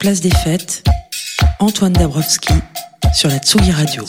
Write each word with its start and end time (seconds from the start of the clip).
Place 0.00 0.20
des 0.20 0.30
fêtes, 0.30 0.84
Antoine 1.58 1.92
Dabrowski 1.92 2.54
sur 3.12 3.28
la 3.28 3.38
Tsugi 3.38 3.72
Radio. 3.72 4.04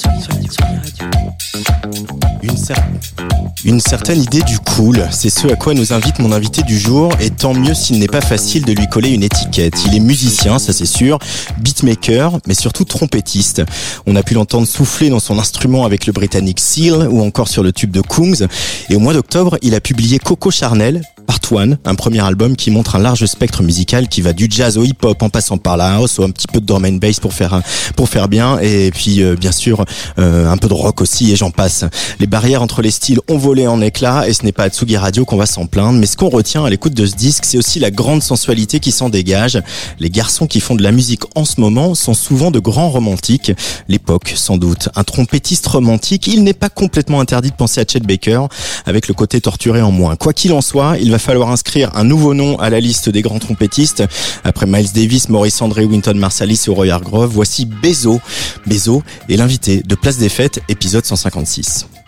Une 3.66 3.80
certaine 3.80 4.22
idée 4.22 4.42
du 4.44 4.60
cool, 4.60 5.08
c'est 5.10 5.32
ce 5.32 5.48
à 5.48 5.56
quoi 5.56 5.74
nous 5.74 5.92
invite 5.92 6.20
mon 6.20 6.32
invité 6.32 6.62
du 6.62 6.78
jour, 6.78 7.12
et 7.20 7.32
tant 7.32 7.56
mieux 7.56 7.74
s'il 7.74 7.98
n'est 7.98 8.08
pas 8.08 8.22
facile 8.22 8.66
de 8.66 8.72
lui 8.72 8.88
coller 8.88 9.10
une 9.10 9.24
étiquette. 9.24 9.84
Il 9.88 9.96
est 9.96 10.00
musicien, 10.00 10.60
ça 10.60 10.74
c'est 10.74 10.86
sûr, 10.86 11.18
beatmaker, 11.58 12.38
mais 12.46 12.54
surtout 12.54 12.86
trompettiste. 12.86 13.64
On 14.06 14.16
a 14.16 14.22
pu 14.22 14.36
l'entendre 14.36 14.68
souffler 14.68 15.10
dans 15.10 15.20
son 15.20 15.40
instrument 15.40 15.86
avec 15.86 16.06
le 16.06 16.14
britannique 16.14 16.60
Seal, 16.60 17.08
ou 17.10 17.22
encore 17.24 17.48
sur 17.48 17.64
le 17.64 17.74
tube 17.74 17.92
de 17.92 18.02
Kungs. 18.02 18.48
Et 18.90 18.96
au 18.96 19.00
mois 19.00 19.14
d'octobre, 19.14 19.58
il 19.64 19.74
a 19.74 19.82
publié 19.82 20.20
Coco 20.20 20.52
Charnel, 20.52 21.02
Part 21.30 21.52
One, 21.52 21.78
un 21.86 21.94
premier 21.94 22.22
album 22.26 22.56
qui 22.56 22.72
montre 22.72 22.96
un 22.96 23.00
large 23.00 23.24
spectre 23.28 23.62
musical 23.62 24.08
qui 24.08 24.22
va 24.22 24.34
du 24.34 24.48
jazz 24.50 24.80
au 24.80 24.84
hip-hop 24.84 25.22
en 25.22 25.30
passant 25.30 25.59
par 25.59 25.78
la 25.78 25.94
house 25.94 26.17
ou 26.17 26.23
un 26.23 26.31
petit 26.31 26.48
peu 26.48 26.59
de 26.59 26.66
drum 26.66 26.84
and 26.86 26.94
bass 26.94 27.20
pour 27.20 27.34
faire 27.34 27.62
pour 27.95 28.09
faire 28.09 28.28
bien 28.28 28.58
et 28.58 28.90
puis 28.90 29.22
euh, 29.22 29.36
bien 29.36 29.52
sûr 29.52 29.86
euh, 30.18 30.50
un 30.50 30.58
peu 30.58 30.68
de 30.68 30.73
rock 30.73 31.02
aussi 31.02 31.31
et 31.31 31.36
j'en 31.36 31.52
passe. 31.52 31.86
Les 32.20 32.26
barrières 32.26 32.64
entre 32.64 32.81
les 32.81 32.90
styles 32.90 33.20
ont 33.30 33.38
volé 33.38 33.68
en 33.68 33.80
éclats 33.80 34.28
et 34.28 34.34
ce 34.34 34.44
n'est 34.44 34.52
pas 34.52 34.64
à 34.64 34.70
Tsugi 34.70 34.98
Radio 34.98 35.23
qu'on 35.23 35.38
va 35.38 35.45
s'en 35.45 35.68
plaindre 35.68 36.00
mais 36.00 36.08
ce 36.08 36.18
qu'on 36.18 36.30
retient 36.30 36.66
à 36.66 36.70
l'écoute 36.72 36.95
de 36.95 37.06
ce 37.06 37.16
disque 37.16 37.46
c'est 37.46 37.59
aussi 37.59 37.78
la 37.78 37.92
grande 37.92 38.23
sensualité 38.23 38.80
qui 38.80 38.92
s'en 38.92 39.09
dégage. 39.09 39.62
Les 40.00 40.09
garçons 40.09 40.48
qui 40.48 40.59
font 40.59 40.73
de 40.73 40.81
la 40.81 40.92
musique 40.92 41.22
en 41.36 41.46
ce 41.46 41.62
moment 41.62 41.94
sont 41.94 42.16
souvent 42.16 42.50
de 42.50 42.58
grands 42.58 42.90
romantiques. 42.90 43.52
L'époque 43.88 44.34
sans 44.36 44.58
doute. 44.58 44.90
Un 44.96 45.03
trompettiste 45.03 45.68
romantique, 45.68 46.25
il 46.25 46.44
n'est 46.44 46.53
pas 46.53 46.70
complètement 46.70 47.22
interdit 47.22 47.52
de 47.52 47.56
penser 47.56 47.81
à 47.81 47.86
Chet 47.88 48.00
Baker 48.00 48.46
avec 48.88 49.08
le 49.08 49.14
côté 49.14 49.40
torturé 49.42 49.84
en 49.84 49.92
moins. 49.92 50.16
Quoi 50.16 50.34
qu'il 50.34 50.53
en 50.53 50.62
soit, 50.62 50.98
il 51.00 51.12
va 51.12 51.19
falloir 51.20 51.52
inscrire 51.52 51.92
un 51.95 52.03
nouveau 52.03 52.34
nom 52.34 52.58
à 52.59 52.70
la 52.70 52.80
liste 52.80 53.09
des 53.09 53.22
grands 53.22 53.39
trompettistes. 53.39 54.03
Après 54.44 54.66
Miles 54.66 54.92
Davis, 54.94 55.30
Maurice 55.30 55.62
André, 55.62 55.86
Winton 55.86 56.16
Marsalis 56.16 56.66
ou 56.67 56.73
Roy 56.73 56.89
Hargrove, 56.89 57.31
voici 57.31 57.66
Bezo. 57.66 58.20
Bezo 58.66 59.03
est 59.30 59.36
l'invité 59.36 59.81
de 59.86 59.95
Place 59.95 60.17
des 60.17 60.30
Fêtes, 60.30 60.62
épisode 60.70 61.06
156. 61.06 61.98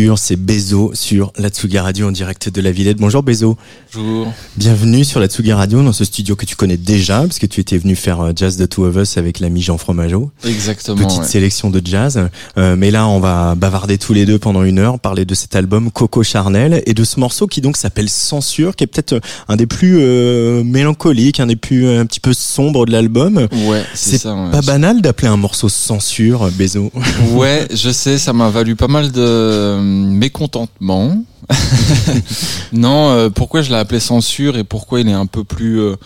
Censure, 0.00 0.18
c'est 0.18 0.36
Bezo 0.36 0.92
sur 0.94 1.30
la 1.36 1.50
Tsuga 1.50 1.82
Radio 1.82 2.08
en 2.08 2.10
direct 2.10 2.48
de 2.48 2.60
la 2.62 2.70
Villette. 2.70 2.96
Bonjour 2.98 3.22
Bezo. 3.22 3.58
Bonjour. 3.94 4.32
Bienvenue 4.56 5.04
sur 5.04 5.20
la 5.20 5.26
Tsuga 5.26 5.56
Radio 5.56 5.82
dans 5.82 5.92
ce 5.92 6.04
studio 6.04 6.36
que 6.36 6.46
tu 6.46 6.56
connais 6.56 6.78
déjà 6.78 7.20
parce 7.20 7.38
que 7.38 7.44
tu 7.44 7.60
étais 7.60 7.76
venu 7.76 7.96
faire 7.96 8.20
euh, 8.20 8.32
Jazz 8.34 8.56
the 8.56 8.66
Two 8.66 8.84
of 8.84 8.96
Us 8.96 9.18
avec 9.18 9.40
l'ami 9.40 9.60
Jean 9.60 9.76
Fromageau. 9.76 10.30
Exactement. 10.44 10.96
Petite 10.96 11.20
ouais. 11.20 11.26
sélection 11.26 11.68
de 11.68 11.82
jazz. 11.84 12.28
Euh, 12.56 12.76
mais 12.76 12.90
là, 12.90 13.06
on 13.08 13.20
va 13.20 13.54
bavarder 13.56 13.98
tous 13.98 14.14
les 14.14 14.24
deux 14.24 14.38
pendant 14.38 14.62
une 14.62 14.78
heure, 14.78 14.98
parler 14.98 15.26
de 15.26 15.34
cet 15.34 15.54
album 15.54 15.90
Coco 15.90 16.22
Charnel 16.22 16.82
et 16.86 16.94
de 16.94 17.04
ce 17.04 17.20
morceau 17.20 17.46
qui 17.46 17.60
donc 17.60 17.76
s'appelle 17.76 18.08
Censure, 18.08 18.76
qui 18.76 18.84
est 18.84 18.86
peut-être 18.86 19.14
euh, 19.14 19.20
un 19.48 19.56
des 19.56 19.66
plus 19.66 19.98
euh, 20.00 20.64
mélancoliques, 20.64 21.40
un 21.40 21.46
des 21.46 21.56
plus 21.56 21.86
euh, 21.86 22.00
un 22.00 22.06
petit 22.06 22.20
peu 22.20 22.32
sombres 22.32 22.86
de 22.86 22.92
l'album. 22.92 23.48
Ouais, 23.66 23.84
c'est 23.94 24.18
ça. 24.18 24.34
ouais. 24.34 24.50
pas 24.50 24.62
banal 24.62 25.02
d'appeler 25.02 25.28
un 25.28 25.36
morceau 25.36 25.68
Censure, 25.68 26.48
Bezo. 26.52 26.90
Ouais, 27.32 27.68
je 27.70 27.90
sais, 27.90 28.16
ça 28.16 28.32
m'a 28.32 28.48
valu 28.48 28.76
pas 28.76 28.88
mal 28.88 29.12
de 29.12 29.89
mécontentement. 29.90 31.22
non, 32.72 33.10
euh, 33.10 33.30
pourquoi 33.30 33.62
je 33.62 33.70
l'ai 33.70 33.76
appelé 33.76 34.00
censure 34.00 34.56
et 34.56 34.64
pourquoi 34.64 35.00
il 35.00 35.08
est 35.08 35.12
un 35.12 35.26
peu 35.26 35.44
plus 35.44 35.80
euh, 35.80 35.96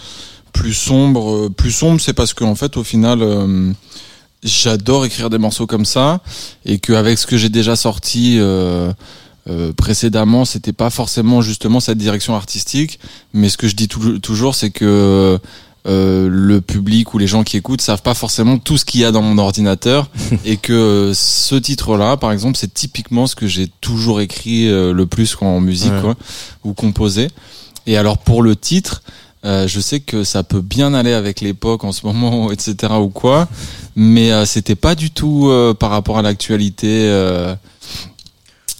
plus 0.52 0.74
sombre 0.74 1.30
euh, 1.46 1.48
Plus 1.50 1.70
sombre, 1.70 2.00
c'est 2.00 2.12
parce 2.12 2.34
qu'en 2.34 2.54
fait, 2.54 2.76
au 2.76 2.84
final, 2.84 3.22
j'adore 4.42 5.04
écrire 5.04 5.30
des 5.30 5.38
morceaux 5.38 5.66
comme 5.66 5.84
ça 5.84 6.20
et 6.64 6.78
qu'avec 6.78 7.18
ce 7.18 7.26
que 7.26 7.36
j'ai 7.36 7.48
déjà 7.48 7.76
sorti. 7.76 8.38
précédemment, 9.76 10.44
c'était 10.44 10.72
pas 10.72 10.90
forcément 10.90 11.42
justement 11.42 11.80
cette 11.80 11.98
direction 11.98 12.34
artistique, 12.34 12.98
mais 13.34 13.48
ce 13.50 13.58
que 13.58 13.68
je 13.68 13.76
dis 13.76 13.88
tou- 13.88 14.18
toujours, 14.18 14.54
c'est 14.54 14.70
que 14.70 15.38
euh, 15.86 16.28
le 16.30 16.62
public 16.62 17.12
ou 17.12 17.18
les 17.18 17.26
gens 17.26 17.44
qui 17.44 17.58
écoutent 17.58 17.82
savent 17.82 18.00
pas 18.00 18.14
forcément 18.14 18.56
tout 18.56 18.78
ce 18.78 18.86
qu'il 18.86 19.02
y 19.02 19.04
a 19.04 19.12
dans 19.12 19.20
mon 19.20 19.36
ordinateur 19.36 20.08
et 20.46 20.56
que 20.56 20.72
euh, 20.72 21.14
ce 21.14 21.56
titre-là, 21.56 22.16
par 22.16 22.32
exemple, 22.32 22.56
c'est 22.58 22.72
typiquement 22.72 23.26
ce 23.26 23.36
que 23.36 23.46
j'ai 23.46 23.68
toujours 23.82 24.22
écrit 24.22 24.66
euh, 24.68 24.94
le 24.94 25.04
plus 25.04 25.36
en 25.42 25.60
musique 25.60 25.92
Ouais. 25.92 26.00
quoi, 26.00 26.14
ou 26.64 26.72
composé. 26.72 27.28
Et 27.86 27.98
alors 27.98 28.16
pour 28.16 28.42
le 28.42 28.56
titre, 28.56 29.02
je 29.44 29.78
sais 29.78 30.00
que 30.00 30.24
ça 30.24 30.42
peut 30.42 30.62
bien 30.62 30.94
aller 30.94 31.12
avec 31.12 31.42
l'époque 31.42 31.84
en 31.84 31.92
ce 31.92 32.06
moment, 32.06 32.50
etc. 32.50 32.94
ou 32.98 33.10
quoi, 33.10 33.46
mais 33.94 34.46
c'était 34.46 34.74
pas 34.74 34.94
du 34.94 35.10
tout 35.10 35.52
par 35.78 35.90
rapport 35.90 36.16
à 36.16 36.22
l'actualité. 36.22 37.02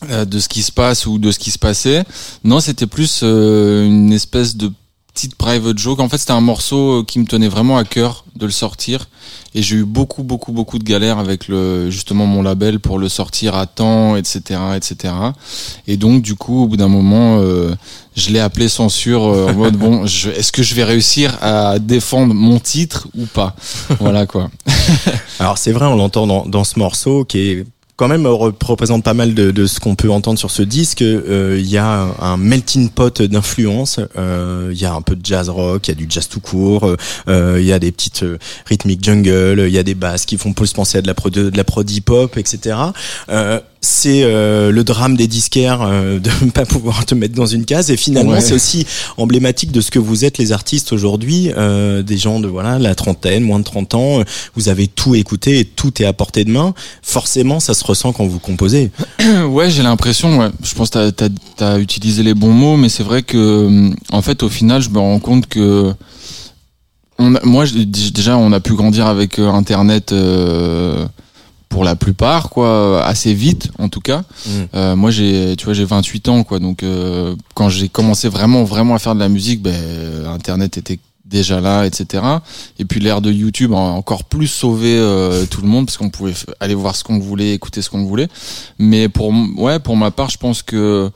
de 0.03 0.39
ce 0.39 0.49
qui 0.49 0.63
se 0.63 0.73
passe 0.73 1.05
ou 1.07 1.19
de 1.19 1.31
ce 1.31 1.39
qui 1.39 1.51
se 1.51 1.59
passait. 1.59 2.05
Non, 2.45 2.61
c'était 2.61 2.87
plus 2.87 3.23
une 3.23 4.11
espèce 4.13 4.57
de 4.57 4.73
petite 5.15 5.37
private 5.37 5.79
joke. 5.79 6.01
En 6.01 6.09
fait, 6.09 6.19
c'était 6.19 6.33
un 6.33 6.41
morceau 6.41 7.01
euh, 7.01 7.05
qui 7.05 7.21
me 7.21 7.25
tenait 7.25 7.49
vraiment 7.49 7.79
à 7.79 7.85
cœur 7.85 8.25
de 8.35 8.47
le 8.47 8.53
sortir. 8.53 9.09
Et 9.55 9.63
j'ai 9.63 9.77
eu 9.77 9.85
beaucoup, 9.85 10.25
beaucoup, 10.25 10.51
beaucoup 10.51 10.81
de 10.81 10.85
galères 10.85 11.19
avec 11.19 11.47
le, 11.47 11.89
justement 11.89 12.27
mon 12.27 12.43
label 12.43 12.81
pour 12.81 12.99
le 12.99 13.09
sortir 13.09 13.55
à 13.55 13.67
temps, 13.67 14.17
etc., 14.17 14.61
etc. 14.75 15.15
Et 15.87 15.97
donc, 15.97 16.23
du 16.23 16.35
coup, 16.35 16.65
au 16.65 16.67
bout 16.67 16.77
d'un 16.77 16.89
moment, 16.89 17.39
euh, 17.39 17.77
je 18.17 18.31
l'ai 18.31 18.41
appelé 18.41 18.69
censure 18.69 19.25
euh, 19.25 19.51
en 19.51 19.55
mode 19.55 19.77
bon, 19.79 20.05
est-ce 20.05 20.51
que 20.51 20.65
je 20.65 20.75
vais 20.75 20.85
réussir 20.85 21.39
à 21.41 21.79
défendre 21.79 22.35
mon 22.35 22.59
titre 22.59 23.07
ou 23.17 23.27
pas? 23.27 23.55
Voilà 24.01 24.27
quoi. 24.27 24.51
Alors 25.39 25.59
c'est 25.59 25.73
vrai, 25.73 25.87
on 25.87 25.95
l'entend 25.95 26.27
dans, 26.27 26.45
dans 26.45 26.65
ce 26.65 26.79
morceau 26.79 27.25
qui 27.25 27.39
est 27.39 27.67
quand 27.97 28.09
même 28.09 28.27
euh, 28.27 28.33
représente 28.33 29.05
pas 29.05 29.15
mal 29.15 29.35
de, 29.35 29.67
ce 29.67 29.81
qu'on 29.81 29.95
peut 29.95 30.11
entendre 30.11 30.39
sur 30.39 30.51
ce 30.51 30.63
disque. 30.63 31.03
Euh, 31.03 31.57
Il 31.59 31.69
y 31.69 31.79
a 31.79 32.09
un, 32.21 32.37
melting 32.37 32.91
pot 32.91 33.23
d'influences. 33.23 34.01
Euh, 34.17 34.71
Il 34.73 34.81
y 34.81 34.85
a 34.85 34.95
un 34.95 35.03
peu 35.03 35.17
de 35.17 35.25
jazz 35.25 35.49
rock, 35.49 35.87
il 35.87 35.91
y 35.91 35.93
a 35.93 35.95
du 35.95 36.07
jazz 36.09 36.29
tout 36.29 36.41
court. 36.41 36.97
euh, 37.29 37.57
Il 37.61 37.67
y 37.67 37.73
a 37.73 37.79
des 37.79 37.93
petites 37.93 38.25
euh, 38.25 38.39
rythmiques 38.67 39.05
jungle. 39.05 39.65
Il 39.67 39.73
y 39.73 39.79
a 39.79 39.83
des 39.83 39.95
basses 39.95 40.27
qui 40.27 40.39
font 40.39 40.53
plus 40.53 40.73
penser 40.73 40.99
à 40.99 41.03
de 41.03 41.07
la 41.07 41.15
prod, 41.15 41.33
de 41.33 41.57
la 41.57 41.65
prod 41.65 41.89
hip 41.91 42.11
hop, 42.11 42.37
etc. 42.37 42.77
Euh, 43.85 44.05
c'est 44.05 44.23
euh, 44.23 44.71
le 44.71 44.85
drame 44.85 45.17
des 45.17 45.27
disquaires 45.29 45.81
euh, 45.83 46.19
de 46.19 46.31
ne 46.45 46.51
pas 46.53 46.65
pouvoir 46.65 47.05
te 47.07 47.15
mettre 47.15 47.35
dans 47.35 47.47
une 47.47 47.65
case 47.65 47.91
et 47.91 47.97
finalement 47.97 48.33
Ouais. 48.33 48.41
c'est 48.41 48.55
aussi 48.55 48.87
emblématique 49.17 49.73
de 49.73 49.81
ce 49.81 49.91
que 49.91 49.99
vous 49.99 50.25
êtes 50.25 50.39
les 50.39 50.53
artistes 50.53 50.93
aujourd'hui 50.93 51.51
euh, 51.57 52.03
des 52.03 52.17
gens 52.17 52.41
de 52.41 52.49
voilà 52.49 52.79
la 52.79 52.95
trentaine 52.95 53.43
moins 53.45 53.59
de 53.59 53.65
30 53.65 53.95
ans 53.95 54.21
euh, 54.21 54.25
vous 54.55 54.69
avez 54.69 54.87
tout 54.89 55.15
écouté 55.15 55.59
et 55.61 55.65
tout 55.65 56.03
est 56.03 56.07
à 56.07 56.13
portée 56.13 56.45
de 56.45 56.51
main 56.51 56.75
forcément 57.03 57.61
ça 57.61 57.75
se 57.75 57.85
ressent 57.85 58.13
quand 58.13 58.27
vous 58.27 58.39
composez 58.39 58.91
Ouais, 59.49 59.71
j'ai 59.71 59.83
l'impression, 59.83 60.39
ouais. 60.39 60.49
Je 60.63 60.75
pense 60.75 60.91
que 60.91 61.11
t'as, 61.11 61.13
t'as, 61.13 61.35
t'as 61.57 61.79
utilisé 61.79 62.23
les 62.23 62.35
bons 62.35 62.53
mots, 62.53 62.77
mais 62.77 62.89
c'est 62.89 63.03
vrai 63.03 63.23
que, 63.23 63.67
hum, 63.67 63.95
en 64.13 64.21
fait, 64.23 64.43
au 64.43 64.49
final, 64.49 64.83
je 64.83 64.91
me 64.91 64.99
rends 64.99 65.19
compte 65.19 65.47
que, 65.47 65.93
on 67.19 67.35
a- 67.35 67.45
moi, 67.45 67.65
déjà, 67.87 68.37
on 68.37 68.53
a 68.53 68.61
pu 68.61 68.75
grandir 68.75 69.07
avec 69.07 69.39
euh, 69.39 69.49
Internet, 69.49 70.13
euh, 70.13 71.05
pour 71.75 71.83
la 71.83 71.97
plupart, 71.97 72.51
quoi, 72.51 73.05
assez 73.05 73.35
vite, 73.35 73.69
en 73.81 73.89
tout 73.89 73.99
cas. 74.01 74.23
Mm. 74.47 74.51
Euh, 74.77 74.95
moi, 74.95 75.11
j'ai, 75.11 75.57
tu 75.59 75.65
vois, 75.65 75.75
j'ai 75.75 75.85
28 75.85 76.29
ans, 76.29 76.45
quoi. 76.45 76.61
Donc, 76.61 76.85
euh, 76.85 77.35
quand 77.55 77.69
j'ai 77.69 77.89
commencé 77.89 78.29
vraiment, 78.29 78.63
vraiment 78.63 78.95
à 78.95 79.01
faire 79.01 79.17
de 79.17 79.19
la 79.19 79.29
musique, 79.29 79.61
ben, 79.61 79.75
Internet 80.29 80.79
était 80.79 81.01
déjà 81.25 81.61
là, 81.61 81.85
etc. 81.85 82.23
Et 82.79 82.85
puis 82.85 83.01
l'ère 83.01 83.21
de 83.21 83.33
YouTube 83.33 83.73
a 83.73 83.77
encore 83.77 84.23
plus 84.23 84.47
sauvé 84.47 84.95
euh, 84.97 85.47
tout 85.47 85.63
le 85.63 85.67
monde 85.67 85.87
parce 85.87 85.97
qu'on 85.97 86.11
pouvait 86.11 86.35
aller 86.61 86.77
voir 86.77 86.95
ce 86.95 87.03
qu'on 87.03 87.19
voulait, 87.19 87.55
écouter 87.55 87.83
ce 87.83 87.91
qu'on 87.91 88.05
voulait. 88.05 88.29
Mais 88.79 89.09
pour 89.09 89.33
ouais, 89.57 89.81
pour 89.81 89.97
ma 89.97 90.13
part, 90.13 90.31
je 90.31 90.39
pense 90.39 90.63
que 90.63 91.11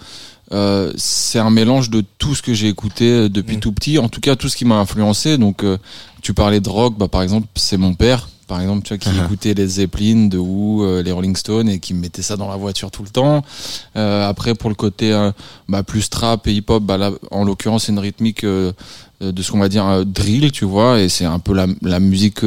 euh, 0.53 0.93
c'est 0.97 1.39
un 1.39 1.51
mélange 1.51 1.89
de 1.91 2.03
tout 2.19 2.35
ce 2.35 2.43
que 2.43 2.53
j'ai 2.53 2.67
écouté 2.67 3.05
euh, 3.05 3.29
depuis 3.29 3.59
Mm. 3.59 3.61
tout 3.61 3.73
petit. 3.73 3.99
En 3.99 4.09
tout 4.09 4.21
cas, 4.21 4.35
tout 4.35 4.49
ce 4.49 4.57
qui 4.57 4.65
m'a 4.65 4.77
influencé. 4.77 5.39
Donc, 5.39 5.63
euh, 5.63 5.79
tu 6.23 6.35
parlais 6.35 6.59
de 6.61 6.69
rock, 6.69 6.95
bah 6.99 7.07
par 7.07 7.23
exemple, 7.23 7.47
c'est 7.55 7.77
mon 7.77 7.95
père. 7.95 8.29
Par 8.49 8.61
exemple, 8.61 8.83
tu 8.83 8.89
vois, 8.95 8.99
qui 8.99 9.11
écoutait 9.25 9.55
les 9.55 9.67
Zeppelin, 9.67 10.27
de 10.27 10.39
Who, 10.39 10.83
euh, 10.83 11.03
les 11.03 11.13
Rolling 11.13 11.37
Stones 11.37 11.69
et 11.69 11.79
qui 11.79 11.95
me 11.95 12.01
mettait 12.01 12.23
ça 12.23 12.37
dans 12.37 12.49
la 12.49 12.57
voiture 12.57 12.91
tout 12.91 13.05
le 13.05 13.11
temps. 13.11 13.45
Euh, 13.97 14.29
après, 14.29 14.55
pour 14.55 14.71
le 14.71 14.75
côté 14.75 15.13
euh, 15.13 15.31
bah, 15.69 15.83
plus 15.83 16.11
trap 16.11 16.47
et 16.49 16.55
hip-hop, 16.55 16.83
bah, 16.83 16.97
là, 16.97 17.13
en 17.31 17.45
l'occurrence, 17.45 17.85
c'est 17.85 17.93
une 17.93 17.99
rythmique 17.99 18.45
de 18.45 18.75
ce 19.21 19.53
qu'on 19.53 19.59
va 19.59 19.69
dire 19.69 20.05
drill, 20.05 20.51
tu 20.51 20.65
vois, 20.65 21.01
et 21.01 21.09
c'est 21.09 21.25
un 21.25 21.39
peu 21.39 21.53
la, 21.53 21.67
la 21.83 22.01
musique 22.01 22.41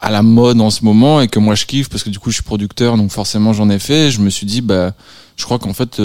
à 0.00 0.10
la 0.10 0.22
mode 0.22 0.60
en 0.60 0.70
ce 0.70 0.84
moment 0.84 1.20
et 1.20 1.26
que 1.26 1.40
moi 1.40 1.56
je 1.56 1.66
kiffe 1.66 1.88
parce 1.88 2.04
que 2.04 2.10
du 2.10 2.20
coup 2.20 2.30
je 2.30 2.34
suis 2.34 2.44
producteur, 2.44 2.96
donc 2.96 3.10
forcément 3.10 3.52
j'en 3.52 3.68
ai 3.68 3.78
fait. 3.78 4.08
Et 4.08 4.10
je 4.10 4.20
me 4.20 4.30
suis 4.30 4.46
dit, 4.46 4.60
bah, 4.60 4.92
je 5.36 5.44
crois 5.44 5.58
qu'en 5.58 5.72
fait 5.72 6.00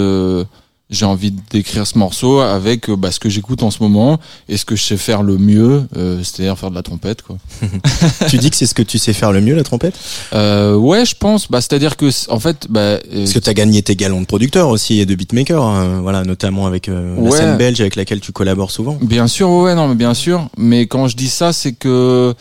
j'ai 0.89 1.05
envie 1.05 1.33
d'écrire 1.49 1.87
ce 1.87 1.97
morceau 1.97 2.39
avec 2.41 2.89
euh, 2.89 2.95
bah, 2.95 3.09
ce 3.11 3.19
que 3.19 3.29
j'écoute 3.29 3.63
en 3.63 3.71
ce 3.71 3.81
moment 3.81 4.19
et 4.47 4.57
ce 4.57 4.65
que 4.65 4.75
je 4.75 4.83
sais 4.83 4.97
faire 4.97 5.23
le 5.23 5.37
mieux, 5.37 5.87
euh, 5.97 6.21
c'est-à-dire 6.23 6.57
faire 6.59 6.69
de 6.69 6.75
la 6.75 6.83
trompette, 6.83 7.21
quoi. 7.23 7.37
tu 8.29 8.37
dis 8.37 8.51
que 8.51 8.55
c'est 8.55 8.67
ce 8.67 8.75
que 8.75 8.83
tu 8.83 8.99
sais 8.99 9.13
faire 9.13 9.31
le 9.31 9.41
mieux 9.41 9.55
la 9.55 9.63
trompette? 9.63 9.95
Euh, 10.33 10.75
ouais, 10.75 11.05
je 11.05 11.15
pense. 11.15 11.49
Bah, 11.49 11.61
c'est-à-dire 11.61 11.97
que 11.97 12.09
en 12.29 12.39
fait, 12.39 12.67
bah, 12.69 12.79
euh, 12.81 12.99
parce 13.15 13.33
que 13.33 13.39
tu 13.39 13.49
as 13.49 13.53
gagné 13.53 13.81
tes 13.81 13.95
galons 13.95 14.21
de 14.21 14.25
producteur 14.25 14.69
aussi 14.69 14.99
et 14.99 15.05
de 15.05 15.15
beatmaker 15.15 15.63
hein, 15.63 16.01
voilà 16.01 16.23
notamment 16.23 16.67
avec 16.67 16.89
euh, 16.89 17.15
la 17.15 17.21
Ouais. 17.21 17.31
scène 17.37 17.57
belge 17.57 17.79
avec 17.81 17.95
laquelle 17.95 18.19
tu 18.19 18.31
collabores 18.31 18.69
souvent 18.71 18.97
Bien 19.01 19.27
sûr, 19.27 19.49
ouais, 19.49 19.73
non, 19.75 19.87
mais 19.87 19.95
bien 19.95 20.13
sûr. 20.13 20.47
Mais 20.57 20.85
quand 20.85 21.07
je 21.07 21.15
dis 21.15 21.29
ça, 21.29 21.53
c'est 21.53 21.73
que 21.73 22.35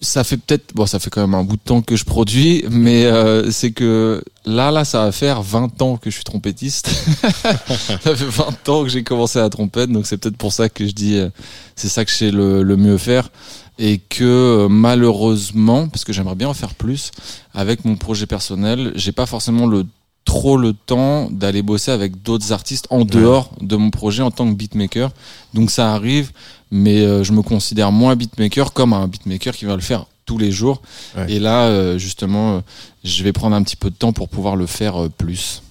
ça 0.00 0.24
fait 0.24 0.36
peut-être, 0.36 0.74
bon, 0.74 0.84
ça 0.84 0.98
fait 0.98 1.08
quand 1.08 1.22
même 1.22 1.34
un 1.34 1.42
bout 1.42 1.56
de 1.56 1.62
temps 1.62 1.80
que 1.80 1.96
je 1.96 2.04
produis, 2.04 2.64
mais 2.70 3.06
euh, 3.06 3.50
c'est 3.50 3.72
que 3.72 4.22
là, 4.44 4.70
là, 4.70 4.84
ça 4.84 5.04
va 5.04 5.12
faire 5.12 5.42
20 5.42 5.80
ans 5.80 5.96
que 5.96 6.10
je 6.10 6.16
suis 6.16 6.24
trompettiste. 6.24 6.88
ça 7.42 7.98
fait 7.98 8.14
20 8.14 8.68
ans 8.68 8.82
que 8.82 8.90
j'ai 8.90 9.02
commencé 9.02 9.38
à 9.38 9.42
la 9.42 9.50
trompette, 9.50 9.90
donc 9.90 10.06
c'est 10.06 10.18
peut-être 10.18 10.36
pour 10.36 10.52
ça 10.52 10.68
que 10.68 10.86
je 10.86 10.92
dis, 10.92 11.16
euh, 11.16 11.30
c'est 11.76 11.88
ça 11.88 12.04
que 12.04 12.10
je 12.10 12.16
sais 12.16 12.30
le, 12.30 12.62
le 12.62 12.76
mieux 12.76 12.98
faire. 12.98 13.30
Et 13.78 13.98
que 13.98 14.24
euh, 14.24 14.68
malheureusement, 14.68 15.88
parce 15.88 16.04
que 16.04 16.12
j'aimerais 16.12 16.34
bien 16.34 16.48
en 16.48 16.54
faire 16.54 16.74
plus, 16.74 17.10
avec 17.54 17.84
mon 17.84 17.96
projet 17.96 18.26
personnel, 18.26 18.92
j'ai 18.96 19.12
pas 19.12 19.26
forcément 19.26 19.66
le 19.66 19.86
trop 20.26 20.58
le 20.58 20.74
temps 20.74 21.30
d'aller 21.30 21.62
bosser 21.62 21.90
avec 21.92 22.22
d'autres 22.22 22.52
artistes 22.52 22.86
en 22.90 23.06
dehors 23.06 23.50
de 23.62 23.76
mon 23.76 23.88
projet 23.90 24.22
en 24.22 24.30
tant 24.30 24.46
que 24.46 24.54
beatmaker. 24.54 25.10
Donc 25.54 25.70
ça 25.70 25.94
arrive, 25.94 26.32
mais 26.70 27.00
euh, 27.00 27.24
je 27.24 27.32
me 27.32 27.40
considère 27.40 27.90
moins 27.92 28.14
beatmaker 28.16 28.74
comme 28.74 28.92
un 28.92 29.06
beatmaker 29.08 29.54
qui 29.56 29.64
va 29.64 29.74
le 29.76 29.80
faire 29.80 30.04
tous 30.26 30.36
les 30.36 30.50
jours. 30.50 30.82
Ouais. 31.16 31.32
Et 31.32 31.38
là, 31.38 31.62
euh, 31.68 31.96
justement, 31.96 32.56
euh, 32.56 32.60
je 33.04 33.22
vais 33.24 33.32
prendre 33.32 33.56
un 33.56 33.62
petit 33.62 33.76
peu 33.76 33.88
de 33.88 33.94
temps 33.94 34.12
pour 34.12 34.28
pouvoir 34.28 34.56
le 34.56 34.66
faire 34.66 35.08
plus. 35.16 35.62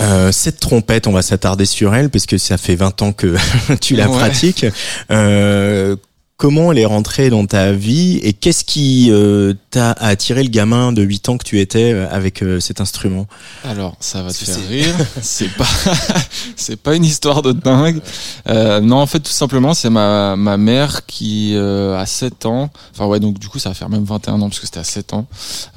Euh, 0.00 0.32
cette 0.32 0.58
trompette, 0.60 1.06
on 1.06 1.12
va 1.12 1.22
s'attarder 1.22 1.64
sur 1.66 1.94
elle 1.94 2.10
parce 2.10 2.26
que 2.26 2.36
ça 2.38 2.58
fait 2.58 2.74
20 2.74 3.02
ans 3.02 3.12
que 3.12 3.36
tu 3.80 3.94
la 3.96 4.08
Ouais. 4.10 4.16
pratiques. 4.18 4.66
Euh, 5.10 5.96
comment 6.36 6.70
elle 6.70 6.78
est 6.78 6.86
rentrée 6.86 7.30
dans 7.30 7.46
ta 7.46 7.72
vie 7.72 8.18
et 8.18 8.32
qu'est-ce 8.32 8.64
qui 8.64 9.08
euh, 9.10 9.54
t'a 9.70 9.92
attiré 9.92 10.42
le 10.42 10.50
gamin 10.50 10.92
de 10.92 11.02
8 11.02 11.28
ans 11.30 11.38
que 11.38 11.44
tu 11.44 11.60
étais 11.60 11.92
euh, 11.92 12.06
avec 12.10 12.42
euh, 12.42 12.60
cet 12.60 12.80
instrument? 12.80 13.26
Alors, 13.64 13.96
ça 14.00 14.22
va 14.22 14.30
te 14.30 14.36
faire 14.36 14.68
rire. 14.68 14.94
C'est 15.22 15.48
pas, 15.56 15.66
c'est 16.56 16.76
pas 16.76 16.94
une 16.94 17.04
histoire 17.04 17.42
de 17.42 17.52
dingue. 17.52 18.00
Euh, 18.48 18.80
non, 18.80 18.96
en 18.96 19.06
fait, 19.06 19.20
tout 19.20 19.32
simplement, 19.32 19.74
c'est 19.74 19.90
ma, 19.90 20.36
ma 20.36 20.56
mère 20.56 21.06
qui, 21.06 21.54
euh, 21.54 21.98
a 21.98 22.06
7 22.06 22.46
ans, 22.46 22.70
enfin 22.92 23.06
ouais, 23.06 23.20
donc 23.20 23.38
du 23.38 23.48
coup, 23.48 23.58
ça 23.58 23.70
va 23.70 23.74
faire 23.74 23.88
même 23.88 24.04
21 24.04 24.34
ans 24.40 24.48
parce 24.48 24.60
que 24.60 24.66
c'était 24.66 24.80
à 24.80 24.84
7 24.84 25.14
ans, 25.14 25.26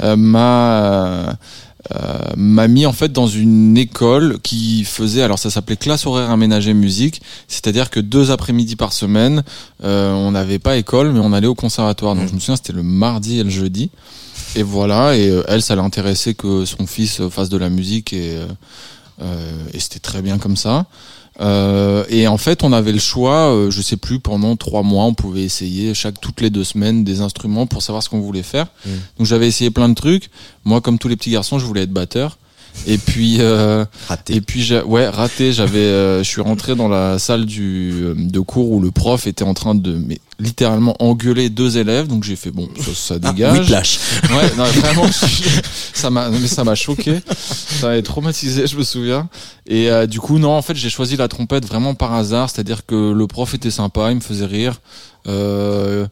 euh, 0.02 0.16
m'a, 0.16 1.36
euh, 1.96 2.20
m'a 2.36 2.68
mis 2.68 2.86
en 2.86 2.92
fait 2.92 3.12
dans 3.12 3.28
une 3.28 3.78
école 3.78 4.38
qui 4.44 4.84
faisait, 4.84 5.22
alors 5.22 5.40
ça 5.40 5.50
s'appelait 5.50 5.78
classe 5.78 6.06
horaire 6.06 6.30
aménagée 6.30 6.74
musique, 6.74 7.22
c'est-à-dire 7.48 7.90
que 7.90 8.00
deux 8.00 8.32
après-midi 8.32 8.76
par 8.76 8.92
semaine, 8.92 9.44
euh, 9.84 10.12
on 10.12 10.32
n'avait 10.32 10.60
pas 10.60 10.78
école, 10.78 11.14
mais 11.14 11.20
on 11.20 11.32
allait 11.32 11.48
au 11.48 11.56
conservatoire. 11.56 12.16
Donc 12.16 12.28
je 12.28 12.34
me 12.34 12.40
souviens, 12.40 12.58
c'était 12.58 12.74
le 12.74 12.84
mardi 12.84 13.40
et 13.40 13.44
le 13.44 13.50
jeudi. 13.50 13.90
et 14.56 14.64
voilà. 14.64 15.16
Et 15.16 15.30
euh, 15.30 15.44
elle, 15.48 15.62
ça 15.62 15.76
l'intéressait 15.76 16.34
que 16.34 16.66
son 16.66 16.86
fils 16.86 17.22
euh, 17.22 17.30
fasse 17.30 17.50
de 17.50 17.58
la 17.58 17.70
musique 17.70 18.14
et 18.14 18.40
et 19.74 19.80
c'était 19.82 20.00
très 20.00 20.22
bien 20.22 20.38
comme 20.38 20.56
ça. 20.56 20.86
Euh, 21.40 22.04
et 22.10 22.28
en 22.28 22.38
fait, 22.38 22.64
on 22.64 22.74
avait 22.74 22.92
le 22.92 23.00
choix, 23.00 23.54
euh, 23.54 23.72
je 23.72 23.82
sais 23.82 23.98
plus, 23.98 24.20
pendant 24.20 24.56
trois 24.56 24.84
mois, 24.84 25.06
on 25.06 25.14
pouvait 25.14 25.44
essayer 25.44 25.94
chaque 25.94 26.20
toutes 26.20 26.42
les 26.42 26.50
deux 26.50 26.64
semaines 26.64 27.04
des 27.04 27.22
instruments 27.22 27.66
pour 27.66 27.82
savoir 27.82 28.04
ce 28.04 28.10
qu'on 28.10 28.20
voulait 28.20 28.44
faire. 28.44 28.68
Mm. 28.86 28.90
Donc 29.18 29.28
j'avais 29.28 29.48
essayé 29.48 29.72
plein 29.72 29.90
de 29.90 29.96
trucs. 29.96 30.30
Moi, 30.66 30.82
comme 30.82 31.00
tous 31.00 31.08
les 31.08 31.16
petits 31.16 31.32
garçons, 31.32 31.60
je 31.60 31.66
voulais 31.66 31.84
être 31.84 31.94
batteur. 31.94 32.38
Et 32.88 32.98
puis, 32.98 33.38
euh, 33.42 33.84
Raté. 34.08 34.36
et 34.36 34.42
puis, 34.42 34.62
j'ai- 34.64 34.82
ouais, 34.82 35.08
raté. 35.10 35.52
J'avais, 35.52 35.80
euh, 35.80 36.20
je 36.24 36.30
suis 36.30 36.42
rentré 36.42 36.76
dans 36.76 36.88
la 36.88 37.20
salle 37.20 37.46
du 37.46 37.92
euh, 37.94 38.14
de 38.18 38.40
cours 38.40 38.72
où 38.72 38.80
le 38.80 38.90
prof 38.92 39.28
était 39.28 39.44
en 39.44 39.54
train 39.54 39.76
de, 39.76 39.94
mais 39.94 40.20
littéralement 40.40 40.96
engueuler 41.00 41.50
deux 41.50 41.78
élèves. 41.78 42.08
Donc 42.08 42.24
j'ai 42.24 42.38
fait 42.38 42.52
bon, 42.52 42.68
ça, 42.80 42.92
ça 42.96 43.16
Ah, 43.22 43.32
dégage. 43.34 43.60
Whiplash. 43.60 44.00
Ouais, 44.32 44.52
non, 44.58 44.64
vraiment, 44.82 45.10
ça 45.94 46.10
m'a, 46.10 46.30
mais 46.30 46.48
ça 46.48 46.64
m'a 46.64 46.76
choqué. 46.76 47.20
Ça 47.80 47.88
m'avait 47.88 48.02
traumatisé, 48.02 48.66
je 48.66 48.78
me 48.78 48.84
souviens. 48.84 49.28
Et 49.68 49.92
euh, 49.92 50.08
du 50.08 50.20
coup, 50.22 50.40
non, 50.40 50.52
en 50.54 50.62
fait, 50.62 50.76
j'ai 50.76 50.90
choisi 50.90 51.18
la 51.18 51.28
trompette 51.28 51.66
vraiment 51.66 51.94
par 51.96 52.14
hasard. 52.14 52.50
C'est-à-dire 52.50 52.86
que 52.86 53.12
le 53.12 53.28
prof 53.28 53.54
était 53.54 53.72
sympa, 53.72 54.10
il 54.12 54.16
me 54.16 54.22
faisait 54.22 54.46
rire. 54.46 54.80
Euh, 55.28 56.08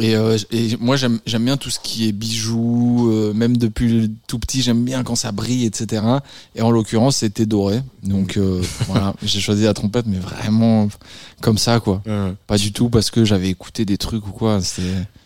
et, 0.00 0.14
euh, 0.16 0.36
et 0.50 0.76
moi, 0.80 0.96
j'aime, 0.96 1.18
bien 1.40 1.56
tout 1.56 1.70
ce 1.70 1.78
qui 1.78 2.08
est 2.08 2.12
bijoux. 2.12 3.10
euh, 3.12 3.32
même 3.34 3.56
depuis 3.56 4.10
tout 4.26 4.38
petit, 4.38 4.62
j'aime 4.62 4.84
bien 4.84 5.02
quand 5.04 5.14
ça 5.14 5.32
brille, 5.32 5.64
etc. 5.64 6.02
Et 6.56 6.62
en 6.62 6.70
l'occurrence, 6.70 7.18
c'était 7.18 7.46
doré. 7.46 7.80
Donc 8.02 8.36
euh, 8.36 8.60
voilà, 8.88 9.14
j'ai 9.22 9.40
choisi 9.40 9.64
la 9.64 9.74
trompette, 9.74 10.06
mais 10.06 10.18
vraiment 10.18 10.88
comme 11.40 11.58
ça, 11.58 11.80
quoi. 11.80 12.02
Ouais. 12.06 12.32
Pas 12.46 12.56
du 12.58 12.72
tout 12.72 12.88
parce 12.90 13.10
que 13.10 13.24
j'avais 13.24 13.48
écouté 13.48 13.84
des 13.84 13.96
trucs 13.98 14.26
ou 14.26 14.32
quoi. 14.32 14.60
C'est, 14.62 14.82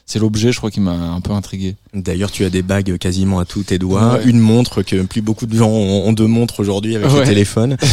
c'est 0.07 0.19
l'objet, 0.19 0.53
je 0.53 0.59
crois, 0.59 0.71
qui 0.71 0.81
m'a 0.81 0.93
un 0.93 1.21
peu 1.21 1.33
intrigué. 1.33 1.77
D'ailleurs, 1.95 2.31
tu 2.31 2.45
as 2.45 2.51
des 2.51 2.63
bagues 2.63 2.99
quasiment 2.99 3.39
à 3.39 3.45
tous 3.47 3.63
tes 3.63 3.79
doigts, 3.79 4.15
Ouais. 4.15 4.25
une 4.27 4.39
montre 4.39 4.83
que 4.83 5.03
plus 5.03 5.23
beaucoup 5.23 5.47
de 5.47 5.57
gens 5.57 5.69
ont, 5.71 6.07
ont 6.07 6.13
deux 6.13 6.27
montres 6.27 6.61
aujourd'hui 6.61 6.95
avec 6.97 7.11
Ouais. 7.11 7.21
le 7.21 7.27
téléphone. 7.27 7.77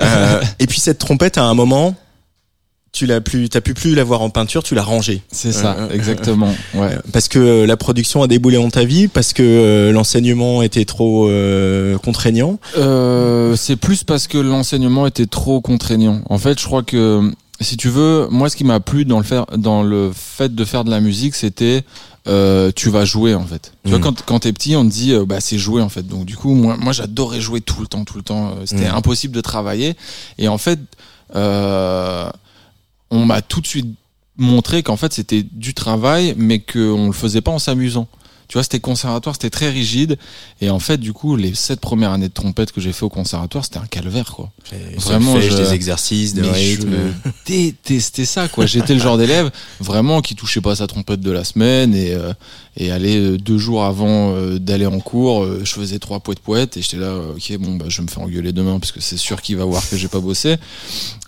Euh, 0.00 0.40
et 0.58 0.66
puis 0.66 0.80
cette 0.80 0.98
trompette, 0.98 1.38
à 1.38 1.44
un 1.44 1.54
moment, 1.54 1.94
tu 2.92 3.06
l'as 3.06 3.20
plus, 3.20 3.48
t'as 3.48 3.60
pu 3.60 3.74
plus 3.74 3.94
l'avoir 3.94 4.22
en 4.22 4.30
peinture, 4.30 4.62
tu 4.62 4.74
l'as 4.74 4.82
rangée. 4.82 5.22
C'est 5.30 5.52
ça, 5.52 5.76
Euh, 5.78 5.88
euh, 5.88 5.94
exactement. 5.94 6.52
Ouais. 6.74 6.96
Parce 7.12 7.28
que 7.28 7.38
euh, 7.38 7.66
la 7.66 7.76
production 7.76 8.22
a 8.22 8.26
déboulé 8.26 8.56
dans 8.56 8.70
ta 8.70 8.84
vie, 8.84 9.08
parce 9.08 9.32
que 9.32 9.42
euh, 9.42 9.92
l'enseignement 9.92 10.62
était 10.62 10.84
trop 10.86 11.28
euh, 11.28 11.98
contraignant? 11.98 12.58
Euh, 12.76 13.54
c'est 13.56 13.76
plus 13.76 14.04
parce 14.04 14.26
que 14.26 14.38
l'enseignement 14.38 15.06
était 15.06 15.26
trop 15.26 15.60
contraignant. 15.60 16.22
En 16.30 16.38
fait, 16.38 16.58
je 16.58 16.64
crois 16.64 16.82
que 16.82 17.30
si 17.60 17.76
tu 17.76 17.88
veux, 17.88 18.26
moi, 18.30 18.48
ce 18.48 18.56
qui 18.56 18.64
m'a 18.64 18.80
plu 18.80 19.04
dans 19.04 19.18
le 19.18 19.24
faire, 19.24 19.44
dans 19.56 19.82
le 19.82 20.10
fait 20.14 20.54
de 20.54 20.64
faire 20.64 20.84
de 20.84 20.90
la 20.90 21.00
musique, 21.00 21.34
c'était 21.34 21.84
euh, 22.26 22.70
tu 22.74 22.88
vas 22.90 23.04
jouer 23.04 23.34
en 23.34 23.44
fait. 23.44 23.72
Tu 23.84 23.90
vois, 23.90 23.98
Mhm. 23.98 24.04
quand 24.04 24.22
quand 24.24 24.38
t'es 24.40 24.52
petit, 24.52 24.76
on 24.76 24.84
te 24.84 24.90
dit 24.92 25.12
euh, 25.12 25.24
bah 25.26 25.40
c'est 25.40 25.58
jouer 25.58 25.82
en 25.82 25.88
fait. 25.88 26.06
Donc 26.06 26.24
du 26.24 26.36
coup, 26.36 26.54
moi, 26.54 26.76
moi, 26.78 26.92
j'adorais 26.92 27.40
jouer 27.40 27.60
tout 27.60 27.80
le 27.80 27.86
temps, 27.86 28.04
tout 28.04 28.16
le 28.16 28.22
temps. 28.22 28.48
Euh, 28.48 28.52
C'était 28.64 28.88
Mhm. 28.88 28.96
impossible 28.96 29.34
de 29.34 29.40
travailler. 29.40 29.94
Et 30.38 30.46
en 30.48 30.58
fait, 30.58 30.78
euh, 31.36 32.28
on 33.10 33.24
m'a 33.24 33.42
tout 33.42 33.60
de 33.60 33.66
suite 33.66 33.86
montré 34.36 34.82
qu'en 34.82 34.96
fait 34.96 35.12
c'était 35.12 35.42
du 35.42 35.74
travail, 35.74 36.34
mais 36.36 36.60
qu'on 36.60 37.06
le 37.06 37.12
faisait 37.12 37.40
pas 37.40 37.50
en 37.50 37.58
s'amusant. 37.58 38.06
Tu 38.46 38.54
vois, 38.54 38.62
c'était 38.62 38.80
conservatoire, 38.80 39.34
c'était 39.34 39.50
très 39.50 39.68
rigide. 39.68 40.16
Et 40.62 40.70
en 40.70 40.78
fait, 40.78 40.96
du 40.96 41.12
coup, 41.12 41.36
les 41.36 41.54
sept 41.54 41.80
premières 41.80 42.12
années 42.12 42.28
de 42.28 42.32
trompette 42.32 42.72
que 42.72 42.80
j'ai 42.80 42.94
fait 42.94 43.02
au 43.04 43.10
conservatoire, 43.10 43.62
c'était 43.62 43.76
un 43.76 43.84
calvaire, 43.84 44.32
quoi. 44.32 44.50
Vraiment, 44.96 45.38
je- 45.38 45.54
des 45.54 45.74
exercices, 45.74 46.32
de 46.32 46.40
Mais 46.40 46.50
rythme. 46.52 46.90
je 47.26 47.30
détestais 47.44 48.24
ça, 48.24 48.48
quoi. 48.48 48.64
J'étais 48.64 48.94
le 48.94 49.00
genre 49.00 49.18
d'élève 49.18 49.50
vraiment 49.80 50.22
qui 50.22 50.34
touchait 50.34 50.62
pas 50.62 50.76
sa 50.76 50.86
trompette 50.86 51.20
de 51.20 51.30
la 51.30 51.44
semaine 51.44 51.94
et 51.94 52.14
euh, 52.14 52.32
et 52.80 52.90
aller 52.92 53.18
euh, 53.18 53.36
deux 53.36 53.58
jours 53.58 53.84
avant 53.84 54.32
euh, 54.34 54.58
d'aller 54.58 54.86
en 54.86 55.00
cours, 55.00 55.42
euh, 55.42 55.60
je 55.64 55.72
faisais 55.72 55.98
trois 55.98 56.20
poètes 56.20 56.38
poètes 56.38 56.76
et 56.76 56.82
j'étais 56.82 56.96
là, 56.98 57.12
ok, 57.34 57.58
bon, 57.58 57.74
bah, 57.76 57.86
je 57.88 57.96
vais 57.98 58.04
me 58.04 58.08
faire 58.08 58.22
engueuler 58.22 58.52
demain 58.52 58.78
parce 58.78 58.92
que 58.92 59.00
c'est 59.00 59.16
sûr 59.16 59.42
qu'il 59.42 59.56
va 59.56 59.64
voir 59.64 59.82
que 59.88 59.96
j'ai 59.96 60.08
pas 60.08 60.20
bossé. 60.20 60.56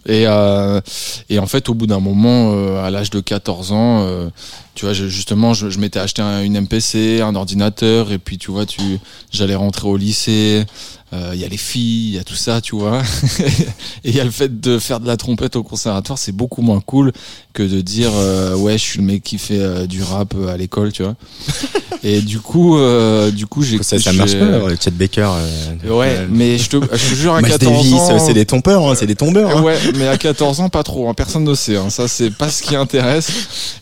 Et 0.07 0.27
euh, 0.27 0.81
et 1.29 1.39
en 1.39 1.47
fait, 1.47 1.69
au 1.69 1.75
bout 1.75 1.87
d'un 1.87 2.01
moment, 2.01 2.53
euh, 2.55 2.83
à 2.85 2.91
l'âge 2.91 3.11
de 3.11 3.21
14 3.21 3.73
ans, 3.73 4.05
euh, 4.07 4.31
tu 4.75 4.85
vois, 4.87 4.95
justement, 4.95 5.53
je, 5.53 5.69
je 5.69 5.79
m'étais 5.79 5.99
acheté 5.99 6.23
un- 6.23 6.43
une 6.43 6.57
MPC, 6.57 7.21
un 7.21 7.35
ordinateur, 7.35 8.11
et 8.13 8.19
puis 8.19 8.39
tu 8.39 8.51
vois, 8.51 8.65
tu, 8.65 8.81
j'allais 9.31 9.57
rentrer 9.57 9.89
au 9.89 9.97
lycée. 9.99 10.65
Euh, 11.13 11.33
Il 11.35 11.41
y 11.41 11.45
a 11.45 11.49
les 11.49 11.57
filles, 11.57 12.09
il 12.11 12.15
y 12.15 12.19
a 12.19 12.25
tout 12.25 12.35
ça, 12.35 12.61
tu 12.61 12.77
vois. 12.77 13.03
et 14.05 14.11
il 14.11 14.15
y 14.15 14.21
a 14.21 14.25
le 14.25 14.31
fait 14.31 14.61
de 14.61 14.79
faire 14.79 15.01
de 15.01 15.07
la 15.07 15.17
trompette 15.17 15.57
au 15.57 15.63
conservatoire, 15.63 16.19
c'est 16.19 16.33
beaucoup 16.33 16.63
moins 16.63 16.81
cool 16.81 17.13
que 17.53 17.63
de 17.63 17.81
dire 17.81 18.11
euh, 18.15 18.55
ouais, 18.57 18.75
je 18.79 18.83
suis 18.85 18.99
le 18.99 19.05
mec 19.05 19.23
qui 19.23 19.39
fait 19.39 19.59
euh, 19.61 19.87
du 19.87 20.03
rap 20.03 20.35
euh, 20.37 20.53
à 20.53 20.57
l'école, 20.57 20.93
tu 20.93 21.03
vois. 21.03 21.17
et 22.05 22.21
du 22.21 22.39
coup, 22.41 22.79
euh, 22.79 23.31
du 23.31 23.47
coup, 23.47 23.63
j'ai 23.63 23.83
Ça, 23.83 23.99
ça 23.99 24.13
marche 24.13 24.39
pas, 24.39 24.69
Chet 24.81 24.91
Baker. 24.93 25.31
euh, 25.35 25.91
Ouais, 25.99 26.17
euh, 26.19 26.27
mais 26.31 26.59
je 26.59 26.69
te, 26.71 26.77
je 26.77 27.11
te 27.11 27.15
jure 27.15 27.35
à 27.35 27.43
Miles 27.43 27.51
14 27.51 27.77
Davis, 27.77 27.93
ans. 27.95 28.19
c'est 28.27 28.35
des 28.35 28.47
tombeurs, 28.47 28.89
hein, 28.89 28.95
c'est 28.95 29.07
des 29.07 29.17
tombeurs. 29.17 29.57
hein. 29.59 29.63
Ouais, 29.63 29.77
mais 29.97 30.07
à 30.07 30.17
14 30.17 30.61
ans, 30.61 30.69
pas 30.69 30.83
trop. 30.85 31.09
hein. 31.09 31.15
Personne 31.15 31.45
ne 31.45 31.55
sait. 31.55 31.77
hein. 31.77 31.91
Ça, 31.91 32.07
c'est 32.09 32.31
pas 32.31 32.49
ce 32.51 32.63
qui 32.63 32.77
intéresse. 32.77 33.31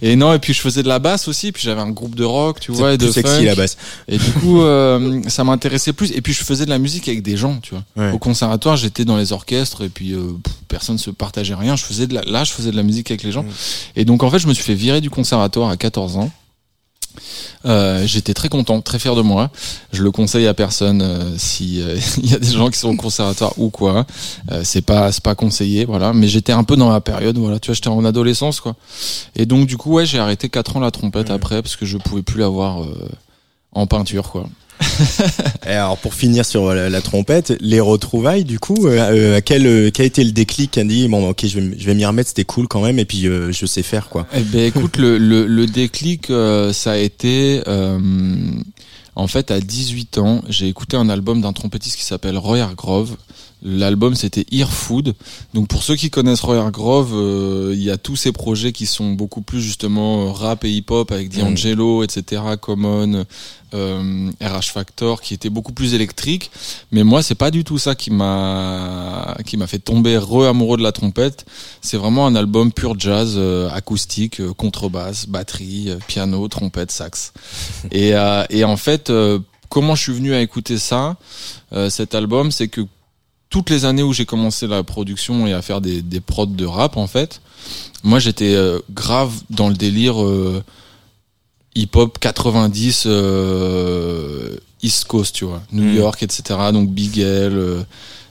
Et 0.02 0.16
non, 0.16 0.32
et 0.32 0.38
puis 0.38 0.54
je 0.54 0.60
faisais 0.60 0.82
de 0.82 0.88
la 0.88 0.98
basse 0.98 1.28
aussi. 1.28 1.52
Puis 1.52 1.62
j'avais 1.64 1.80
un 1.82 1.90
groupe 1.90 2.14
de 2.14 2.24
rock, 2.24 2.58
tu 2.60 2.72
vois, 2.72 2.88
C'est 2.90 2.94
et 2.94 2.98
de 2.98 3.10
sexy 3.12 3.34
funk. 3.36 3.44
la 3.44 3.54
basse. 3.54 3.76
Et 4.08 4.16
du 4.18 4.30
coup, 4.40 4.62
euh, 4.62 5.20
ça 5.28 5.44
m'intéressait 5.44 5.92
plus. 5.92 6.10
Et 6.12 6.22
puis 6.22 6.32
je 6.32 6.42
faisais 6.42 6.64
de 6.64 6.70
la 6.70 6.78
musique 6.78 7.06
avec 7.08 7.17
des 7.22 7.36
gens, 7.36 7.58
tu 7.62 7.74
vois. 7.74 7.84
Ouais. 7.96 8.12
Au 8.12 8.18
conservatoire, 8.18 8.76
j'étais 8.76 9.04
dans 9.04 9.16
les 9.16 9.32
orchestres 9.32 9.82
et 9.82 9.88
puis 9.88 10.12
euh, 10.12 10.32
pff, 10.42 10.54
personne 10.68 10.98
se 10.98 11.10
partageait 11.10 11.54
rien. 11.54 11.76
Je 11.76 11.84
faisais 11.84 12.06
de 12.06 12.14
la, 12.14 12.22
là, 12.22 12.44
je 12.44 12.52
faisais 12.52 12.70
de 12.70 12.76
la 12.76 12.82
musique 12.82 13.10
avec 13.10 13.22
les 13.22 13.32
gens. 13.32 13.42
Mm. 13.42 13.50
Et 13.96 14.04
donc 14.04 14.22
en 14.22 14.30
fait, 14.30 14.38
je 14.38 14.46
me 14.46 14.54
suis 14.54 14.64
fait 14.64 14.74
virer 14.74 15.00
du 15.00 15.10
conservatoire 15.10 15.70
à 15.70 15.76
14 15.76 16.16
ans. 16.16 16.30
Euh, 17.66 18.06
j'étais 18.06 18.34
très 18.34 18.48
content, 18.48 18.80
très 18.80 18.98
fier 18.98 19.14
de 19.14 19.22
moi. 19.22 19.50
Je 19.92 20.02
le 20.02 20.10
conseille 20.10 20.46
à 20.46 20.54
personne 20.54 21.02
euh, 21.02 21.34
si 21.36 21.80
euh, 21.80 21.98
il 22.22 22.30
y 22.30 22.34
a 22.34 22.38
des 22.38 22.50
gens 22.50 22.70
qui 22.70 22.78
sont 22.78 22.90
au 22.90 22.96
conservatoire 22.96 23.52
ou 23.58 23.70
quoi. 23.70 24.06
Euh, 24.50 24.62
c'est 24.64 24.82
pas 24.82 25.12
c'est 25.12 25.22
pas 25.22 25.34
conseillé, 25.34 25.84
voilà. 25.84 26.12
Mais 26.12 26.28
j'étais 26.28 26.52
un 26.52 26.64
peu 26.64 26.76
dans 26.76 26.88
ma 26.88 27.00
période, 27.00 27.36
voilà. 27.38 27.58
Tu 27.58 27.66
vois, 27.66 27.74
j'étais 27.74 27.88
en 27.88 28.04
adolescence, 28.04 28.60
quoi. 28.60 28.76
Et 29.34 29.46
donc 29.46 29.66
du 29.66 29.76
coup, 29.76 29.92
ouais, 29.92 30.06
j'ai 30.06 30.18
arrêté 30.18 30.48
quatre 30.48 30.76
ans 30.76 30.80
la 30.80 30.90
trompette 30.90 31.30
après 31.30 31.62
parce 31.62 31.76
que 31.76 31.86
je 31.86 31.98
pouvais 31.98 32.22
plus 32.22 32.40
l'avoir 32.40 32.86
en 33.72 33.86
peinture, 33.86 34.30
quoi. 34.30 34.48
Et 35.66 35.70
alors 35.72 35.98
pour 35.98 36.14
finir 36.14 36.44
sur 36.44 36.72
la, 36.74 36.88
la 36.88 37.00
trompette, 37.00 37.54
les 37.60 37.80
retrouvailles 37.80 38.44
du 38.44 38.58
coup, 38.58 38.86
euh, 38.86 38.98
euh, 39.36 39.40
quel, 39.44 39.66
euh, 39.66 39.90
quel 39.92 40.04
a 40.04 40.06
été 40.06 40.24
le 40.24 40.32
déclic 40.32 40.72
qui 40.72 40.80
a 40.80 40.84
dit 40.84 41.08
bon 41.08 41.28
ok 41.28 41.46
je 41.46 41.60
vais, 41.60 41.78
je 41.78 41.86
vais 41.86 41.94
m'y 41.94 42.06
remettre, 42.06 42.28
c'était 42.28 42.44
cool 42.44 42.68
quand 42.68 42.82
même 42.82 42.98
et 42.98 43.04
puis 43.04 43.26
euh, 43.26 43.52
je 43.52 43.66
sais 43.66 43.82
faire 43.82 44.08
quoi. 44.08 44.26
Eh 44.34 44.40
ben 44.40 44.60
écoute, 44.66 44.96
le, 44.96 45.18
le, 45.18 45.46
le 45.46 45.66
déclic, 45.66 46.30
euh, 46.30 46.72
ça 46.72 46.92
a 46.92 46.96
été 46.96 47.62
euh, 47.66 47.98
en 49.16 49.26
fait 49.26 49.50
à 49.50 49.60
18 49.60 50.18
ans, 50.18 50.42
j'ai 50.48 50.68
écouté 50.68 50.96
un 50.96 51.08
album 51.08 51.40
d'un 51.40 51.52
trompettiste 51.52 51.96
qui 51.96 52.04
s'appelle 52.04 52.38
Roy 52.38 52.58
Hargrove. 52.60 53.16
L'album 53.62 54.14
c'était 54.14 54.46
Ear 54.52 54.70
Food. 54.70 55.14
Donc 55.54 55.68
pour 55.68 55.82
ceux 55.82 55.96
qui 55.96 56.10
connaissent 56.10 56.40
Roy 56.40 56.58
Hargrove, 56.58 57.12
euh, 57.14 57.72
il 57.74 57.82
y 57.82 57.90
a 57.90 57.98
tous 57.98 58.16
ces 58.16 58.32
projets 58.32 58.72
qui 58.72 58.86
sont 58.86 59.12
beaucoup 59.12 59.42
plus 59.42 59.60
justement 59.60 60.26
euh, 60.28 60.32
rap 60.32 60.64
et 60.64 60.70
hip-hop 60.70 61.10
avec 61.10 61.36
D'Angelo, 61.36 62.02
etc., 62.04 62.42
Common, 62.60 63.24
euh, 63.74 64.30
RH 64.40 64.70
Factor, 64.72 65.20
qui 65.20 65.34
étaient 65.34 65.50
beaucoup 65.50 65.72
plus 65.72 65.94
électriques. 65.94 66.50
Mais 66.92 67.02
moi 67.02 67.22
c'est 67.22 67.34
pas 67.34 67.50
du 67.50 67.64
tout 67.64 67.78
ça 67.78 67.94
qui 67.94 68.10
m'a 68.10 69.36
qui 69.44 69.56
m'a 69.56 69.66
fait 69.66 69.78
tomber 69.78 70.16
re 70.18 70.46
amoureux 70.46 70.76
de 70.76 70.82
la 70.82 70.92
trompette. 70.92 71.44
C'est 71.80 71.96
vraiment 71.96 72.26
un 72.26 72.34
album 72.34 72.72
pur 72.72 72.98
jazz, 72.98 73.34
euh, 73.36 73.68
acoustique, 73.70 74.40
euh, 74.40 74.52
contrebasse, 74.52 75.26
batterie, 75.26 75.90
piano, 76.06 76.46
trompette, 76.48 76.90
sax. 76.90 77.32
et, 77.90 78.14
euh, 78.14 78.44
et 78.50 78.64
en 78.64 78.76
fait, 78.76 79.10
euh, 79.10 79.38
comment 79.68 79.94
je 79.94 80.02
suis 80.02 80.12
venu 80.12 80.34
à 80.34 80.40
écouter 80.40 80.78
ça, 80.78 81.16
euh, 81.72 81.90
cet 81.90 82.14
album, 82.14 82.50
c'est 82.50 82.68
que 82.68 82.82
toutes 83.50 83.70
les 83.70 83.84
années 83.84 84.02
où 84.02 84.12
j'ai 84.12 84.26
commencé 84.26 84.66
la 84.66 84.82
production 84.82 85.46
et 85.46 85.52
à 85.52 85.62
faire 85.62 85.80
des, 85.80 86.02
des 86.02 86.20
prods 86.20 86.46
de 86.46 86.64
rap, 86.66 86.96
en 86.96 87.06
fait, 87.06 87.40
moi 88.04 88.18
j'étais 88.18 88.54
euh, 88.54 88.78
grave 88.90 89.32
dans 89.50 89.68
le 89.68 89.74
délire 89.74 90.22
euh, 90.22 90.62
hip-hop 91.74 92.18
90 92.18 93.04
euh, 93.06 94.56
East 94.82 95.04
Coast, 95.06 95.34
tu 95.34 95.44
vois, 95.44 95.62
New 95.72 95.82
Mm. 95.84 95.96
York, 95.96 96.22
etc. 96.22 96.42
Donc 96.72 96.90
Big 96.90 97.18
L, 97.18 97.52
euh, 97.56 97.82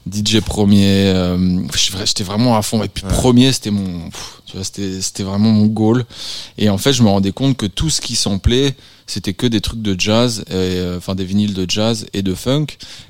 DJ 0.10 0.40
Premier, 0.40 1.08
euh, 1.14 1.60
j'étais 2.06 2.24
vraiment 2.24 2.56
à 2.56 2.62
fond. 2.62 2.84
Et 2.84 2.88
puis 2.88 3.04
Premier, 3.04 3.52
c'était 3.52 3.72
mon, 3.72 4.10
pff, 4.10 4.42
tu 4.46 4.56
vois, 4.56 4.64
c'était 4.64 5.02
c'était 5.02 5.24
vraiment 5.24 5.50
mon 5.52 5.66
goal. 5.66 6.06
Et 6.58 6.70
en 6.70 6.78
fait, 6.78 6.94
je 6.94 7.04
me 7.04 7.10
rendais 7.10 7.34
compte 7.34 7.58
que 7.58 7.66
tout 7.66 7.90
ce 7.90 8.00
qui 8.00 8.16
samplait, 8.16 8.76
c'était 9.06 9.34
que 9.34 9.48
des 9.48 9.60
trucs 9.62 9.82
de 9.82 10.00
jazz, 10.00 10.44
et, 10.50 10.54
euh, 10.54 10.98
enfin 10.98 11.16
des 11.16 11.26
vinyles 11.26 11.54
de 11.54 11.66
jazz 11.70 12.06
et 12.14 12.22
de 12.22 12.34
funk. 12.34 12.68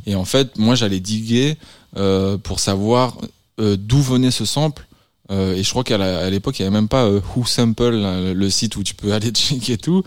Et 0.07 0.15
en 0.15 0.25
fait, 0.25 0.57
moi, 0.57 0.73
j'allais 0.75 0.99
diguer 0.99 1.57
pour 1.95 2.59
savoir 2.59 3.17
euh, 3.59 3.75
d'où 3.79 4.01
venait 4.01 4.31
ce 4.31 4.45
sample. 4.45 4.83
Euh, 5.29 5.55
et 5.55 5.61
je 5.63 5.69
crois 5.71 5.83
qu'à 5.83 6.29
l'époque, 6.29 6.57
il 6.57 6.61
y 6.61 6.65
avait 6.65 6.73
même 6.73 6.87
pas 6.87 7.03
euh, 7.03 7.19
Who 7.35 7.45
Sample, 7.45 7.89
là, 7.89 8.33
le 8.33 8.49
site 8.49 8.77
où 8.77 8.83
tu 8.83 8.93
peux 8.95 9.11
aller 9.17 9.31
checker 9.31 9.73
et 9.73 9.77
tout. 9.77 10.01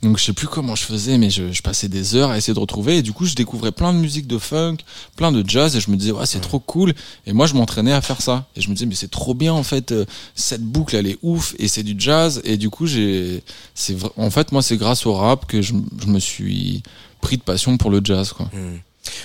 Donc 0.00 0.16
je 0.16 0.22
sais 0.24 0.32
plus 0.32 0.46
comment 0.46 0.76
je 0.76 0.84
faisais, 0.84 1.18
mais 1.18 1.28
je, 1.28 1.50
je 1.50 1.60
passais 1.60 1.88
des 1.88 2.14
heures 2.14 2.30
à 2.30 2.36
essayer 2.38 2.54
de 2.54 2.60
retrouver. 2.60 2.98
Et 2.98 3.02
du 3.02 3.12
coup, 3.12 3.26
je 3.26 3.34
découvrais 3.34 3.72
plein 3.72 3.92
de 3.92 3.98
musique 3.98 4.28
de 4.28 4.38
funk, 4.38 4.76
plein 5.16 5.32
de 5.32 5.42
jazz, 5.48 5.74
et 5.74 5.80
je 5.80 5.90
me 5.90 5.96
disais, 5.96 6.12
ouais, 6.12 6.24
c'est 6.24 6.38
trop 6.38 6.60
cool. 6.60 6.94
Et 7.26 7.32
moi, 7.32 7.46
je 7.48 7.54
m'entraînais 7.54 7.92
à 7.92 8.00
faire 8.00 8.22
ça. 8.22 8.46
Et 8.54 8.60
je 8.60 8.68
me 8.68 8.74
disais, 8.74 8.86
mais 8.86 8.94
c'est 8.94 9.10
trop 9.10 9.34
bien 9.34 9.52
en 9.52 9.64
fait. 9.64 9.90
euh, 9.90 10.04
Cette 10.36 10.62
boucle, 10.62 10.94
elle 10.94 11.08
est 11.08 11.18
ouf, 11.22 11.56
et 11.58 11.66
c'est 11.66 11.82
du 11.82 11.96
jazz. 11.98 12.40
Et 12.44 12.56
du 12.56 12.70
coup, 12.70 12.86
j'ai, 12.86 13.42
c'est 13.74 13.96
en 14.16 14.30
fait, 14.30 14.52
moi, 14.52 14.62
c'est 14.62 14.76
grâce 14.76 15.04
au 15.04 15.14
rap 15.14 15.46
que 15.46 15.62
je, 15.62 15.72
je 16.00 16.06
me 16.06 16.20
suis 16.20 16.84
pris 17.20 17.36
de 17.38 17.42
passion 17.42 17.76
pour 17.76 17.90
le 17.90 18.00
jazz, 18.04 18.32
quoi. 18.32 18.48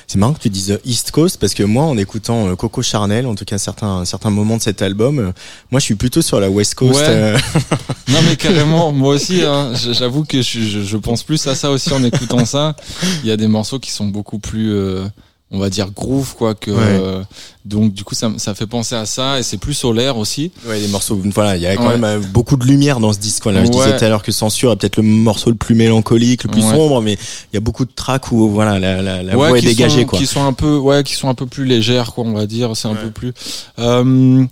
C'est 0.08 0.18
marrant 0.18 0.34
que 0.34 0.40
tu 0.42 0.50
dises 0.50 0.80
East 0.86 1.12
Coast 1.12 1.38
parce 1.40 1.54
que 1.54 1.64
moi, 1.64 1.84
en 1.84 1.98
écoutant 1.98 2.48
euh, 2.48 2.56
Coco 2.56 2.82
Charnel, 2.82 3.26
en 3.28 3.36
tout 3.36 3.46
cas 3.46 3.58
certains 3.58 4.06
certains 4.06 4.30
moments 4.30 4.58
de 4.58 4.62
cet 4.62 4.82
album, 4.82 5.20
euh, 5.20 5.32
moi, 5.72 5.80
je 5.80 5.86
suis 5.86 5.96
plutôt 5.96 6.22
sur 6.22 6.40
la 6.40 6.50
West 6.50 6.76
Coast. 6.76 7.00
Ouais. 7.00 7.06
euh, 7.08 7.38
Non 8.08 8.20
mais 8.30 8.36
carrément, 8.36 8.92
moi 8.92 9.16
aussi, 9.16 9.42
hein, 9.44 9.72
j'avoue 9.92 10.26
que 10.26 10.42
je, 10.42 10.60
je, 10.62 10.82
je 10.84 10.98
pense 10.98 11.24
plus 11.24 11.46
à 11.48 11.56
ça 11.56 11.72
aussi 11.72 11.92
en 11.92 12.04
écoutant 12.04 12.46
ça. 12.46 12.76
Il 13.24 13.30
y 13.30 13.32
a 13.32 13.38
des 13.38 13.48
morceaux 13.48 13.80
qui 13.80 13.92
sont 13.92 14.08
beaucoup 14.08 14.40
plus, 14.40 14.72
euh, 14.74 15.06
on 15.52 15.60
va 15.60 15.70
dire 15.70 15.92
groove 15.92 16.36
quoi 16.36 16.54
que. 16.56 16.72
Ouais. 16.72 16.78
euh, 16.82 17.24
donc 17.66 17.94
du 17.94 18.04
coup 18.04 18.16
ça, 18.16 18.32
ça 18.38 18.54
fait 18.56 18.68
penser 18.68 18.96
à 18.96 19.06
ça 19.06 19.40
et 19.40 19.44
c'est 19.44 19.58
plus 19.58 19.74
solaire 19.74 20.18
aussi. 20.18 20.52
Ouais, 20.68 20.80
les 20.80 20.88
morceaux. 20.88 21.20
Voilà, 21.34 21.56
il 21.58 21.62
y 21.64 21.68
a 21.68 21.76
quand 21.76 21.88
Ouais. 21.88 21.98
même 21.98 22.04
euh, 22.04 22.20
beaucoup 22.20 22.56
de 22.58 22.66
lumière 22.66 23.00
dans 23.00 23.12
ce 23.12 23.20
disque. 23.20 23.44
Voilà, 23.44 23.66
je 23.66 23.70
disais 23.72 23.98
tout 23.98 24.04
à 24.06 24.10
l'heure 24.10 24.24
que 24.24 24.32
Censure 24.32 24.72
est 24.72 24.76
peut-être 24.76 24.98
le 24.98 25.04
morceau 25.04 25.50
le 25.50 25.56
plus 25.56 25.76
mélancolique, 25.76 26.44
le 26.44 26.52
plus 26.52 26.64
Ouais. 26.64 26.72
sombre, 26.76 27.02
mais 27.02 27.14
il 27.14 27.56
y 27.56 27.58
a 27.58 27.62
beaucoup 27.62 27.86
de 27.86 27.92
tracks 27.96 28.32
où 28.32 28.50
voilà, 28.50 28.80
la, 28.80 29.02
la, 29.02 29.24
la 29.24 29.36
voix 29.36 29.58
est 29.58 29.62
dégagée, 29.62 30.02
sont, 30.02 30.08
quoi. 30.08 30.20
Qui 30.20 30.28
sont 30.28 30.44
un 30.46 30.54
peu, 30.54 30.78
ouais, 30.78 31.04
qui 31.04 31.14
sont 31.16 31.28
un 31.30 31.34
peu 31.36 31.46
plus 31.48 31.66
légères 31.66 32.14
quoi, 32.14 32.24
on 32.26 32.34
va 32.34 32.46
dire. 32.46 32.76
C'est 32.76 32.88
un 32.88 32.96
peu 32.96 33.10
plus. 33.12 33.34
Euh, 33.80 34.46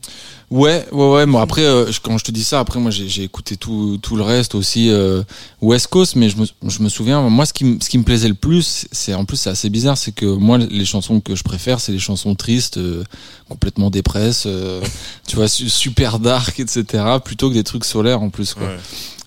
Ouais, 0.52 0.86
ouais, 0.92 1.10
ouais. 1.10 1.26
Moi, 1.26 1.42
après, 1.42 1.64
euh, 1.64 1.90
quand 2.04 2.20
je 2.20 2.24
te 2.26 2.32
dis 2.32 2.44
ça, 2.44 2.60
après, 2.60 2.80
moi, 2.80 2.92
j'ai 2.92 3.08
j'ai 3.10 3.24
écouté 3.24 3.56
tout, 3.58 3.98
tout 4.00 4.16
le 4.16 4.22
reste 4.22 4.54
aussi 4.54 4.92
euh, 4.92 5.24
West 5.64 5.88
Coast, 5.88 6.16
mais 6.16 6.30
je 6.30 6.38
me, 6.38 6.46
je 6.68 6.84
me 6.84 6.90
souviens, 6.90 7.22
moi, 7.28 7.48
ce 7.48 7.54
qui, 7.54 7.80
ce 7.82 7.90
qui 7.90 7.98
me 7.98 8.04
plaisait 8.04 8.28
le 8.28 8.36
plus, 8.36 8.86
c'est 8.92 9.16
en 9.16 9.26
plus, 9.26 9.38
c'est 9.38 9.50
assez 9.50 9.70
bizarre, 9.72 9.98
c'est 9.98 10.12
que 10.12 10.28
moi, 10.28 10.60
les 10.60 10.86
chansons 10.86 11.22
que 11.22 11.36
je 11.36 11.42
préfère, 11.42 11.80
c'est 11.80 11.92
les 11.92 11.98
chansons 11.98 12.36
tristes, 12.36 12.78
euh, 12.78 13.03
complètement 13.50 13.90
dépresse, 13.90 14.44
euh, 14.46 14.82
tu 15.28 15.36
vois, 15.36 15.48
su- 15.48 15.70
super 15.70 16.20
dark, 16.20 16.60
etc., 16.60 17.04
plutôt 17.24 17.50
que 17.50 17.54
des 17.56 17.64
trucs 17.64 17.86
solaires 17.86 18.22
en 18.22 18.30
plus, 18.30 18.54
quoi. 18.54 18.68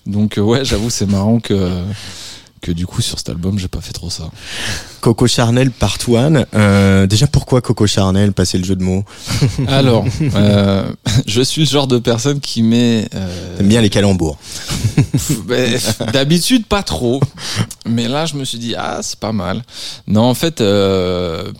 Donc, 0.05 0.37
euh, 0.37 0.41
ouais, 0.41 0.63
j'avoue, 0.65 0.89
c'est 0.89 1.05
marrant 1.05 1.39
que 1.39 1.53
que 2.61 2.71
du 2.71 2.85
coup 2.87 3.01
sur 3.01 3.17
cet 3.17 3.29
album 3.29 3.59
j'ai 3.59 3.67
pas 3.67 3.81
fait 3.81 3.93
trop 3.93 4.09
ça. 4.09 4.29
Coco 5.01 5.27
Charnel 5.27 5.71
Part 5.71 5.97
One. 6.07 6.45
Euh, 6.53 7.07
déjà, 7.07 7.27
pourquoi 7.27 7.61
Coco 7.61 7.87
Charnel 7.87 8.33
Passer 8.33 8.57
le 8.57 8.63
jeu 8.63 8.75
de 8.75 8.83
mots. 8.83 9.05
Alors, 9.67 10.05
euh, 10.21 10.91
je 11.27 11.41
suis 11.41 11.61
le 11.61 11.67
genre 11.67 11.87
de 11.87 11.99
personne 11.99 12.39
qui 12.39 12.63
met 12.63 13.07
euh, 13.15 13.57
T'aimes 13.57 13.67
bien 13.67 13.81
les 13.81 13.89
calembours. 13.89 14.37
Ben, 15.45 15.79
D'habitude, 16.13 16.65
pas 16.65 16.83
trop. 16.83 17.21
Mais 17.85 18.07
là, 18.07 18.25
je 18.25 18.35
me 18.35 18.43
suis 18.43 18.57
dit, 18.57 18.75
ah, 18.75 18.99
c'est 19.01 19.19
pas 19.19 19.31
mal. 19.31 19.63
Non, 20.07 20.23
en 20.23 20.33
fait, 20.33 20.57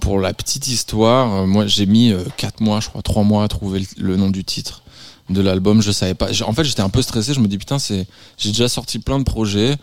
pour 0.01 0.19
la 0.19 0.33
petite 0.33 0.67
histoire, 0.67 1.47
moi, 1.47 1.67
j'ai 1.67 1.85
mis 1.85 2.11
euh, 2.11 2.23
quatre 2.37 2.59
mois, 2.59 2.79
je 2.79 2.89
crois, 2.89 3.01
trois 3.01 3.23
mois 3.23 3.43
à 3.43 3.47
trouver 3.47 3.79
le, 3.79 3.85
le 4.07 4.15
nom 4.17 4.29
du 4.29 4.43
titre 4.43 4.81
de 5.29 5.41
l'album. 5.41 5.81
Je 5.81 5.91
savais 5.91 6.15
pas. 6.15 6.27
En 6.45 6.53
fait, 6.53 6.63
j'étais 6.63 6.81
un 6.81 6.89
peu 6.89 7.01
stressé. 7.01 7.33
Je 7.33 7.39
me 7.39 7.47
dis, 7.47 7.57
putain, 7.57 7.79
c'est, 7.79 8.07
j'ai 8.37 8.49
déjà 8.49 8.67
sorti 8.67 8.99
plein 8.99 9.19
de 9.19 9.23
projets. 9.23 9.75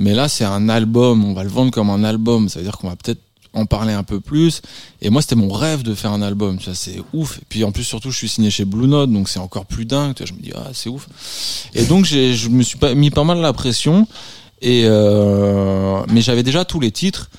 Mais 0.00 0.14
là, 0.14 0.28
c'est 0.28 0.46
un 0.46 0.70
album. 0.70 1.26
On 1.26 1.34
va 1.34 1.44
le 1.44 1.50
vendre 1.50 1.70
comme 1.70 1.90
un 1.90 2.02
album. 2.04 2.48
Ça 2.48 2.58
veut 2.58 2.64
dire 2.64 2.78
qu'on 2.78 2.88
va 2.88 2.96
peut-être 2.96 3.20
en 3.52 3.66
parler 3.66 3.92
un 3.92 4.02
peu 4.02 4.18
plus. 4.18 4.62
Et 5.02 5.10
moi, 5.10 5.20
c'était 5.20 5.34
mon 5.34 5.52
rêve 5.52 5.82
de 5.82 5.94
faire 5.94 6.10
un 6.12 6.22
album. 6.22 6.56
Tu 6.56 6.64
vois, 6.64 6.74
c'est 6.74 7.02
ouf. 7.12 7.36
Et 7.36 7.44
puis, 7.46 7.64
en 7.64 7.70
plus, 7.70 7.84
surtout, 7.84 8.10
je 8.10 8.16
suis 8.16 8.28
signé 8.30 8.50
chez 8.50 8.64
Blue 8.64 8.88
Note. 8.88 9.12
Donc, 9.12 9.28
c'est 9.28 9.40
encore 9.40 9.66
plus 9.66 9.84
dingue. 9.84 10.14
Tu 10.14 10.22
vois, 10.22 10.26
je 10.26 10.32
me 10.32 10.42
dis, 10.42 10.52
ah, 10.56 10.70
c'est 10.72 10.88
ouf. 10.88 11.06
Et 11.74 11.84
donc, 11.84 12.06
je 12.06 12.48
me 12.48 12.62
suis 12.62 12.78
mis 12.96 13.10
pas 13.10 13.24
mal 13.24 13.40
la 13.40 13.52
pression. 13.52 14.08
Et 14.62 14.82
euh, 14.84 16.02
mais 16.10 16.22
j'avais 16.22 16.42
déjà 16.42 16.64
tous 16.64 16.80
les 16.80 16.90
titres. 16.90 17.30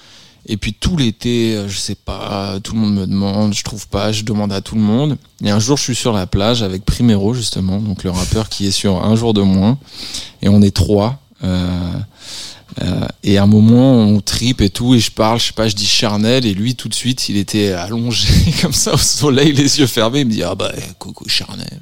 Et 0.47 0.57
puis 0.57 0.73
tout 0.73 0.97
l'été, 0.97 1.65
je 1.67 1.77
sais 1.77 1.95
pas, 1.95 2.59
tout 2.63 2.73
le 2.73 2.79
monde 2.79 2.95
me 2.95 3.05
demande, 3.05 3.53
je 3.53 3.63
trouve 3.63 3.87
pas, 3.87 4.11
je 4.11 4.23
demande 4.23 4.51
à 4.51 4.61
tout 4.61 4.73
le 4.73 4.81
monde. 4.81 5.17
Et 5.43 5.51
un 5.51 5.59
jour, 5.59 5.77
je 5.77 5.83
suis 5.83 5.95
sur 5.95 6.13
la 6.13 6.25
plage 6.25 6.63
avec 6.63 6.83
Primero 6.83 7.35
justement, 7.35 7.79
donc 7.79 8.03
le 8.03 8.09
rappeur 8.09 8.49
qui 8.49 8.65
est 8.65 8.71
sur 8.71 9.05
un 9.05 9.15
jour 9.15 9.35
de 9.35 9.43
moins. 9.43 9.77
Et 10.41 10.49
on 10.49 10.63
est 10.63 10.75
trois. 10.75 11.20
Euh, 11.43 11.91
euh, 12.81 13.05
et 13.23 13.37
à 13.37 13.43
un 13.43 13.47
moment, 13.47 13.95
on 13.95 14.21
tripe 14.21 14.61
et 14.61 14.69
tout, 14.69 14.95
et 14.95 14.99
je 14.99 15.11
parle, 15.11 15.39
je 15.39 15.47
sais 15.47 15.53
pas, 15.53 15.67
je 15.67 15.75
dis 15.75 15.85
charnel, 15.85 16.45
et 16.45 16.53
lui, 16.53 16.75
tout 16.75 16.87
de 16.87 16.93
suite, 16.93 17.27
il 17.27 17.35
était 17.37 17.73
allongé 17.73 18.27
comme 18.61 18.71
ça 18.73 18.93
au 18.93 18.97
soleil, 18.97 19.51
les 19.51 19.79
yeux 19.79 19.87
fermés, 19.87 20.21
il 20.21 20.27
me 20.27 20.31
dit, 20.31 20.43
ah 20.43 20.55
bah, 20.55 20.71
Coco 20.97 21.25
Charnel. 21.27 21.79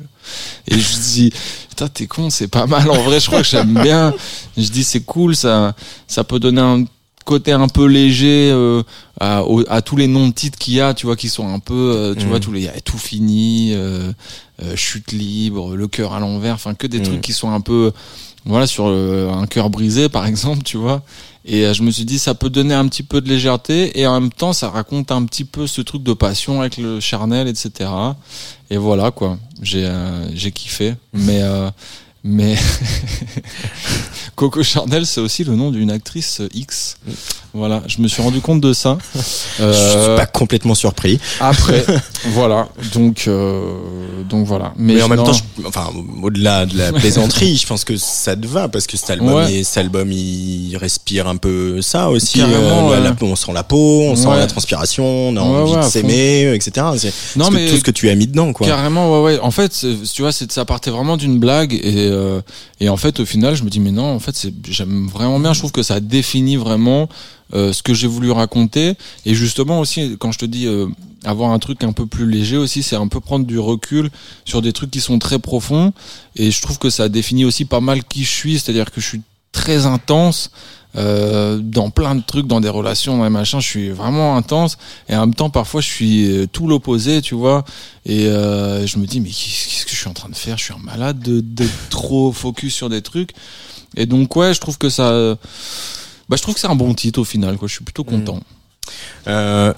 Et 0.67 0.80
je 0.80 0.93
dis, 1.00 1.32
putain, 1.69 1.88
t'es 1.89 2.08
con, 2.08 2.30
c'est 2.32 2.48
pas 2.48 2.65
mal, 2.65 2.89
en 2.89 3.02
vrai, 3.04 3.19
je 3.19 3.28
crois 3.28 3.41
que 3.41 3.48
j'aime 3.48 3.80
bien. 3.82 4.13
Je 4.58 4.67
dis, 4.69 4.84
c'est 4.84 5.02
cool, 5.02 5.36
ça, 5.36 5.76
ça 6.08 6.24
peut 6.24 6.39
donner 6.39 6.62
un 6.62 6.86
côté 7.24 7.52
un 7.52 7.67
peu 7.67 7.86
léger 7.86 8.50
euh, 8.52 8.82
à, 9.19 9.43
au- 9.43 9.63
à 9.69 9.84
tous 9.84 9.95
les 9.95 10.08
noms 10.08 10.28
de 10.30 10.34
titres 10.34 10.58
qu'il 10.58 10.74
y 10.74 10.82
a, 10.82 10.95
tu 10.95 11.06
vois, 11.06 11.15
qui 11.15 11.30
sont 11.30 11.48
un 11.48 11.60
peu, 11.60 11.74
euh, 11.95 12.15
tu 12.15 12.26
Mm. 12.26 12.30
vois, 12.30 12.39
tous 12.39 12.52
les, 12.52 12.62
y 12.63 12.67
a 12.67 12.82
tout 12.82 12.98
fini, 12.98 13.74
euh, 13.76 14.12
euh, 14.63 14.76
chute 14.76 15.12
libre, 15.12 15.76
le 15.76 15.88
cœur 15.88 16.13
à 16.13 16.19
l'envers, 16.19 16.56
enfin 16.56 16.74
que 16.74 16.88
des 16.88 17.00
Mm. 17.00 17.04
trucs 17.04 17.22
qui 17.22 17.34
sont 17.34 17.52
un 17.52 17.62
peu, 17.62 17.91
voilà, 18.45 18.67
sur 18.67 18.86
euh, 18.88 19.32
un 19.32 19.45
cœur 19.47 19.69
brisé 19.69 20.10
par 20.10 20.25
exemple, 20.25 20.63
tu 20.63 20.78
vois. 20.78 21.04
Et 21.45 21.65
euh, 21.65 21.73
je 21.73 21.84
me 21.84 21.91
suis 21.91 22.06
dit, 22.06 22.19
ça 22.19 22.36
peut 22.36 22.49
donner 22.49 22.73
un 22.73 22.88
petit 22.88 23.04
peu 23.04 23.21
de 23.21 23.30
légèreté 23.30 23.99
et 23.99 24.06
en 24.06 24.19
même 24.19 24.32
temps, 24.32 24.54
ça 24.54 24.69
raconte 24.69 25.12
un 25.12 25.23
petit 25.25 25.45
peu 25.45 25.67
ce 25.67 25.82
truc 25.82 26.04
de 26.04 26.13
passion 26.13 26.60
avec 26.62 26.78
le 26.78 26.99
charnel, 26.99 27.47
etc. 27.47 27.89
Et 28.69 28.78
voilà 28.78 29.12
quoi, 29.12 29.38
j'ai 29.62 29.86
euh, 29.86 30.30
j'ai 30.36 30.52
kiffé, 30.52 30.93
mais 31.13 31.41
euh, 31.41 31.69
mais 32.23 32.55
Coco 34.36 34.63
Charnel, 34.63 35.05
c'est 35.05 35.19
aussi 35.21 35.43
le 35.43 35.55
nom 35.55 35.69
d'une 35.71 35.91
actrice 35.91 36.41
X. 36.53 36.95
Voilà, 37.53 37.82
je 37.88 38.01
me 38.01 38.08
suis 38.08 38.21
rendu 38.21 38.39
compte 38.41 38.62
de 38.62 38.71
ça. 38.73 38.97
Je 39.15 39.19
suis 39.21 39.62
Euh, 39.62 40.15
pas 40.15 40.25
complètement 40.27 40.75
surpris. 40.75 41.19
après, 41.41 41.84
voilà. 42.34 42.69
Donc, 42.93 43.25
euh, 43.27 43.73
donc 44.29 44.45
voilà. 44.45 44.71
Mais, 44.77 44.93
Mais, 44.95 45.01
en 45.01 45.08
même 45.10 45.23
temps, 45.23 45.34
je- 45.34 45.65
enfin, 45.67 45.89
au-delà 46.21 46.65
de 46.65 46.77
la 46.77 46.93
plaisanterie, 46.93 47.58
je 47.58 47.67
pense 47.67 47.84
que 47.84 47.97
ça 47.97 48.36
te 48.38 48.47
va 48.47 48.69
parce 48.69 48.88
que 48.88 48.95
cet 48.95 49.10
album, 49.10 49.34
Ouais. 49.34 49.51
il, 49.60 49.65
cet 49.65 49.79
album, 49.79 50.10
il 50.12 50.77
respire 50.77 51.27
un 51.27 51.36
peu 51.36 51.82
ça 51.82 52.10
aussi. 52.10 52.41
Euh, 52.41 52.47
la- 52.47 52.84
ouais. 52.88 52.99
la- 53.01 53.15
on 53.21 53.36
sent 53.36 53.51
la 53.53 53.63
peau, 53.63 54.03
on 54.03 54.15
sent 54.15 54.29
la 54.38 54.47
transpiration, 54.47 55.03
on 55.29 55.36
a 55.36 55.41
envie 55.41 55.75
de 55.75 55.82
s'aimer, 55.89 56.45
euh, 56.45 56.55
etc. 56.55 56.86
C'est 56.97 57.13
Non, 57.36 57.49
mais 57.51 57.67
tout 57.67 57.77
ce 57.77 57.84
que 57.84 57.91
tu 57.91 58.10
as 58.10 58.15
mis 58.15 58.27
dedans, 58.27 58.53
quoi. 58.53 58.67
Carrément, 58.67 59.12
ouais, 59.21 59.34
ouais. 59.34 59.39
En 59.41 59.51
fait, 59.51 59.86
tu 60.13 60.21
vois, 60.21 60.32
c'est 60.32 60.49
ça 60.51 60.63
partait 60.65 60.91
vraiment 60.91 61.17
d'une 61.17 61.39
blague 61.39 61.73
et 61.73 62.09
euh, 62.10 62.41
et 62.80 62.89
en 62.89 62.98
fait, 62.98 63.19
au 63.19 63.26
final, 63.26 63.56
je 63.56 63.63
me 63.63 63.69
dis 63.69 63.80
mais 63.80 63.91
non, 63.91 64.06
en 64.06 64.19
fait, 64.19 64.48
j'aime 64.67 65.08
vraiment 65.08 65.39
bien. 65.39 65.54
Je 65.54 65.60
trouve 65.60 65.72
que 65.72 65.84
ça 65.84 66.00
définit 66.00 66.56
vraiment 66.58 67.10
euh, 67.54 67.74
ce 67.74 67.82
que 67.82 67.93
j'ai 67.93 68.08
voulu 68.08 68.30
raconter 68.32 68.93
et 69.26 69.34
justement 69.34 69.80
aussi 69.80 70.17
quand 70.19 70.32
je 70.32 70.38
te 70.38 70.45
dis 70.45 70.67
euh, 70.67 70.86
avoir 71.24 71.52
un 71.52 71.58
truc 71.58 71.84
un 71.84 71.93
peu 71.93 72.06
plus 72.06 72.30
léger 72.30 72.58
aussi, 72.58 72.84
c'est 72.84 72.95
un 72.95 73.08
peu 73.08 73.19
prendre 73.19 73.45
du 73.45 73.58
recul 73.58 74.12
sur 74.45 74.62
des 74.62 74.72
trucs 74.72 74.91
qui 74.91 75.02
sont 75.02 75.17
très 75.17 75.39
profonds 75.39 75.91
et 76.36 76.52
je 76.52 76.62
trouve 76.62 76.78
que 76.78 76.91
ça 76.91 77.10
définit 77.10 77.45
aussi 77.45 77.65
pas 77.65 77.80
mal 77.80 78.04
qui 78.04 78.24
je 78.24 78.30
suis, 78.30 78.60
c'est-à-dire 78.60 78.91
que 78.91 79.02
je 79.02 79.08
suis 79.08 79.22
très 79.52 79.88
intense. 79.88 80.52
Euh, 80.97 81.60
dans 81.62 81.91
plein 81.91 82.15
de 82.15 82.21
trucs, 82.21 82.47
dans 82.47 82.62
des 82.62 82.69
relations, 82.69 83.17
dans 83.17 83.23
les 83.23 83.30
machins, 83.30 83.62
je 83.62 83.67
suis 83.67 83.89
vraiment 83.89 84.36
intense 84.36 84.78
et 85.08 85.15
en 85.15 85.21
même 85.21 85.36
temps 85.36 85.52
parfois 85.52 85.82
je 85.82 85.88
suis 85.88 86.25
euh, 86.25 86.47
tout 86.47 86.67
l'opposé, 86.67 87.21
tu 87.21 87.36
vois. 87.36 87.63
Et 88.06 88.25
euh, 88.25 88.88
je 88.88 88.97
me 88.97 89.06
dis, 89.06 89.21
mais 89.21 89.30
qu'est-ce 89.30 89.86
que 89.86 89.91
je 89.91 89.97
suis 89.97 90.10
en 90.10 90.13
train 90.13 90.30
de 90.30 90.36
faire? 90.36 90.58
Je 90.58 90.63
suis 90.63 90.73
un 90.73 90.84
malade 90.84 91.19
de, 91.19 91.41
de 91.41 91.67
trop 91.89 92.32
focus 92.32 92.73
sur 92.73 92.89
des 92.89 93.02
trucs. 93.02 93.32
Et 93.95 94.06
donc, 94.06 94.36
ouais, 94.36 94.54
je 94.54 94.60
trouve 94.60 94.78
que 94.78 94.89
ça. 94.89 95.36
Bah, 96.28 96.38
je 96.38 96.41
trouve 96.41 96.54
que 96.54 96.60
c'est 96.60 96.67
un 96.67 96.75
bon 96.75 96.93
titre 96.93 97.19
au 97.19 97.23
final, 97.23 97.58
quoi. 97.58 97.67
Je 97.67 97.73
suis 97.73 97.84
plutôt 97.84 98.04
content. 98.04 98.39
Euh, 99.28 99.73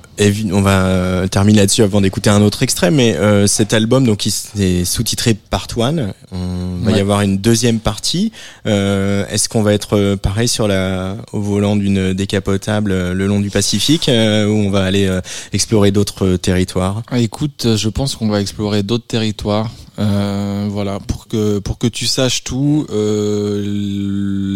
on 0.52 0.62
va 0.62 0.86
euh, 0.86 1.28
terminer 1.28 1.60
là-dessus 1.60 1.84
avant 1.84 2.02
d'écouter 2.02 2.30
un 2.30 2.42
autre 2.42 2.64
extrait, 2.64 2.92
mais 2.92 3.16
euh, 3.16 3.48
cet 3.48 3.74
album 3.74 4.06
donc 4.06 4.26
il 4.26 4.34
est 4.62 4.86
sous-titré 4.86 5.34
Part 5.34 5.68
One. 5.76 6.14
On 6.32 6.86
va 6.86 6.92
y 6.92 7.00
avoir 7.00 7.22
une 7.22 7.38
deuxième 7.38 7.80
partie. 7.80 8.32
Euh, 8.66 9.26
Est-ce 9.30 9.50
qu'on 9.50 9.64
va 9.64 9.74
être 9.74 9.98
euh, 9.98 10.16
pareil 10.16 10.48
sur 10.48 10.68
la 10.68 11.18
au 11.34 11.42
volant 11.42 11.76
d'une 11.76 12.14
décapotable 12.14 12.92
euh, 12.92 13.14
le 13.14 13.28
long 13.28 13.40
du 13.40 13.50
Pacifique, 13.50 14.08
ou 14.08 14.12
on 14.12 14.70
va 14.70 14.84
aller 14.84 15.10
explorer 15.52 15.92
d'autres 15.92 16.38
territoires? 16.38 17.02
Écoute, 17.18 17.76
je 17.76 17.90
pense 17.90 18.16
qu'on 18.16 18.30
va 18.30 18.40
explorer 18.40 18.84
d'autres 18.84 19.08
territoires. 19.08 19.70
Euh, 20.02 20.68
voilà, 20.70 21.00
pour 21.00 21.28
que 21.28 21.60
pour 21.60 21.78
que 21.78 21.86
tu 21.86 22.08
saches 22.08 22.44
tout, 22.44 22.88
euh, 22.90 23.62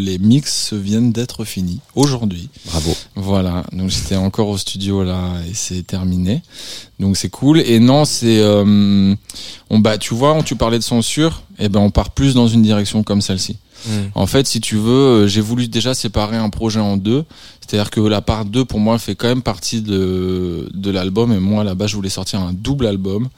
les 0.04 0.18
mix 0.18 0.74
viennent 0.74 1.12
d'être 1.12 1.46
finis 1.46 1.82
aujourd'hui. 1.94 2.50
Bravo. 2.66 2.96
Voilà, 3.16 3.64
donc 3.72 3.92
j'étais 3.92 4.16
encore 4.16 4.48
au 4.48 4.58
studio 4.58 5.04
là 5.04 5.34
et 5.48 5.54
c'est 5.54 5.84
terminé. 5.84 6.42
Donc 7.00 7.16
c'est 7.16 7.30
cool. 7.30 7.60
Et 7.60 7.80
non, 7.80 8.06
c'est 8.06 8.40
euh, 8.40 9.14
on 9.70 9.80
bah 9.80 10.00
tu 10.00 10.16
vois, 10.16 10.42
tu 10.44 10.56
parlais 10.56 10.80
de 10.80 10.84
censure, 10.84 11.44
et 11.60 11.70
ben 11.70 11.80
on 11.80 11.92
part 11.92 12.10
plus 12.10 12.34
dans 12.34 12.48
une 12.48 12.64
direction 12.64 13.04
comme 13.04 13.22
celle-ci. 13.22 13.58
En 14.16 14.28
fait, 14.28 14.48
si 14.48 14.62
tu 14.62 14.76
veux, 14.78 14.92
euh, 14.92 15.28
j'ai 15.28 15.42
voulu 15.42 15.68
déjà 15.68 15.94
séparer 15.94 16.38
un 16.38 16.50
projet 16.50 16.80
en 16.80 16.98
deux. 16.98 17.24
C'est-à-dire 17.62 17.90
que 17.90 18.00
la 18.00 18.22
part 18.22 18.46
2, 18.46 18.66
pour 18.66 18.80
moi, 18.80 18.98
fait 19.00 19.16
quand 19.16 19.28
même 19.28 19.42
partie 19.42 19.82
de, 19.82 20.70
de 20.74 20.92
l'album. 20.92 21.32
Et 21.32 21.40
moi, 21.40 21.64
là-bas, 21.64 21.88
je 21.88 21.96
voulais 21.96 22.10
sortir 22.10 22.42
un 22.42 22.54
double 22.54 22.86
album. 22.88 23.30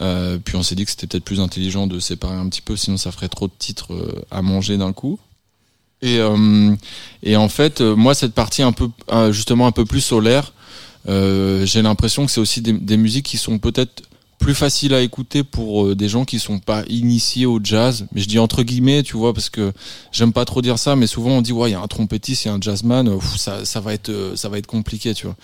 Euh, 0.00 0.38
puis 0.44 0.56
on 0.56 0.62
s'est 0.62 0.74
dit 0.74 0.84
que 0.84 0.90
c'était 0.90 1.06
peut-être 1.06 1.24
plus 1.24 1.40
intelligent 1.40 1.86
de 1.86 1.98
séparer 1.98 2.36
un 2.36 2.48
petit 2.48 2.62
peu, 2.62 2.76
sinon 2.76 2.96
ça 2.96 3.10
ferait 3.10 3.28
trop 3.28 3.48
de 3.48 3.52
titres 3.58 3.92
euh, 3.92 4.24
à 4.30 4.42
manger 4.42 4.76
d'un 4.76 4.92
coup. 4.92 5.18
Et, 6.02 6.18
euh, 6.18 6.74
et 7.22 7.36
en 7.36 7.48
fait, 7.48 7.80
euh, 7.80 7.96
moi, 7.96 8.14
cette 8.14 8.34
partie 8.34 8.62
un 8.62 8.72
peu, 8.72 8.88
justement, 9.30 9.66
un 9.66 9.72
peu 9.72 9.84
plus 9.84 10.00
solaire, 10.00 10.52
euh, 11.08 11.64
j'ai 11.64 11.82
l'impression 11.82 12.26
que 12.26 12.32
c'est 12.32 12.40
aussi 12.40 12.60
des, 12.60 12.72
des 12.72 12.96
musiques 12.96 13.26
qui 13.26 13.38
sont 13.38 13.58
peut-être 13.58 14.02
plus 14.38 14.54
faciles 14.54 14.94
à 14.94 15.00
écouter 15.00 15.42
pour 15.42 15.86
euh, 15.86 15.94
des 15.94 16.08
gens 16.08 16.24
qui 16.24 16.38
sont 16.38 16.58
pas 16.58 16.84
initiés 16.88 17.46
au 17.46 17.60
jazz. 17.62 18.06
Mais 18.12 18.20
je 18.20 18.28
dis 18.28 18.38
entre 18.38 18.62
guillemets, 18.62 19.02
tu 19.02 19.16
vois, 19.16 19.32
parce 19.32 19.50
que 19.50 19.72
j'aime 20.12 20.32
pas 20.32 20.44
trop 20.44 20.62
dire 20.62 20.78
ça, 20.78 20.96
mais 20.96 21.06
souvent 21.06 21.30
on 21.30 21.42
dit 21.42 21.52
ouais, 21.52 21.70
il 21.70 21.72
y 21.72 21.76
a 21.76 21.80
un 21.80 21.86
trompettiste, 21.86 22.44
il 22.44 22.48
y 22.48 22.50
a 22.50 22.54
un 22.54 22.60
jazzman, 22.60 23.08
euh, 23.08 23.18
ça, 23.36 23.64
ça 23.64 23.80
va 23.80 23.94
être, 23.94 24.10
euh, 24.10 24.36
ça 24.36 24.48
va 24.48 24.58
être 24.58 24.66
compliqué, 24.66 25.14
tu 25.14 25.26
vois. 25.26 25.36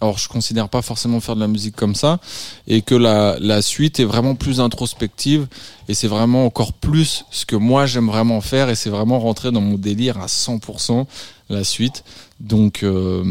Alors 0.00 0.18
je 0.18 0.26
considère 0.26 0.68
pas 0.68 0.82
forcément 0.82 1.20
faire 1.20 1.36
de 1.36 1.40
la 1.40 1.46
musique 1.46 1.76
comme 1.76 1.94
ça, 1.94 2.18
et 2.66 2.82
que 2.82 2.96
la, 2.96 3.36
la 3.38 3.62
suite 3.62 4.00
est 4.00 4.04
vraiment 4.04 4.34
plus 4.34 4.58
introspective, 4.58 5.46
et 5.88 5.94
c'est 5.94 6.08
vraiment 6.08 6.44
encore 6.44 6.72
plus 6.72 7.24
ce 7.30 7.46
que 7.46 7.54
moi 7.54 7.86
j'aime 7.86 8.08
vraiment 8.08 8.40
faire, 8.40 8.68
et 8.68 8.74
c'est 8.74 8.90
vraiment 8.90 9.20
rentrer 9.20 9.52
dans 9.52 9.60
mon 9.60 9.78
délire 9.78 10.18
à 10.18 10.26
100% 10.26 11.06
la 11.52 11.64
suite. 11.64 12.02
Donc, 12.40 12.82
euh, 12.82 13.22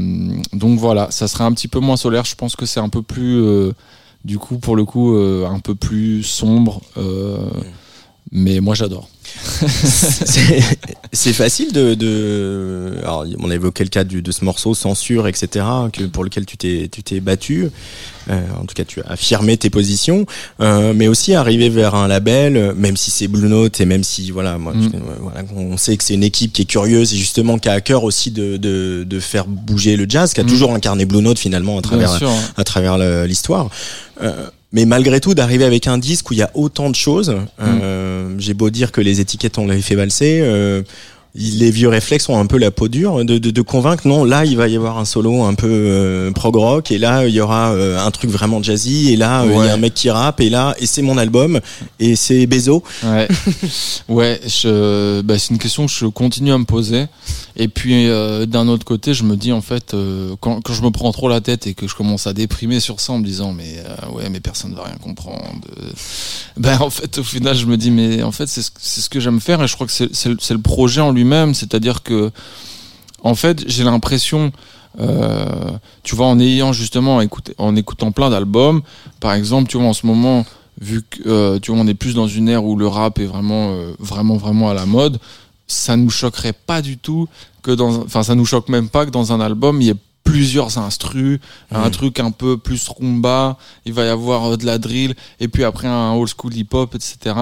donc 0.53 0.79
voilà, 0.79 1.11
ça 1.11 1.27
serait 1.27 1.43
un 1.43 1.51
petit 1.51 1.67
peu 1.67 1.79
moins 1.79 1.97
solaire. 1.97 2.23
Je 2.23 2.35
pense 2.35 2.55
que 2.55 2.65
c'est 2.65 2.79
un 2.79 2.89
peu 2.89 3.01
plus, 3.01 3.41
euh, 3.41 3.73
du 4.23 4.37
coup, 4.37 4.57
pour 4.57 4.75
le 4.75 4.85
coup, 4.85 5.15
euh, 5.15 5.45
un 5.47 5.59
peu 5.59 5.75
plus 5.75 6.23
sombre. 6.23 6.81
euh, 6.97 7.49
mais 8.31 8.59
moi, 8.59 8.75
j'adore. 8.75 9.09
c'est 11.13 11.33
facile 11.33 11.71
de, 11.71 11.93
de 11.93 12.95
alors 13.01 13.25
on 13.39 13.49
a 13.49 13.55
évoqué 13.55 13.83
le 13.83 13.89
cas 13.89 14.03
du, 14.03 14.21
de 14.21 14.31
ce 14.31 14.43
morceau 14.43 14.73
censure 14.73 15.27
etc 15.27 15.65
que 15.93 16.03
pour 16.03 16.23
lequel 16.23 16.45
tu 16.45 16.57
t'es 16.57 16.89
tu 16.91 17.01
t'es 17.03 17.19
battu 17.19 17.69
Euh, 18.29 18.39
en 18.61 18.65
tout 18.65 18.75
cas 18.75 18.83
tu 18.83 19.01
as 19.01 19.11
affirmé 19.11 19.57
tes 19.57 19.69
positions 19.71 20.25
euh, 20.59 20.93
mais 20.95 21.07
aussi 21.07 21.33
arriver 21.33 21.69
vers 21.69 21.95
un 21.95 22.07
label 22.07 22.73
même 22.75 22.95
si 22.97 23.09
c'est 23.09 23.27
Blue 23.27 23.47
Note 23.49 23.79
et 23.81 23.85
même 23.85 24.03
si 24.03 24.29
voilà 24.31 24.57
moi 24.57 24.73
Mm. 24.73 24.83
je- 24.83 25.19
voilà 25.21 25.41
on 25.55 25.77
sait 25.77 25.97
que 25.97 26.03
c'est 26.03 26.13
une 26.13 26.23
équipe 26.23 26.53
qui 26.53 26.61
est 26.63 26.65
curieuse 26.65 27.13
et 27.13 27.17
justement 27.17 27.57
qui 27.57 27.69
a 27.69 27.73
à 27.73 27.81
cœur 27.81 28.03
aussi 28.03 28.31
de 28.31 28.57
de, 28.57 29.03
de 29.07 29.19
faire 29.19 29.45
bouger 29.47 29.95
le 29.95 30.05
jazz 30.07 30.33
qui 30.33 30.39
a 30.39 30.43
Mm. 30.43 30.47
toujours 30.47 30.73
incarné 30.73 31.05
Blue 31.05 31.21
Note 31.21 31.39
finalement 31.39 31.77
à 31.77 31.81
travers 31.81 32.11
à 32.57 32.63
travers 32.63 32.97
l'histoire. 33.25 33.69
Euh, 34.21 34.49
mais 34.71 34.85
malgré 34.85 35.19
tout, 35.19 35.33
d'arriver 35.33 35.65
avec 35.65 35.87
un 35.87 35.97
disque 35.97 36.31
où 36.31 36.33
il 36.33 36.39
y 36.39 36.43
a 36.43 36.51
autant 36.53 36.89
de 36.89 36.95
choses, 36.95 37.35
euh, 37.61 38.35
j'ai 38.37 38.53
beau 38.53 38.69
dire 38.69 38.91
que 38.91 39.01
les 39.01 39.19
étiquettes 39.19 39.57
on 39.57 39.67
l'avait 39.67 39.81
fait 39.81 39.95
valser, 39.95 40.39
euh, 40.41 40.81
les 41.33 41.71
vieux 41.71 41.87
réflexes 41.87 42.27
ont 42.27 42.37
un 42.37 42.45
peu 42.45 42.57
la 42.57 42.71
peau 42.71 42.89
dure 42.89 43.23
de, 43.23 43.37
de, 43.37 43.51
de 43.51 43.61
convaincre 43.61 44.05
non 44.05 44.25
là 44.25 44.43
il 44.43 44.57
va 44.57 44.67
y 44.67 44.75
avoir 44.75 44.97
un 44.97 45.05
solo 45.05 45.43
un 45.43 45.53
peu 45.53 45.69
euh, 45.69 46.31
prog 46.31 46.57
rock 46.57 46.91
et 46.91 46.97
là 46.97 47.25
il 47.25 47.33
y 47.33 47.39
aura 47.39 47.71
euh, 47.71 47.97
un 48.05 48.11
truc 48.11 48.29
vraiment 48.29 48.61
jazzy 48.61 49.13
et 49.13 49.15
là 49.15 49.43
euh, 49.43 49.47
il 49.63 49.65
y 49.65 49.69
a 49.69 49.73
un 49.73 49.77
mec 49.77 49.93
qui 49.93 50.09
rappe 50.09 50.41
et 50.41 50.49
là 50.49 50.75
et 50.79 50.85
c'est 50.85 51.01
mon 51.01 51.17
album 51.17 51.61
et 51.99 52.15
c'est 52.17 52.45
Bezo 52.47 52.83
Ouais, 53.03 53.27
ouais. 54.09 54.41
Je, 54.45 55.21
bah, 55.21 55.39
c'est 55.39 55.51
une 55.51 55.57
question 55.57 55.85
que 55.85 55.91
je 55.91 56.05
continue 56.05 56.51
à 56.51 56.57
me 56.57 56.65
poser. 56.65 57.05
Et 57.55 57.67
puis 57.67 58.07
euh, 58.07 58.45
d'un 58.45 58.67
autre 58.67 58.85
côté, 58.85 59.13
je 59.13 59.23
me 59.23 59.35
dis 59.35 59.51
en 59.51 59.61
fait, 59.61 59.93
euh, 59.93 60.35
quand, 60.39 60.61
quand 60.61 60.73
je 60.73 60.81
me 60.81 60.89
prends 60.91 61.11
trop 61.11 61.29
la 61.29 61.41
tête 61.41 61.67
et 61.67 61.73
que 61.73 61.87
je 61.87 61.95
commence 61.95 62.27
à 62.27 62.33
déprimer 62.33 62.79
sur 62.79 62.99
ça 62.99 63.13
en 63.13 63.19
me 63.19 63.25
disant 63.25 63.53
mais 63.53 63.75
euh, 63.77 64.11
ouais, 64.15 64.29
mais 64.29 64.39
personne 64.39 64.73
va 64.73 64.83
rien 64.83 64.95
comprendre. 65.01 65.41
Ben 66.57 66.77
en 66.81 66.89
fait, 66.89 67.17
au 67.19 67.23
final, 67.23 67.55
je 67.55 67.65
me 67.65 67.77
dis 67.77 67.91
mais 67.91 68.23
en 68.23 68.31
fait 68.31 68.47
c'est 68.47 68.61
ce, 68.61 68.69
c'est 68.79 69.01
ce 69.01 69.09
que 69.09 69.19
j'aime 69.19 69.39
faire 69.39 69.61
et 69.63 69.67
je 69.67 69.75
crois 69.75 69.87
que 69.87 69.93
c'est, 69.93 70.13
c'est, 70.13 70.29
le- 70.29 70.37
c'est 70.39 70.53
le 70.53 70.61
projet 70.61 71.01
en 71.01 71.11
lui-même. 71.21 71.53
C'est-à-dire 71.53 72.03
que 72.03 72.31
en 73.23 73.35
fait, 73.35 73.63
j'ai 73.67 73.83
l'impression 73.83 74.51
euh, 74.99 75.71
tu 76.03 76.15
vois, 76.15 76.27
en 76.27 76.39
ayant 76.39 76.73
justement 76.73 77.21
écouté, 77.21 77.53
en 77.57 77.75
écoutant 77.75 78.11
plein 78.11 78.29
d'albums, 78.29 78.81
par 79.19 79.33
exemple, 79.33 79.69
tu 79.69 79.77
vois, 79.77 79.87
en 79.87 79.93
ce 79.93 80.05
moment, 80.05 80.45
vu 80.81 81.01
que 81.03 81.27
euh, 81.27 81.59
tu 81.59 81.71
vois, 81.71 81.79
on 81.79 81.87
est 81.87 81.93
plus 81.93 82.13
dans 82.13 82.27
une 82.27 82.49
ère 82.49 82.65
où 82.65 82.75
le 82.75 82.87
rap 82.87 83.19
est 83.19 83.25
vraiment, 83.25 83.71
euh, 83.71 83.93
vraiment, 83.99 84.35
vraiment 84.35 84.69
à 84.69 84.73
la 84.73 84.85
mode, 84.85 85.19
ça 85.67 85.95
nous 85.95 86.09
choquerait 86.09 86.53
pas 86.53 86.81
du 86.81 86.97
tout 86.97 87.29
que 87.61 87.71
dans, 87.71 88.03
enfin, 88.03 88.23
ça 88.23 88.35
nous 88.35 88.45
choque 88.45 88.67
même 88.67 88.89
pas 88.89 89.05
que 89.05 89.11
dans 89.11 89.31
un 89.31 89.39
album 89.39 89.81
il 89.81 89.87
y 89.87 89.89
ait 89.91 89.95
plusieurs 90.23 90.77
instrus, 90.77 91.39
un 91.71 91.89
truc 91.89 92.19
un 92.19 92.31
peu 92.31 92.57
plus 92.57 92.87
rumba, 92.89 93.57
il 93.85 93.93
va 93.93 94.05
y 94.05 94.07
avoir 94.07 94.57
de 94.57 94.65
la 94.65 94.77
drill, 94.77 95.15
et 95.39 95.47
puis 95.47 95.63
après 95.63 95.87
un 95.87 96.13
old 96.13 96.29
school 96.29 96.55
hip 96.55 96.67
hop, 96.73 96.93
etc. 96.95 97.35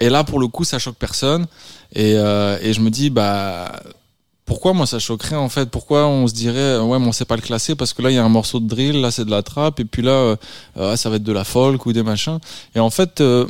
Et 0.00 0.10
là, 0.10 0.22
pour 0.24 0.38
le 0.38 0.48
coup, 0.48 0.64
ça 0.64 0.78
choque 0.78 0.96
personne. 0.96 1.46
Et, 1.94 2.14
euh, 2.16 2.58
et 2.60 2.72
je 2.72 2.80
me 2.80 2.90
dis, 2.90 3.10
bah, 3.10 3.80
pourquoi 4.46 4.72
moi 4.74 4.86
ça 4.86 4.98
choquerait 4.98 5.36
en 5.36 5.48
fait? 5.48 5.70
Pourquoi 5.70 6.06
on 6.06 6.26
se 6.26 6.34
dirait 6.34 6.58
euh, 6.58 6.82
ouais 6.82 6.98
mais 6.98 7.06
on 7.06 7.12
sait 7.12 7.24
pas 7.24 7.36
le 7.36 7.42
classer? 7.42 7.74
Parce 7.74 7.92
que 7.92 8.02
là 8.02 8.10
il 8.10 8.14
y 8.14 8.18
a 8.18 8.24
un 8.24 8.28
morceau 8.28 8.60
de 8.60 8.66
drill, 8.66 9.00
là 9.00 9.10
c'est 9.10 9.24
de 9.24 9.30
la 9.30 9.42
trap 9.42 9.80
et 9.80 9.84
puis 9.84 10.02
là 10.02 10.12
euh, 10.12 10.36
euh, 10.76 10.96
ça 10.96 11.08
va 11.08 11.16
être 11.16 11.22
de 11.22 11.32
la 11.32 11.44
folk 11.44 11.86
ou 11.86 11.92
des 11.92 12.02
machins. 12.02 12.38
Et 12.74 12.80
en 12.80 12.90
fait 12.90 13.20
euh, 13.20 13.46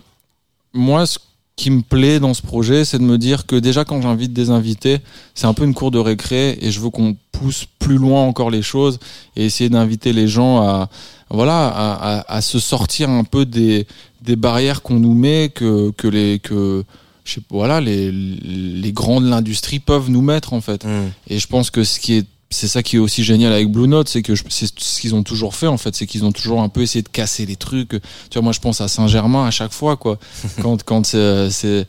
moi 0.72 1.07
ce 1.07 1.18
qui 1.57 1.70
me 1.70 1.83
plaît 1.83 2.20
dans 2.20 2.35
ce 2.35 2.42
projet 2.42 2.85
c'est 2.85 2.98
de 2.98 3.04
me 3.04 3.18
dire 3.18 3.46
que 3.46 3.57
déjà 3.57 3.85
quand 3.85 4.02
j'invite 4.02 4.33
des 4.33 4.50
invités 4.50 4.98
c'est 5.35 5.46
un 5.46 5.54
peu 5.54 5.64
une 5.64 5.74
cour 5.74 5.90
de 5.90 5.98
récré 5.98 6.59
et 6.61 6.70
je 6.70 6.80
veux 6.80 6.90
qu'on 6.90 7.16
pousse 7.33 7.66
plus 7.78 7.96
loin 7.96 8.22
encore 8.22 8.50
les 8.50 8.62
choses 8.62 8.98
et 9.37 9.44
essayer 9.44 9.70
d'inviter 9.70 10.12
les 10.12 10.28
gens 10.28 10.62
à 10.62 10.88
voilà 11.30 11.68
à, 11.68 12.37
à 12.37 12.40
se 12.40 12.59
sortir 12.59 13.09
un 13.11 13.24
peu 13.24 13.46
des 13.46 13.87
des 14.22 14.37
barrières 14.37 14.83
qu'on 14.83 14.98
nous 14.98 15.14
met 15.14 15.50
que 15.54 15.90
que 15.92 16.09
les 16.09 16.40
que 16.40 16.85
je 17.25 17.35
sais 17.35 17.41
voilà 17.51 17.81
les 17.81 18.13
les 18.13 18.93
grands 18.93 19.21
de 19.21 19.29
l'industrie 19.29 19.79
peuvent 19.81 20.11
nous 20.11 20.23
mettre 20.23 20.53
en 20.53 20.61
fait 20.61 20.85
et 21.29 21.39
je 21.39 21.47
pense 21.47 21.71
que 21.71 21.83
ce 21.85 21.99
qui 21.99 22.15
est 22.15 22.27
c'est 22.51 22.69
ça 22.69 22.85
qui 22.85 22.97
est 22.97 22.99
aussi 23.01 23.25
génial 23.25 23.53
avec 23.53 23.69
Blue 23.69 23.89
Note, 23.89 24.09
c'est 24.09 24.23
que 24.23 24.35
c'est 24.49 24.69
ce 24.79 25.01
qu'ils 25.01 25.15
ont 25.17 25.25
toujours 25.25 25.57
fait 25.57 25.67
en 25.67 25.77
fait, 25.77 25.93
c'est 25.97 26.07
qu'ils 26.07 26.25
ont 26.25 26.31
toujours 26.31 26.61
un 26.63 26.69
peu 26.69 26.83
essayé 26.83 27.03
de 27.03 27.09
casser 27.09 27.47
les 27.47 27.57
trucs. 27.57 27.89
Tu 27.89 27.99
vois, 28.35 28.43
moi 28.43 28.53
je 28.53 28.61
pense 28.61 28.81
à 28.81 28.87
Saint-Germain 28.87 29.45
à 29.45 29.51
chaque 29.51 29.73
fois 29.73 29.97
quoi. 29.97 30.21
quand 30.63 30.81
quand 30.85 31.05
c'est 31.05 31.51
c'est- 31.51 31.89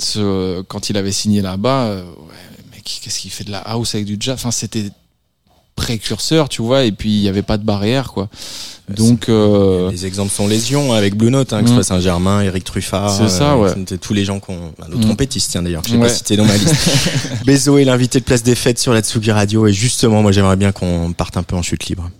ce- 0.00 0.62
quand 0.62 0.90
il 0.90 0.96
avait 0.96 1.12
signé 1.12 1.42
là-bas, 1.42 1.84
euh, 1.84 2.02
ouais, 2.04 2.34
mais 2.72 2.80
qui- 2.82 2.98
qu'est-ce 3.00 3.20
qu'il 3.20 3.30
fait 3.30 3.44
de 3.44 3.52
la 3.52 3.58
house 3.60 3.94
avec 3.94 4.06
du 4.06 4.16
jazz? 4.18 4.34
Enfin, 4.34 4.50
c'était 4.50 4.90
précurseur, 5.80 6.48
tu 6.50 6.60
vois, 6.62 6.84
et 6.84 6.92
puis 6.92 7.08
il 7.10 7.22
y 7.22 7.28
avait 7.28 7.42
pas 7.42 7.56
de 7.56 7.64
barrière 7.64 8.12
quoi. 8.12 8.28
Donc 8.88 9.28
euh, 9.28 9.88
les 9.90 10.04
exemples 10.04 10.32
sont 10.32 10.46
légion 10.48 10.92
avec 10.92 11.14
Blue 11.16 11.30
Note 11.30 11.52
hein, 11.52 11.62
que 11.62 11.68
ce 11.68 11.72
Mm. 11.72 11.76
soit 11.76 11.84
Saint-Germain 11.84 12.42
Eric 12.42 12.64
Truffat 12.64 13.08
C'est 13.16 13.28
ça, 13.28 13.56
ouais. 13.56 13.70
c'était 13.74 13.98
tous 13.98 14.12
les 14.14 14.24
gens 14.24 14.40
qu'on 14.40 14.72
bah, 14.78 14.86
nos 14.90 14.98
Mm. 14.98 15.02
trompettistes 15.02 15.50
tiens 15.52 15.62
d'ailleurs 15.62 15.82
que 15.82 15.88
j'ai 15.88 15.96
Ouais. 15.96 16.08
pas 16.08 16.12
cité 16.12 16.36
dans 16.36 16.44
ma 16.44 16.56
liste 16.56 16.74
Bezo 17.46 17.78
est 17.78 17.84
l'invité 17.84 18.18
de 18.18 18.24
Place 18.24 18.42
des 18.42 18.56
Fêtes 18.56 18.78
sur 18.80 18.92
la 18.92 19.00
Tsugi 19.00 19.30
Radio 19.30 19.66
et 19.68 19.72
justement 19.72 20.22
moi 20.22 20.32
j'aimerais 20.32 20.56
bien 20.56 20.72
qu'on 20.72 21.12
parte 21.12 21.36
un 21.36 21.42
peu 21.44 21.54
en 21.56 21.62
chute 21.62 21.86
libre 21.86 22.10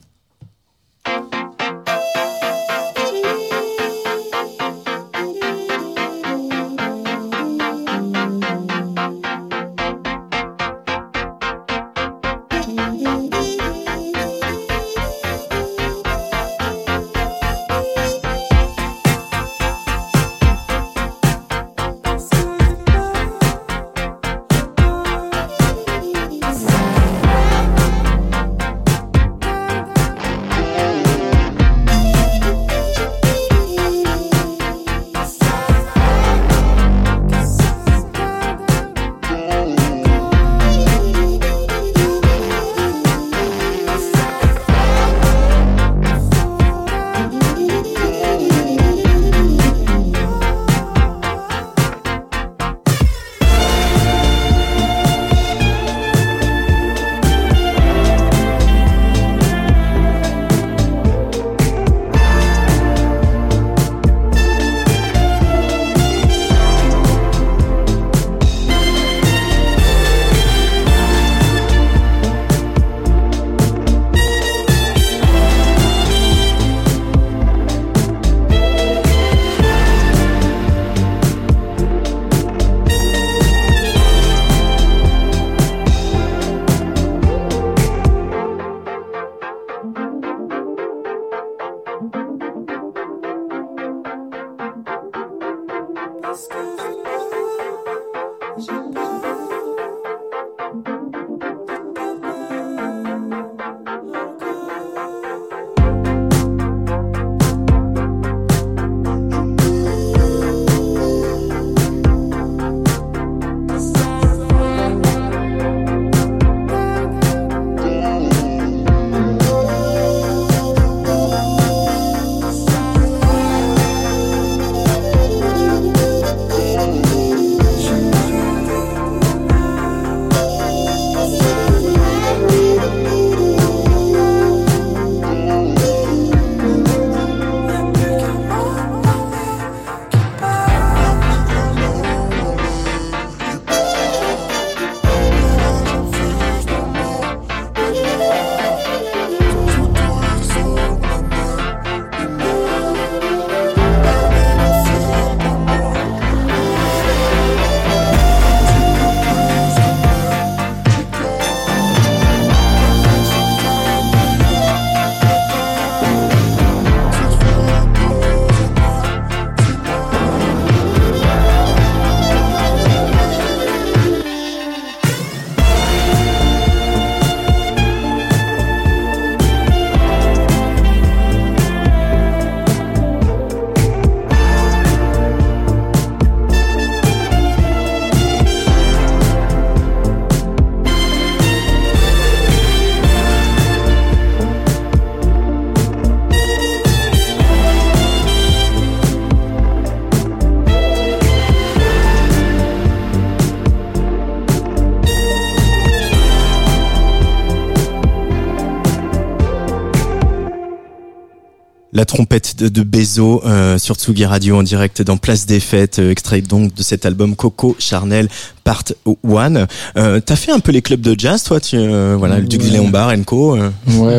La 212.00 212.06
trompette 212.06 212.56
de, 212.56 212.70
de 212.70 212.82
Bezo 212.82 213.42
euh, 213.44 213.76
sur 213.76 213.94
Tsugi 213.94 214.24
Radio 214.24 214.56
en 214.56 214.62
direct 214.62 215.02
dans 215.02 215.18
Place 215.18 215.44
des 215.44 215.60
Fêtes, 215.60 215.98
euh, 215.98 216.10
extrait 216.10 216.40
donc 216.40 216.72
de 216.72 216.82
cet 216.82 217.04
album 217.04 217.36
Coco 217.36 217.76
Charnel 217.78 218.30
Part 218.64 218.84
1. 219.22 219.66
Euh, 219.98 220.18
T'as 220.24 220.36
fait 220.36 220.50
un 220.50 220.60
peu 220.60 220.72
les 220.72 220.80
clubs 220.80 221.02
de 221.02 221.14
jazz, 221.18 221.42
toi 221.44 221.60
tu, 221.60 221.76
Voilà, 221.76 222.38
le 222.38 222.46
Duc 222.46 222.62
Ouais. 222.62 223.22
Co. 223.26 223.54
Ouais, 223.54 223.68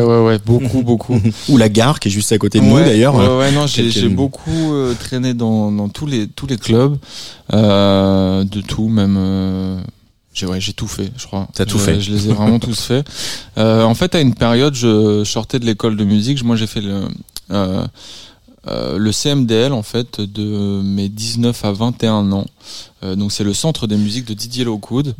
ouais, 0.00 0.38
beaucoup, 0.46 0.82
beaucoup. 0.82 1.20
ou 1.48 1.56
la 1.56 1.68
gare 1.68 1.98
qui 1.98 2.06
est 2.06 2.12
juste 2.12 2.30
à 2.30 2.38
côté 2.38 2.60
de 2.60 2.64
nous 2.66 2.76
Ouais, 2.76 2.84
d'ailleurs. 2.84 3.16
Ouais, 3.16 3.26
ouais, 3.46 3.50
non, 3.50 3.66
j'ai 3.66 3.88
Quelques- 3.90 4.14
beaucoup 4.14 4.72
traîné 5.00 5.34
dans, 5.34 5.72
dans 5.72 5.88
tous 5.88 6.06
les 6.06 6.28
tous 6.28 6.46
les 6.46 6.58
clubs, 6.58 6.96
de 7.52 8.60
tout, 8.60 8.86
même. 8.90 9.82
j'ai 10.32 10.46
ouais, 10.46 10.60
j'ai 10.60 10.72
tout 10.72 10.86
fait, 10.86 11.10
je 11.16 11.26
crois. 11.26 11.48
T'as 11.52 11.66
tout 11.66 11.80
fait. 11.80 12.00
Je 12.00 12.12
les 12.12 12.28
ai 12.28 12.32
vraiment 12.32 12.58
tous 12.60 12.80
fait. 12.80 13.04
Euh, 13.58 13.82
en 13.82 13.96
fait, 13.96 14.14
à 14.14 14.20
une 14.20 14.34
période, 14.36 14.76
je 14.76 15.24
sortais 15.24 15.58
de 15.58 15.66
l'école 15.66 15.96
de 15.96 16.04
musique. 16.04 16.44
Moi, 16.44 16.54
j'ai 16.54 16.68
fait 16.68 16.80
le 16.80 17.00
euh, 17.52 17.86
euh, 18.68 18.96
le 18.96 19.10
CMDL 19.10 19.72
en 19.72 19.82
fait 19.82 20.20
de 20.20 20.80
mes 20.82 21.08
19 21.08 21.64
à 21.64 21.72
21 21.72 22.30
ans. 22.30 22.46
Euh, 23.02 23.16
donc 23.16 23.32
c'est 23.32 23.42
le 23.42 23.54
centre 23.54 23.88
des 23.88 23.96
musiques 23.96 24.24
de 24.24 24.34
Didier 24.34 24.64
Lockwood. 24.64 25.14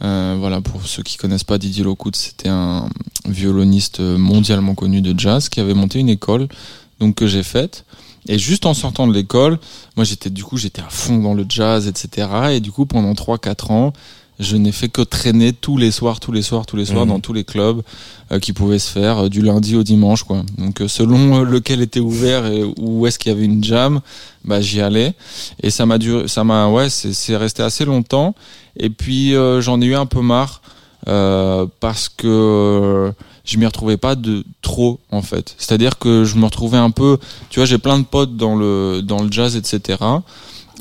Voilà 0.00 0.60
pour 0.60 0.86
ceux 0.86 1.02
qui 1.02 1.16
connaissent 1.16 1.44
pas 1.44 1.58
Didier 1.58 1.84
Lockwood, 1.84 2.16
c'était 2.16 2.48
un 2.48 2.88
violoniste 3.26 4.00
mondialement 4.00 4.74
connu 4.74 5.00
de 5.00 5.18
jazz 5.18 5.48
qui 5.48 5.60
avait 5.60 5.74
monté 5.74 6.00
une 6.00 6.08
école 6.08 6.48
donc 7.00 7.14
que 7.14 7.26
j'ai 7.26 7.42
faite. 7.42 7.84
Et 8.28 8.38
juste 8.38 8.66
en 8.66 8.74
sortant 8.74 9.06
de 9.08 9.12
l'école, 9.12 9.58
moi 9.96 10.04
j'étais 10.04 10.30
du 10.30 10.44
coup 10.44 10.56
j'étais 10.56 10.82
à 10.82 10.90
fond 10.90 11.18
dans 11.18 11.34
le 11.34 11.46
jazz, 11.48 11.88
etc. 11.88 12.28
Et 12.52 12.60
du 12.60 12.70
coup 12.70 12.86
pendant 12.86 13.12
3-4 13.12 13.72
ans, 13.72 13.92
je 14.42 14.56
n'ai 14.56 14.72
fait 14.72 14.88
que 14.88 15.02
traîner 15.02 15.52
tous 15.52 15.76
les 15.76 15.90
soirs, 15.90 16.20
tous 16.20 16.32
les 16.32 16.42
soirs, 16.42 16.66
tous 16.66 16.76
les 16.76 16.84
soirs 16.84 17.06
Mhm. 17.06 17.12
dans 17.12 17.20
tous 17.20 17.32
les 17.32 17.44
clubs 17.44 17.80
euh, 18.30 18.38
qui 18.38 18.52
pouvaient 18.52 18.78
se 18.78 18.90
faire 18.90 19.24
euh, 19.24 19.28
du 19.28 19.40
lundi 19.42 19.76
au 19.76 19.82
dimanche, 19.82 20.24
quoi. 20.24 20.42
Donc 20.58 20.80
euh, 20.80 20.88
selon 20.88 21.42
lequel 21.44 21.80
était 21.80 22.00
ouvert 22.00 22.46
et 22.46 22.64
où 22.78 23.06
est-ce 23.06 23.18
qu'il 23.18 23.32
y 23.32 23.34
avait 23.34 23.44
une 23.44 23.62
jam, 23.64 24.00
bah 24.44 24.60
j'y 24.60 24.80
allais. 24.80 25.14
Et 25.62 25.70
ça 25.70 25.86
m'a 25.86 25.98
duré, 25.98 26.28
ça 26.28 26.44
m'a, 26.44 26.68
ouais, 26.68 26.88
c'est 26.90 27.36
resté 27.36 27.62
assez 27.62 27.84
longtemps. 27.84 28.34
Et 28.76 28.90
puis 28.90 29.34
j'en 29.60 29.80
ai 29.80 29.86
eu 29.86 29.94
un 29.94 30.06
peu 30.06 30.20
marre 30.20 30.62
euh, 31.08 31.66
parce 31.80 32.08
que 32.08 33.12
je 33.44 33.58
m'y 33.58 33.66
retrouvais 33.66 33.96
pas 33.96 34.14
de 34.14 34.44
trop 34.62 35.00
en 35.10 35.20
fait. 35.22 35.54
C'est-à-dire 35.58 35.98
que 35.98 36.24
je 36.24 36.36
me 36.36 36.44
retrouvais 36.44 36.78
un 36.78 36.90
peu, 36.90 37.18
tu 37.50 37.58
vois, 37.58 37.66
j'ai 37.66 37.78
plein 37.78 37.98
de 37.98 38.04
potes 38.04 38.36
dans 38.36 38.54
le 38.56 39.02
dans 39.02 39.20
le 39.22 39.30
jazz, 39.30 39.56
etc. 39.56 39.98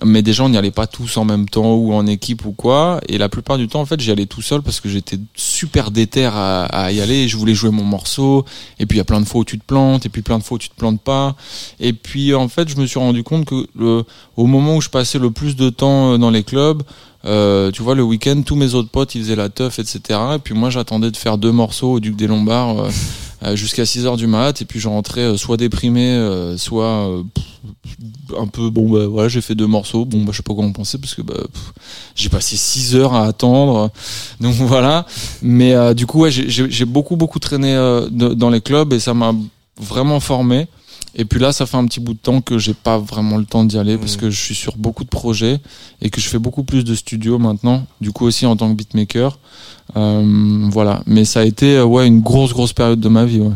Mais 0.04 0.22
déjà, 0.22 0.44
on 0.44 0.50
n'y 0.50 0.58
allait 0.58 0.72
pas 0.72 0.88
tous 0.88 1.18
en 1.18 1.26
même 1.26 1.48
temps 1.48 1.76
ou 1.76 1.94
en 1.94 2.08
équipe 2.08 2.46
ou 2.46 2.52
quoi. 2.52 3.00
Et 3.08 3.18
la 3.18 3.30
plupart 3.30 3.58
du 3.58 3.68
temps, 3.68 3.82
en 3.82 3.86
fait, 3.86 4.00
j'y 4.00 4.12
allais 4.12 4.26
tout 4.26 4.42
seul 4.42 4.62
parce 4.62 4.80
que 4.80 4.90
j'étais 4.90 5.18
super 5.36 5.92
déter 5.92 6.26
à, 6.26 6.90
y 6.92 7.02
aller. 7.02 7.28
Je 7.28 7.38
voulais 7.38 7.54
jouer 7.54 7.70
mon 7.70 7.84
morceau. 7.84 8.46
Et 8.80 8.86
puis, 8.86 8.98
il 8.98 9.00
y 9.00 9.02
a 9.02 9.06
plein 9.06 9.22
de 9.22 9.26
fois 9.26 9.42
où 9.42 9.46
tu 9.46 9.60
te 9.60 9.66
plantes. 9.66 10.06
Et 10.06 10.10
puis, 10.10 10.22
plein 10.22 10.40
de 10.40 10.44
fois 10.44 10.56
où 10.56 10.60
tu 10.60 10.70
te 10.70 10.76
plantes 10.76 11.02
pas. 11.02 11.36
Et 11.80 11.94
puis, 11.94 12.34
en 12.34 12.48
fait, 12.48 12.68
je 12.70 12.78
me 12.78 12.86
suis 12.86 13.00
rendu 13.00 13.24
compte 13.24 13.46
que 13.46 13.68
le, 13.78 14.04
au 14.38 14.46
moment 14.48 14.78
où 14.78 14.82
je 14.82 14.90
passais 14.90 15.20
le 15.20 15.32
plus 15.32 15.56
de 15.56 15.70
temps 15.70 16.14
euh, 16.14 16.18
dans 16.18 16.32
les 16.32 16.44
clubs, 16.44 16.82
euh, 17.26 17.70
tu 17.72 17.84
vois, 17.84 17.94
le 17.94 18.04
week-end, 18.04 18.42
tous 18.44 18.56
mes 18.56 18.74
autres 18.74 18.90
potes, 18.90 19.14
ils 19.14 19.22
faisaient 19.22 19.36
la 19.36 19.50
teuf, 19.50 19.78
etc. 19.78 20.20
Et 20.36 20.40
puis, 20.40 20.56
moi, 20.56 20.70
j'attendais 20.70 21.12
de 21.12 21.18
faire 21.18 21.38
deux 21.38 21.52
morceaux 21.52 21.94
au 21.94 22.00
Duc 22.00 22.16
des 22.16 22.28
Lombards 22.28 22.80
euh, 22.80 22.90
jusqu'à 23.56 23.86
6 23.86 24.06
heures 24.06 24.18
du 24.18 24.28
mat. 24.28 24.62
Et 24.62 24.66
puis, 24.66 24.80
je 24.80 24.88
rentrais 24.88 25.22
euh, 25.22 25.38
soit 25.38 25.58
déprimé, 25.58 26.10
euh, 26.12 26.58
soit 26.58 27.08
euh, 27.10 27.24
un 28.40 28.48
peu 28.48 28.70
bon 28.70 28.90
bah 28.90 29.06
voilà 29.08 29.28
j'ai 29.30 29.42
fait 29.42 29.56
deux 29.56 29.68
morceaux. 29.68 30.06
Bon 30.06 30.20
bah 30.24 30.30
je 30.32 30.38
sais 30.38 30.44
pas 30.44 30.54
quoi 30.54 30.64
en 30.64 30.72
penser 30.72 30.98
parce 30.98 31.14
que 31.14 31.22
bah 31.22 31.34
j'ai 32.16 32.30
passé 32.30 32.56
six 32.56 32.96
heures 32.96 33.14
à 33.14 33.26
attendre. 33.26 33.92
Donc 34.40 34.54
voilà. 34.56 35.06
Mais 35.42 35.74
euh, 35.74 35.94
du 35.94 36.06
coup 36.06 36.22
ouais 36.22 36.32
j'ai- 36.32 36.86
beaucoup 36.86 37.16
beaucoup 37.18 37.40
traîné 37.40 37.76
euh, 37.76 38.08
dans 38.10 38.50
les 38.50 38.62
clubs 38.62 38.94
et 38.94 39.00
ça 39.00 39.14
m'a 39.14 39.34
vraiment 39.80 40.20
formé 40.20 40.68
et 41.16 41.26
puis 41.26 41.40
là 41.40 41.52
ça 41.52 41.66
fait 41.66 41.78
un 41.78 41.86
petit 41.86 42.00
bout 42.00 42.14
de 42.14 42.20
temps 42.20 42.42
que 42.42 42.58
j'ai 42.58 42.74
pas 42.74 42.98
vraiment 42.98 43.38
le 43.38 43.46
temps 43.46 43.64
d'y 43.66 43.78
aller 43.78 43.98
parce 43.98 44.16
que 44.18 44.30
je 44.30 44.40
suis 44.40 44.56
sur 44.56 44.78
beaucoup 44.78 45.04
de 45.04 45.10
projets 45.10 45.60
et 46.02 46.10
que 46.10 46.22
je 46.22 46.28
fais 46.30 46.40
beaucoup 46.40 46.64
plus 46.64 46.84
de 46.84 46.96
studios 46.96 47.38
maintenant 47.38 47.86
du 48.00 48.12
coup 48.12 48.26
aussi 48.26 48.46
en 48.46 48.56
tant 48.56 48.70
que 48.70 48.76
beatmaker. 48.78 49.38
Euh, 49.98 50.68
voilà. 50.72 51.04
Mais 51.06 51.26
ça 51.26 51.42
a 51.42 51.44
été 51.44 51.76
euh, 51.78 51.84
ouais 51.86 52.08
une 52.08 52.22
grosse 52.22 52.54
grosse 52.54 52.72
période 52.74 53.00
de 53.00 53.10
ma 53.10 53.26
vie 53.26 53.42
ouais. 53.42 53.52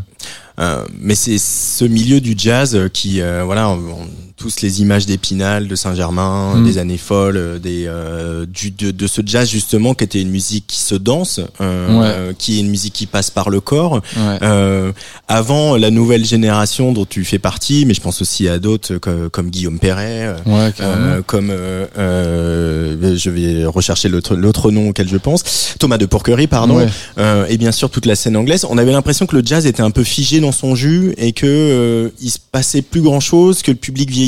Euh, 0.60 0.86
mais 1.00 1.16
c'est 1.16 1.38
ce 1.38 1.84
milieu 1.86 2.22
du 2.22 2.34
jazz 2.38 2.90
qui, 2.94 3.20
euh, 3.22 3.44
voilà, 3.44 3.70
on, 3.70 3.74
on- 3.78 4.08
tous 4.38 4.62
les 4.62 4.82
images 4.82 5.06
d'Épinal, 5.06 5.68
de 5.68 5.76
Saint-Germain, 5.76 6.56
Mm. 6.56 6.66
des 6.66 6.78
années 6.78 6.98
folles, 6.98 7.38
euh, 7.38 7.58
des 7.60 7.86
euh, 7.88 8.46
du, 8.46 8.70
de, 8.72 8.92
de 8.92 9.08
ce 9.08 9.22
jazz 9.26 9.50
justement 9.50 9.94
qui 9.94 10.04
était 10.04 10.22
une 10.22 10.30
musique 10.30 10.66
qui 10.68 10.80
se 10.82 10.96
danse, 10.96 11.40
euh, 11.62 12.00
Ouais. 12.30 12.36
qui 12.38 12.58
est 12.58 12.60
une 12.60 12.70
musique 12.70 12.94
qui 12.94 13.06
passe 13.06 13.30
par 13.32 13.50
le 13.50 13.62
corps. 13.62 13.94
ouais. 14.18 14.38
Euh, 14.42 14.92
avant 15.28 15.78
la 15.78 15.90
nouvelle 15.90 16.26
génération 16.26 16.92
dont 16.92 17.06
tu 17.06 17.24
fais 17.24 17.40
partie, 17.40 17.86
mais 17.86 17.94
je 17.94 18.02
pense 18.02 18.22
aussi 18.22 18.48
à 18.50 18.60
d'autres 18.60 18.98
comme, 18.98 19.30
comme 19.30 19.50
Guillaume 19.50 19.80
Perret, 19.80 20.36
euh, 20.36 20.38
Ouais, 20.46 21.22
comme 21.26 21.52
je 21.98 23.30
vais 23.30 23.66
rechercher 23.66 24.10
l'autre 24.10 24.36
l'autre 24.36 24.72
nom 24.72 24.90
auquel 24.90 25.08
je 25.08 25.18
pense, 25.18 25.76
Thomas 25.80 25.98
de 25.98 26.06
Pourquerie, 26.06 26.48
pardon, 26.48 26.86
euh, 27.18 27.46
et 27.48 27.58
bien 27.58 27.72
sûr 27.72 27.90
toute 27.90 28.06
la 28.06 28.16
scène 28.16 28.36
anglaise. 28.38 28.66
On 28.70 28.78
avait 28.78 28.92
l'impression 28.92 29.26
que 29.26 29.36
le 29.36 29.46
jazz 29.46 29.66
était 29.66 29.82
un 29.82 29.92
peu 29.92 30.04
figé 30.04 30.40
dans 30.40 30.52
son 30.52 30.76
jus 30.76 31.14
et 31.18 31.32
que 31.32 31.46
euh, 31.46 32.10
il 32.22 32.30
se 32.30 32.38
passait 32.52 32.82
plus 32.82 33.02
grand 33.02 33.20
chose, 33.20 33.62
que 33.62 33.72
le 33.72 33.78
public 33.78 34.10
vieillissait 34.10 34.25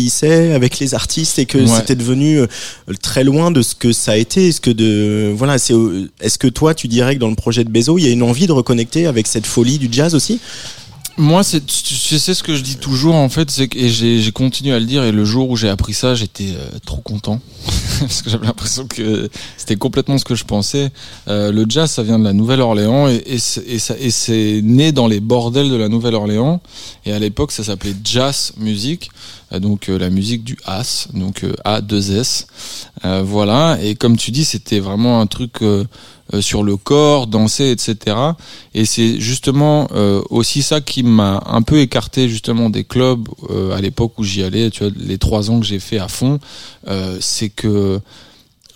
avec 0.53 0.79
les 0.79 0.93
artistes 0.93 1.39
et 1.39 1.45
que 1.45 1.57
Ouais. 1.57 1.67
c'était 1.67 1.95
devenu 1.95 2.39
euh, 2.39 2.47
très 3.01 3.23
loin 3.23 3.51
de 3.51 3.61
ce 3.61 3.75
que 3.75 3.91
ça 3.91 4.11
a 4.11 4.15
été. 4.17 4.49
Est-ce 4.49 4.61
que 4.61 4.71
de 4.71 5.31
voilà, 5.35 5.57
c'est 5.57 5.73
euh, 5.73 6.09
est-ce 6.21 6.37
que 6.37 6.47
toi 6.47 6.73
tu 6.73 6.87
dirais 6.87 7.15
que 7.15 7.19
dans 7.19 7.29
le 7.29 7.35
projet 7.35 7.63
de 7.63 7.69
Bezo, 7.69 7.97
il 7.97 8.05
y 8.05 8.07
a 8.07 8.11
une 8.11 8.23
envie 8.23 8.47
de 8.47 8.51
reconnecter 8.51 9.05
avec 9.07 9.27
cette 9.27 9.45
folie 9.45 9.77
du 9.79 9.87
jazz 9.91 10.15
aussi? 10.15 10.39
Moi, 11.19 11.41
c'est, 11.43 11.65
tu 11.65 12.19
sais 12.19 12.35
ce 12.35 12.43
que 12.43 12.55
je 12.55 12.61
dis 12.61 12.75
toujours 12.75 13.15
en 13.15 13.27
fait, 13.27 13.49
c'est 13.49 13.67
que 13.67 13.75
et 13.79 13.89
j'ai, 13.89 14.21
j'ai 14.21 14.31
continué 14.31 14.71
à 14.75 14.79
le 14.79 14.85
dire 14.85 15.03
et 15.03 15.11
le 15.11 15.25
jour 15.25 15.49
où 15.49 15.55
j'ai 15.57 15.67
appris 15.67 15.95
ça, 15.95 16.13
j'étais 16.13 16.49
euh, 16.55 16.77
trop 16.85 17.01
content 17.01 17.39
parce 17.99 18.21
que 18.21 18.29
j'avais 18.29 18.45
l'impression 18.45 18.85
que 18.85 19.27
c'était 19.57 19.77
complètement 19.77 20.19
ce 20.19 20.25
que 20.25 20.35
je 20.35 20.43
pensais. 20.43 20.91
Euh, 21.27 21.51
le 21.51 21.65
jazz, 21.67 21.89
ça 21.89 22.03
vient 22.03 22.19
de 22.19 22.23
la 22.23 22.33
Nouvelle-Orléans 22.33 23.07
et, 23.07 23.23
et, 23.25 23.39
c'est, 23.39 23.63
et, 23.67 23.79
ça, 23.79 23.95
et 23.99 24.11
c'est 24.11 24.61
né 24.63 24.91
dans 24.91 25.07
les 25.07 25.19
bordels 25.19 25.71
de 25.71 25.75
la 25.75 25.89
Nouvelle-Orléans 25.89 26.61
et 27.07 27.13
à 27.13 27.17
l'époque 27.17 27.51
ça 27.51 27.63
s'appelait 27.63 27.95
jazz 28.03 28.51
music, 28.57 29.09
euh, 29.09 29.09
donc 29.59 29.89
euh, 29.89 29.97
la 29.97 30.09
musique 30.09 30.43
du 30.43 30.57
As, 30.65 31.07
donc 31.13 31.43
euh, 31.43 31.53
A2S, 31.65 32.45
Euh, 33.05 33.21
voilà. 33.23 33.77
Et 33.81 33.93
comme 33.95 34.17
tu 34.17 34.31
dis, 34.31 34.43
c'était 34.43 34.79
vraiment 34.79 35.21
un 35.21 35.27
truc 35.27 35.61
euh, 35.61 35.85
euh, 36.33 36.41
sur 36.41 36.63
le 36.63 36.77
corps, 36.77 37.27
danser, 37.27 37.69
etc. 37.69 38.17
Et 38.73 38.85
c'est 38.85 39.19
justement 39.19 39.87
euh, 39.93 40.21
aussi 40.31 40.63
ça 40.63 40.81
qui 40.81 41.03
m'a 41.03 41.43
un 41.45 41.61
peu 41.61 41.79
écarté 41.79 42.27
justement 42.27 42.69
des 42.71 42.83
clubs 42.83 43.27
euh, 43.51 43.77
à 43.77 43.81
l'époque 43.81 44.17
où 44.17 44.23
j'y 44.23 44.41
allais. 44.43 44.71
Tu 44.71 44.83
vois, 44.83 44.91
les 44.97 45.19
trois 45.19 45.51
ans 45.51 45.59
que 45.59 45.65
j'ai 45.65 45.79
fait 45.79 45.99
à 45.99 46.07
fond, 46.07 46.39
euh, 46.87 47.17
c'est 47.21 47.49
que 47.49 48.01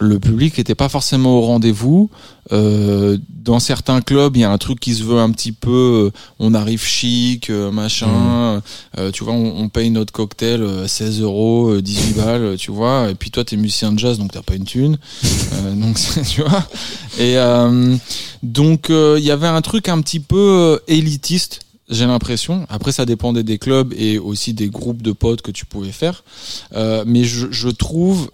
le 0.02 0.20
public 0.20 0.58
était 0.58 0.76
pas 0.76 0.90
forcément 0.90 1.38
au 1.38 1.42
rendez-vous. 1.42 2.10
Euh, 2.52 3.18
dans 3.30 3.60
certains 3.60 4.02
clubs, 4.02 4.36
il 4.36 4.40
y 4.40 4.44
a 4.44 4.52
un 4.52 4.58
truc 4.58 4.80
qui 4.80 4.96
se 4.96 5.04
veut 5.04 5.20
un 5.20 5.30
petit 5.30 5.52
peu. 5.52 6.12
euh, 6.12 6.20
on 6.40 6.56
arrive 6.56 6.84
chic, 6.84 7.50
euh, 7.52 7.72
machin. 7.72 8.62
Euh, 8.98 9.12
tu 9.12 9.24
vois, 9.24 9.34
on, 9.34 9.62
on 9.62 9.70
paye 9.70 9.92
notre 9.92 10.12
cocktail 10.12 10.64
euh, 10.64 10.88
16 10.88 11.22
euros, 11.22 11.70
euh, 11.70 11.82
18 11.84 12.14
balles, 12.18 12.56
tu 12.58 12.72
vois. 12.72 13.10
Et 13.12 13.16
puis 13.16 13.30
toi, 13.30 13.46
t'es 13.46 13.58
musicien 13.58 13.92
de 13.92 14.00
jazz, 14.00 14.18
donc 14.18 14.32
t'as 14.32 14.42
pas 14.42 14.56
une 14.56 14.66
thune. 14.66 14.98
Euh, 15.54 15.76
donc 15.76 15.98
tu 16.30 16.42
vois. 16.42 16.66
Et 17.20 17.36
donc 18.42 18.88
il 18.90 19.24
y 19.24 19.32
avait 19.32 19.48
un 19.48 19.62
truc 19.62 19.90
un 19.90 20.02
petit 20.02 20.22
peu 20.22 20.80
élitiste. 20.88 21.60
J'ai 21.92 22.06
l'impression. 22.06 22.66
Après, 22.70 22.94
ça 22.94 23.06
dépendait 23.06 23.44
des 23.44 23.58
clubs 23.58 23.94
et 23.98 24.18
aussi 24.18 24.54
des 24.54 24.70
groupes 24.70 25.02
de 25.02 25.12
potes 25.12 25.42
que 25.42 25.52
tu 25.52 25.66
pouvais 25.66 25.92
faire. 25.92 26.24
Euh, 26.74 27.04
mais 27.06 27.26
je, 27.26 27.48
je 27.52 27.68
trouve 27.68 28.30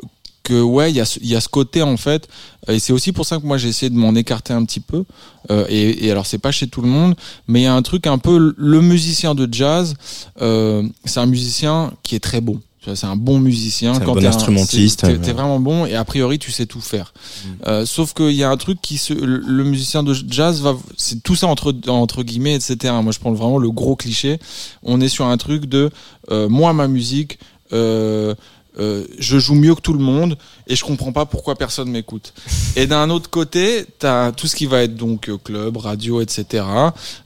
que 0.47 0.61
ouais, 0.61 0.91
il 0.91 0.95
y 0.95 1.01
a, 1.01 1.05
ce- 1.05 1.19
il 1.21 1.27
y 1.27 1.35
a 1.35 1.41
ce 1.41 1.49
côté 1.49 1.81
en 1.81 1.97
fait, 1.97 2.27
et 2.67 2.79
c'est 2.79 2.93
aussi 2.93 3.11
pour 3.11 3.25
ça 3.25 3.37
que 3.37 3.45
moi 3.45 3.57
j'ai 3.57 3.67
essayé 3.69 3.89
de 3.89 3.95
m'en 3.97 4.15
écarter 4.15 4.53
un 4.53 4.63
petit 4.65 4.79
peu. 4.79 5.03
Euh, 5.51 5.65
et, 5.69 6.05
et 6.05 6.11
alors 6.11 6.25
c'est 6.25 6.37
pas 6.37 6.51
chez 6.51 6.67
tout 6.67 6.81
le 6.81 6.87
monde, 6.89 7.15
mais 7.47 7.61
il 7.61 7.63
y 7.63 7.67
a 7.67 7.73
un 7.73 7.81
truc 7.81 8.07
un 8.07 8.17
peu 8.17 8.53
le 8.57 8.81
musicien 8.81 9.35
de 9.35 9.47
jazz. 9.51 9.93
Euh, 10.41 10.83
c'est 11.05 11.19
un 11.19 11.25
musicien 11.25 11.91
qui 12.03 12.15
est 12.15 12.19
très 12.19 12.41
bon. 12.41 12.59
C'est 12.95 13.05
un 13.05 13.17
bon 13.17 13.39
musicien. 13.41 13.95
Un 13.95 13.99
Quand 13.99 14.13
bon 14.13 14.21
t'es 14.21 14.27
instrumentiste, 14.27 15.01
T'es 15.01 15.07
ouais. 15.07 15.33
vraiment 15.33 15.59
bon 15.59 15.85
et 15.85 15.95
a 15.95 16.05
priori 16.05 16.39
tu 16.39 16.51
sais 16.53 16.65
tout 16.65 16.79
faire. 16.79 17.13
Euh, 17.67 17.85
sauf 17.85 18.13
qu'il 18.13 18.31
y 18.31 18.43
a 18.45 18.49
un 18.49 18.55
truc 18.55 18.79
qui 18.81 18.97
se, 18.97 19.13
le 19.13 19.39
le 19.39 19.63
musicien 19.65 20.03
de 20.03 20.13
jazz 20.13 20.61
va, 20.61 20.73
c'est 20.95 21.21
tout 21.21 21.35
ça 21.35 21.47
entre 21.47 21.73
entre 21.89 22.23
guillemets, 22.23 22.55
etc. 22.55 22.93
Moi 23.03 23.11
je 23.11 23.19
prends 23.19 23.33
vraiment 23.33 23.57
le 23.57 23.71
gros 23.71 23.97
cliché. 23.97 24.39
On 24.83 25.01
est 25.01 25.09
sur 25.09 25.25
un 25.25 25.35
truc 25.35 25.65
de 25.65 25.89
moi 26.31 26.71
ma 26.71 26.87
musique. 26.87 27.39
Euh, 27.73 28.33
euh, 28.79 29.05
je 29.19 29.39
joue 29.39 29.55
mieux 29.55 29.75
que 29.75 29.81
tout 29.81 29.93
le 29.93 30.03
monde 30.03 30.37
et 30.67 30.75
je 30.75 30.83
comprends 30.83 31.11
pas 31.11 31.25
pourquoi 31.25 31.55
personne 31.55 31.89
m'écoute. 31.89 32.33
Et 32.75 32.87
d'un 32.87 33.09
autre 33.09 33.29
côté, 33.29 33.85
t'as 33.99 34.31
tout 34.31 34.47
ce 34.47 34.55
qui 34.55 34.65
va 34.65 34.83
être 34.83 34.95
donc 34.95 35.29
euh, 35.29 35.37
club, 35.37 35.77
radio, 35.77 36.21
etc. 36.21 36.63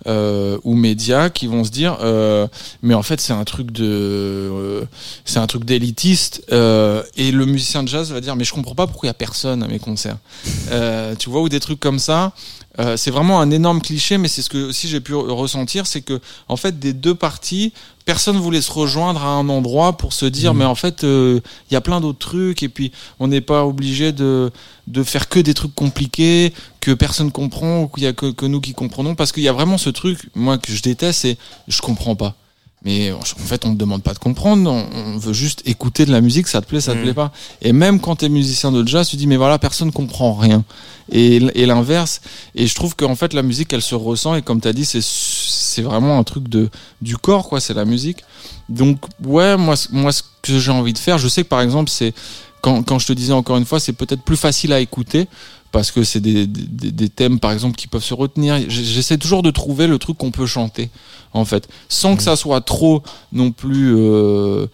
Euh, 0.08 0.58
ou 0.64 0.76
médias 0.76 1.30
qui 1.30 1.48
vont 1.48 1.64
se 1.64 1.72
dire, 1.72 1.98
euh, 2.02 2.48
mais 2.82 2.94
en 2.94 3.04
fait 3.04 3.22
c'est 3.22 3.34
un 3.34 3.44
truc 3.44 3.72
de, 3.72 3.86
euh, 3.86 4.86
c'est 5.26 5.40
un 5.40 5.48
truc 5.48 5.66
d'élitiste. 5.66 6.44
et 6.50 7.32
le 7.32 7.46
musicien 7.46 7.84
de 7.84 7.88
jazz 7.88 8.12
va 8.12 8.22
dire, 8.22 8.36
mais 8.36 8.44
je 8.44 8.54
comprends 8.54 8.76
pas 8.76 8.88
pourquoi 8.88 9.08
il 9.08 9.10
y 9.10 9.12
a 9.12 9.16
personne 9.16 9.64
à 9.64 9.68
mes 9.68 9.80
concerts. 9.80 10.18
Tu 11.20 11.30
vois 11.30 11.42
ou 11.42 11.50
des 11.50 11.60
trucs 11.60 11.80
comme 11.80 12.00
ça. 12.00 12.34
C'est 12.96 13.12
vraiment 13.12 13.42
un 13.42 13.52
énorme 13.52 13.82
cliché, 13.82 14.18
mais 14.18 14.28
c'est 14.28 14.42
ce 14.42 14.50
que 14.50 14.70
aussi 14.70 14.88
j'ai 14.88 15.02
pu 15.02 15.14
ressentir, 15.14 15.86
c'est 15.86 16.02
que 16.02 16.20
en 16.48 16.56
fait 16.56 16.80
des 16.80 16.94
deux 16.94 17.16
parties, 17.16 17.74
personne 18.06 18.38
voulait 18.38 18.62
se 18.62 18.72
rejoindre 18.72 19.24
à 19.24 19.30
un 19.30 19.50
endroit 19.50 19.98
pour 19.98 20.14
se 20.14 20.26
dire, 20.26 20.54
mais 20.54 20.66
en 20.66 20.76
fait 20.76 21.04
euh, 21.04 21.40
il 21.70 21.74
y 21.74 21.78
a 21.78 21.82
plein 21.82 22.02
d'autres 22.02 22.20
trucs 22.20 22.64
et 22.64 22.70
puis 22.70 22.92
on 23.20 23.28
n'est 23.28 23.42
pas 23.42 23.66
obligé 23.66 24.12
de 24.12 24.52
de 24.88 25.04
faire 25.04 25.30
que 25.30 25.40
des 25.40 25.54
trucs 25.54 25.74
compliqués 25.74 26.54
que 26.80 26.92
personne 26.92 27.32
comprend 27.32 27.84
ou 27.84 27.88
qu'il 27.88 28.04
y 28.04 28.08
a 28.08 28.14
que, 28.14 28.32
que 28.32 28.46
nous 28.46 28.60
qui 28.60 28.74
comprenons, 28.74 29.16
parce 29.16 29.32
qu'il 29.32 29.44
y 29.44 29.48
a 29.48 29.54
vraiment 29.54 29.78
ce 29.78 29.90
truc, 29.90 30.30
moi 30.36 30.58
que 30.58 30.74
je 30.74 30.82
déteste, 30.82 31.22
c'est 31.22 31.38
je 31.68 31.82
comprends 31.82 32.16
pas. 32.16 32.36
Mais 32.84 33.12
en 33.12 33.22
fait, 33.22 33.64
on 33.66 33.70
ne 33.70 33.76
demande 33.76 34.02
pas 34.02 34.14
de 34.14 34.20
comprendre, 34.20 34.72
on, 34.72 35.18
veut 35.18 35.34
juste 35.34 35.62
écouter 35.66 36.06
de 36.06 36.12
la 36.12 36.20
musique, 36.20 36.48
ça 36.48 36.62
te 36.62 36.66
plaît, 36.66 36.82
ça 36.82 36.94
te 36.94 37.02
plaît 37.02 37.14
pas. 37.14 37.32
Et 37.62 37.74
même 37.74 38.00
quand 38.00 38.16
tu 38.18 38.26
es 38.26 38.30
musicien 38.30 38.72
de 38.72 38.88
jazz, 38.88 39.08
tu 39.08 39.18
dis, 39.18 39.28
mais 39.28 39.38
voilà, 39.38 39.60
personne 39.60 39.92
comprend 39.92 40.34
rien. 40.34 40.64
Et, 41.12 41.40
l'inverse. 41.40 42.22
Et 42.56 42.66
je 42.66 42.74
trouve 42.74 42.96
qu'en 42.96 43.16
fait, 43.16 43.34
la 43.34 43.44
musique, 43.44 43.72
elle 43.72 43.84
se 43.84 43.94
ressent, 43.94 44.34
et 44.34 44.42
comme 44.42 44.60
tu 44.62 44.68
as 44.68 44.74
dit, 44.74 44.86
c'est, 44.86 45.04
c'est 45.04 45.84
vraiment 45.84 46.18
un 46.18 46.24
truc 46.24 46.50
de, 46.50 46.70
du 47.02 47.18
corps, 47.18 47.50
quoi, 47.50 47.60
c'est 47.60 47.76
la 47.76 47.86
musique. 47.86 48.24
Donc, 48.68 48.98
ouais, 49.24 49.58
moi, 49.58 49.76
moi, 49.92 50.12
ce 50.12 50.24
que 50.42 50.58
j'ai 50.58 50.72
envie 50.72 50.94
de 50.94 50.98
faire, 50.98 51.20
je 51.20 51.28
sais 51.28 51.44
que 51.44 51.50
par 51.50 51.62
exemple, 51.62 51.92
c'est, 51.92 52.16
quand, 52.62 52.82
quand 52.82 52.98
je 52.98 53.06
te 53.06 53.14
disais 53.14 53.34
encore 53.34 53.58
une 53.58 53.66
fois, 53.66 53.80
c'est 53.80 53.94
peut-être 53.94 54.24
plus 54.24 54.38
facile 54.38 54.74
à 54.74 54.80
écouter 54.80 55.28
parce 55.72 55.92
que 55.92 56.04
c'est 56.04 56.20
des, 56.20 56.48
des, 56.48 56.92
des 56.92 57.10
thèmes 57.10 57.40
par 57.40 57.52
exemple 57.52 57.76
qui 57.76 57.88
peuvent 57.88 58.04
se 58.04 58.14
retenir. 58.14 58.58
J'essaie 58.70 59.18
toujours 59.18 59.44
de 59.44 59.52
trouver 59.52 59.88
le 59.88 59.98
truc 59.98 60.18
qu'on 60.18 60.32
peut 60.32 60.46
chanter 60.46 60.90
en 61.34 61.46
fait, 61.46 61.68
sans 61.90 62.16
que 62.16 62.24
ça 62.24 62.36
soit 62.36 62.62
trop 62.62 63.04
non 63.32 63.52
plus 63.52 63.96
euh, 63.96 64.68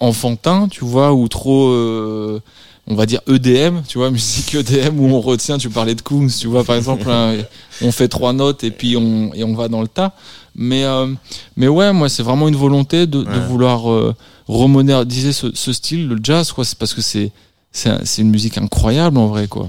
enfantin, 0.00 0.68
tu 0.68 0.84
vois, 0.84 1.12
ou 1.12 1.28
trop 1.28 1.68
euh, 1.68 2.40
on 2.86 2.94
va 2.94 3.06
dire 3.06 3.20
EDM, 3.26 3.82
tu 3.86 3.98
vois, 3.98 4.10
musique 4.12 4.54
EDM 4.54 4.98
où 5.00 5.06
on 5.08 5.20
retient, 5.20 5.58
tu 5.58 5.68
parlais 5.70 5.94
de 5.94 6.02
Kungs, 6.02 6.30
tu 6.30 6.46
vois, 6.46 6.64
par 6.64 6.76
exemple, 6.76 7.08
hein, 7.10 7.36
on 7.82 7.92
fait 7.92 8.08
trois 8.08 8.32
notes 8.32 8.64
et 8.64 8.70
puis 8.70 8.96
on, 8.96 9.32
et 9.34 9.44
on 9.44 9.54
va 9.54 9.68
dans 9.68 9.82
le 9.82 9.88
tas. 9.88 10.14
Mais, 10.54 10.84
euh, 10.84 11.06
mais 11.56 11.68
ouais, 11.68 11.92
moi, 11.92 12.08
c'est 12.08 12.22
vraiment 12.22 12.48
une 12.48 12.56
volonté 12.56 13.06
de, 13.06 13.22
de 13.22 13.38
vouloir 13.48 13.90
euh, 13.90 14.14
remoderniser 14.48 15.32
ce, 15.32 15.54
ce 15.54 15.72
style, 15.72 16.08
le 16.08 16.18
jazz, 16.20 16.50
quoi. 16.50 16.64
C'est 16.64 16.76
parce 16.76 16.94
que 16.94 17.00
c'est, 17.00 17.30
c'est 17.70 18.22
une 18.22 18.30
musique 18.30 18.58
incroyable, 18.58 19.18
en 19.18 19.28
vrai, 19.28 19.46
quoi. 19.46 19.68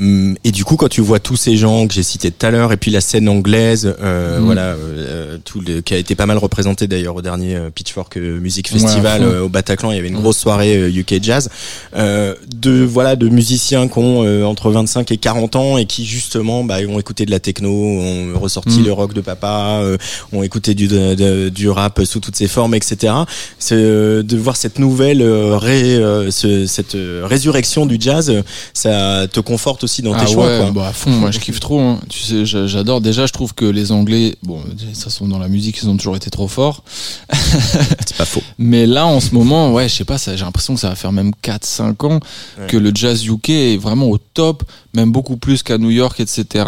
Hum, 0.00 0.36
Et 0.44 0.52
du 0.52 0.64
coup, 0.64 0.76
quand 0.76 0.88
tu 0.88 1.00
vois 1.00 1.18
tous 1.18 1.34
ces 1.34 1.56
gens 1.56 1.88
que 1.88 1.92
j'ai 1.94 2.04
cités 2.04 2.30
tout 2.30 2.46
à 2.46 2.50
l'heure, 2.52 2.72
et 2.72 2.76
puis 2.76 2.92
la 2.92 3.00
scène 3.00 3.28
anglaise, 3.28 3.96
euh, 4.00 4.38
Mm. 4.38 4.44
voilà, 4.44 4.62
euh, 4.76 5.38
tout 5.44 5.60
le, 5.60 5.80
qui 5.80 5.92
a 5.92 5.96
été 5.96 6.14
pas 6.14 6.26
mal 6.26 6.38
représenté 6.38 6.86
d'ailleurs 6.86 7.16
au 7.16 7.22
dernier 7.22 7.56
euh, 7.56 7.70
Pitchfork 7.70 8.16
euh, 8.16 8.38
Music 8.38 8.68
Festival 8.68 9.22
euh, 9.24 9.42
au 9.42 9.48
Bataclan, 9.48 9.90
il 9.90 9.96
y 9.96 9.98
avait 9.98 10.06
une 10.06 10.18
Mm. 10.18 10.22
grosse 10.22 10.38
soirée 10.38 10.88
UK 10.92 11.20
Jazz, 11.20 11.50
euh, 11.96 12.36
de 12.54 12.84
voilà, 12.84 13.16
de 13.16 13.28
musiciens 13.28 13.88
qui 13.88 13.98
ont 13.98 14.22
euh, 14.24 14.44
entre 14.44 14.70
25 14.70 15.10
et 15.10 15.16
40 15.16 15.56
ans 15.56 15.78
et 15.78 15.86
qui 15.86 16.04
justement 16.06 16.62
bah, 16.62 16.76
ont 16.88 17.00
écouté 17.00 17.26
de 17.26 17.32
la 17.32 17.40
techno, 17.40 17.68
ont 17.72 18.38
ressorti 18.38 18.78
Mm. 18.80 18.84
le 18.84 18.92
rock 18.92 19.14
de 19.14 19.20
papa, 19.20 19.80
euh, 19.82 19.96
ont 20.32 20.44
écouté 20.44 20.74
du 20.74 20.86
de- 20.86 21.14
de- 21.16 21.48
du 21.48 21.68
rap 21.68 22.00
sous 22.04 22.20
toutes 22.20 22.36
ses 22.36 22.46
formes, 22.46 22.74
etc. 22.76 23.12
C'est 23.58 23.74
euh, 23.74 24.22
de 24.22 24.36
voir 24.36 24.54
cette 24.56 24.78
nouvelle 24.78 25.22
euh, 25.22 25.56
ré, 25.58 25.96
euh, 25.96 26.30
ce- 26.30 26.66
cette 26.66 26.96
résurrection 27.24 27.84
du 27.84 27.96
jazz, 27.98 28.32
ça 28.74 29.26
te 29.26 29.40
conforte 29.40 29.87
aussi 29.88 30.02
dans 30.02 30.12
tes 30.14 30.20
ah 30.22 30.26
choix. 30.26 30.46
ouais, 30.46 30.58
quoi. 30.60 30.70
bah 30.70 30.88
à 30.88 30.92
fond, 30.92 31.10
moi 31.10 31.30
je 31.30 31.38
kiffe 31.44 31.60
trop. 31.60 31.80
hein. 31.80 31.98
Tu 32.10 32.20
sais, 32.20 32.44
j'a- 32.44 32.66
j'adore. 32.66 33.00
Déjà, 33.00 33.26
je 33.26 33.32
trouve 33.32 33.54
que 33.54 33.64
les 33.64 33.90
Anglais, 33.90 34.36
bon, 34.42 34.60
de 34.62 34.70
toute 34.84 34.96
façon 34.96 35.26
dans 35.26 35.38
la 35.38 35.48
musique, 35.48 35.78
ils 35.82 35.88
ont 35.88 35.96
toujours 35.96 36.16
été 36.16 36.28
trop 36.30 36.46
forts. 36.48 36.84
C'est 37.32 38.16
pas 38.16 38.24
faux. 38.24 38.42
Mais 38.58 38.86
là, 38.86 39.06
en 39.06 39.20
ce 39.20 39.34
moment, 39.34 39.72
ouais, 39.72 39.88
je 39.88 39.94
sais 39.94 40.04
pas, 40.04 40.18
ça- 40.18 40.36
j'ai 40.36 40.44
l'impression 40.44 40.74
que 40.74 40.80
ça 40.80 40.90
va 40.90 40.94
faire 40.94 41.12
même 41.12 41.32
4-5 41.42 42.04
ans 42.06 42.20
Ouais. 42.58 42.66
que 42.66 42.76
le 42.76 42.92
jazz 42.94 43.24
UK 43.26 43.50
est 43.50 43.76
vraiment 43.76 44.06
au 44.08 44.18
top, 44.18 44.62
même 44.94 45.10
beaucoup 45.12 45.36
plus 45.36 45.62
qu'à 45.62 45.78
New 45.78 45.90
York, 45.90 46.20
etc. 46.20 46.64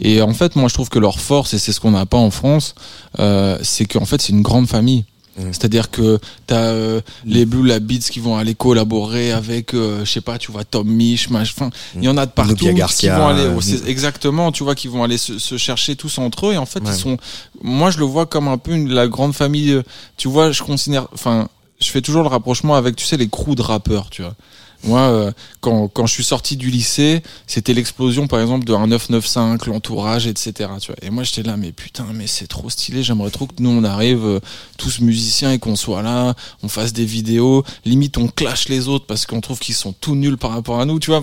Et 0.00 0.22
en 0.22 0.34
fait, 0.34 0.56
moi, 0.56 0.68
je 0.68 0.74
trouve 0.74 0.88
que 0.88 0.98
leur 0.98 1.20
force, 1.20 1.54
et 1.54 1.58
c'est 1.58 1.72
ce 1.72 1.80
qu'on 1.80 1.92
n'a 1.92 2.06
pas 2.06 2.18
en 2.18 2.30
France, 2.30 2.74
euh, 3.18 3.56
c'est 3.62 3.84
qu'en 3.86 4.04
fait, 4.04 4.20
c'est 4.20 4.32
une 4.32 4.42
grande 4.42 4.66
famille. 4.68 5.04
Mm. 5.38 5.42
C'est-à-dire 5.52 5.90
que 5.90 6.18
t'as 6.46 6.56
euh, 6.72 7.00
les 7.24 7.46
Blue 7.46 7.66
La 7.66 7.78
Beats 7.80 8.08
qui 8.10 8.18
vont 8.20 8.36
aller 8.36 8.54
collaborer 8.54 9.30
avec, 9.32 9.74
euh, 9.74 10.04
je 10.04 10.10
sais 10.10 10.20
pas, 10.20 10.38
tu 10.38 10.50
vois, 10.52 10.64
Tom 10.64 10.88
Misch. 10.88 11.28
Enfin, 11.30 11.70
il 11.94 12.04
y 12.04 12.08
en 12.08 12.16
a 12.16 12.26
de 12.26 12.30
partout 12.32 12.54
qui 12.56 13.08
vont 13.08 13.26
aller, 13.28 13.42
euh, 13.44 13.86
exactement, 13.86 14.50
tu 14.52 14.64
vois, 14.64 14.74
qui 14.74 14.88
vont 14.88 15.02
aller 15.04 15.18
se, 15.18 15.38
se 15.38 15.56
chercher 15.56 15.94
tous 15.96 16.18
entre 16.18 16.48
eux. 16.48 16.54
Et 16.54 16.56
en 16.58 16.66
fait, 16.66 16.80
Ouais. 16.80 16.90
ils 16.92 16.98
sont, 16.98 17.16
moi, 17.62 17.90
je 17.90 17.98
le 17.98 18.04
vois 18.04 18.26
comme 18.26 18.48
un 18.48 18.58
peu 18.58 18.72
une, 18.72 18.88
la 18.92 19.06
grande 19.08 19.34
famille. 19.34 19.70
euh, 19.72 19.82
Tu 20.16 20.28
vois, 20.28 20.50
je 20.52 20.62
considère, 20.62 21.06
enfin, 21.14 21.48
je 21.80 21.88
fais 21.90 22.02
toujours 22.02 22.22
le 22.22 22.28
rapprochement 22.28 22.74
avec, 22.74 22.96
tu 22.96 23.06
sais, 23.06 23.16
les 23.16 23.28
crews 23.28 23.54
de 23.54 23.62
rappeurs, 23.62 24.10
tu 24.10 24.22
vois. 24.22 24.34
Moi, 24.84 25.00
euh, 25.00 25.32
quand, 25.60 25.88
quand 25.88 26.06
je 26.06 26.12
suis 26.14 26.24
sorti 26.24 26.56
du 26.56 26.70
lycée, 26.70 27.22
c'était 27.46 27.74
l'explosion, 27.74 28.26
par 28.26 28.40
exemple, 28.40 28.64
de 28.64 28.72
un 28.72 28.86
995, 28.86 29.66
l'entourage, 29.66 30.26
etc. 30.26 30.70
Tu 30.80 30.86
vois. 30.92 30.96
Et 31.02 31.10
moi, 31.10 31.22
j'étais 31.22 31.42
là, 31.42 31.56
mais 31.56 31.72
putain, 31.72 32.06
mais 32.14 32.26
c'est 32.26 32.46
trop 32.46 32.70
stylé. 32.70 33.02
J'aimerais 33.02 33.30
trop 33.30 33.46
que 33.46 33.54
nous, 33.58 33.70
on 33.70 33.84
arrive 33.84 34.24
euh, 34.24 34.40
tous 34.78 35.00
musiciens 35.00 35.52
et 35.52 35.58
qu'on 35.58 35.76
soit 35.76 36.02
là, 36.02 36.34
on 36.62 36.68
fasse 36.68 36.92
des 36.92 37.04
vidéos. 37.04 37.62
Limite, 37.84 38.16
on 38.16 38.28
clash 38.28 38.68
les 38.68 38.88
autres 38.88 39.04
parce 39.06 39.26
qu'on 39.26 39.40
trouve 39.40 39.58
qu'ils 39.58 39.74
sont 39.74 39.92
tout 39.92 40.14
nuls 40.14 40.38
par 40.38 40.52
rapport 40.52 40.80
à 40.80 40.86
nous. 40.86 40.98
Tu 40.98 41.10
vois, 41.10 41.22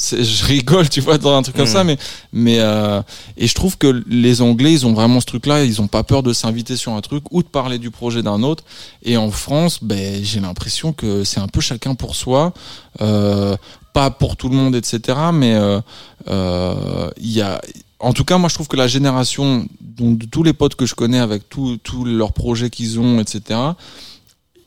je 0.00 0.44
rigole, 0.44 0.88
tu 0.88 1.00
vois, 1.00 1.18
dans 1.18 1.36
un 1.36 1.42
truc 1.42 1.54
comme 1.56 1.66
Mhm. 1.66 1.72
ça, 1.72 1.84
mais 1.84 1.98
mais 2.32 2.58
euh, 2.58 3.00
et 3.36 3.46
je 3.46 3.54
trouve 3.54 3.78
que 3.78 4.02
les 4.08 4.42
Anglais, 4.42 4.72
ils 4.72 4.86
ont 4.86 4.92
vraiment 4.92 5.20
ce 5.20 5.26
truc-là. 5.26 5.64
Ils 5.64 5.80
ont 5.80 5.86
pas 5.88 6.02
peur 6.02 6.22
de 6.22 6.32
s'inviter 6.32 6.76
sur 6.76 6.92
un 6.92 7.00
truc 7.00 7.24
ou 7.30 7.42
de 7.42 7.48
parler 7.48 7.78
du 7.78 7.90
projet 7.90 8.22
d'un 8.22 8.42
autre. 8.42 8.64
Et 9.04 9.16
en 9.16 9.30
France, 9.30 9.78
ben, 9.82 10.24
j'ai 10.24 10.40
l'impression 10.40 10.92
que 10.92 11.22
c'est 11.24 11.40
un 11.40 11.48
peu 11.48 11.60
chacun 11.60 11.94
pour 11.94 12.16
soi. 12.16 12.52
Euh, 13.00 13.56
pas 13.92 14.10
pour 14.10 14.36
tout 14.36 14.48
le 14.48 14.56
monde, 14.56 14.74
etc. 14.74 15.18
Mais 15.32 15.54
euh, 15.54 15.80
euh, 16.28 17.10
il 17.20 17.30
y 17.32 17.40
a 17.42 17.60
en 18.00 18.12
tout 18.12 18.24
cas, 18.24 18.38
moi, 18.38 18.48
je 18.48 18.54
trouve 18.54 18.68
que 18.68 18.76
la 18.76 18.86
génération, 18.86 19.66
donc, 19.80 20.18
de 20.18 20.26
tous 20.26 20.44
les 20.44 20.52
potes 20.52 20.76
que 20.76 20.86
je 20.86 20.94
connais 20.94 21.18
avec 21.18 21.48
tous 21.48 21.78
tous 21.78 22.04
leurs 22.04 22.32
projets 22.32 22.70
qu'ils 22.70 23.00
ont, 23.00 23.18
etc., 23.18 23.58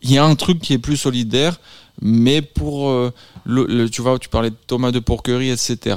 il 0.02 0.10
y 0.12 0.18
a 0.18 0.24
un 0.24 0.34
truc 0.34 0.60
qui 0.60 0.72
est 0.74 0.78
plus 0.78 0.96
solidaire, 0.98 1.58
mais 2.02 2.42
pour 2.42 2.90
euh, 2.90 3.12
le, 3.44 3.64
le- 3.66 3.88
tu 3.88 4.02
vois, 4.02 4.18
tu 4.18 4.28
parlais 4.28 4.50
de 4.50 4.56
Thomas 4.66 4.90
de 4.90 4.98
Porquerie, 4.98 5.50
etc. 5.50 5.96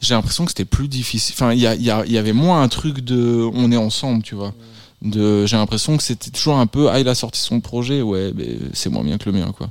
J'ai 0.00 0.14
l'impression 0.14 0.44
que 0.44 0.50
c'était 0.50 0.64
plus 0.66 0.86
difficile. 0.86 1.34
Enfin, 1.36 1.52
il 1.52 1.58
y, 1.60 1.66
a, 1.66 1.74
il 1.74 1.82
y, 1.82 2.12
y 2.12 2.18
avait 2.18 2.32
moins 2.32 2.62
un 2.62 2.68
truc 2.68 3.00
de, 3.00 3.48
on 3.54 3.72
est 3.72 3.76
ensemble, 3.76 4.22
tu 4.22 4.34
vois. 4.34 4.52
De, 5.00 5.46
j'ai 5.46 5.56
l'impression 5.56 5.96
que 5.96 6.02
c'était 6.02 6.30
toujours 6.30 6.58
un 6.58 6.66
peu, 6.66 6.90
ah, 6.90 7.00
il 7.00 7.08
a 7.08 7.14
sorti 7.14 7.40
son 7.40 7.60
projet, 7.60 8.02
ouais, 8.02 8.32
mais 8.36 8.56
c'est 8.72 8.90
moins 8.90 9.02
bien 9.04 9.16
que 9.16 9.30
le 9.30 9.36
mien, 9.38 9.52
quoi. 9.56 9.70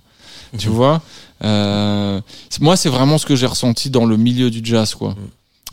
Tu 0.58 0.70
vois? 0.70 1.02
Euh, 1.44 2.22
moi, 2.62 2.76
c'est 2.76 2.90
vraiment 2.90 3.18
ce 3.18 3.26
que 3.26 3.36
j'ai 3.36 3.46
ressenti 3.46 3.90
dans 3.90 4.06
le 4.06 4.18
milieu 4.18 4.50
du 4.50 4.62
jazz, 4.64 4.96
quoi. 4.96 5.16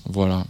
Voilà. 0.06 0.44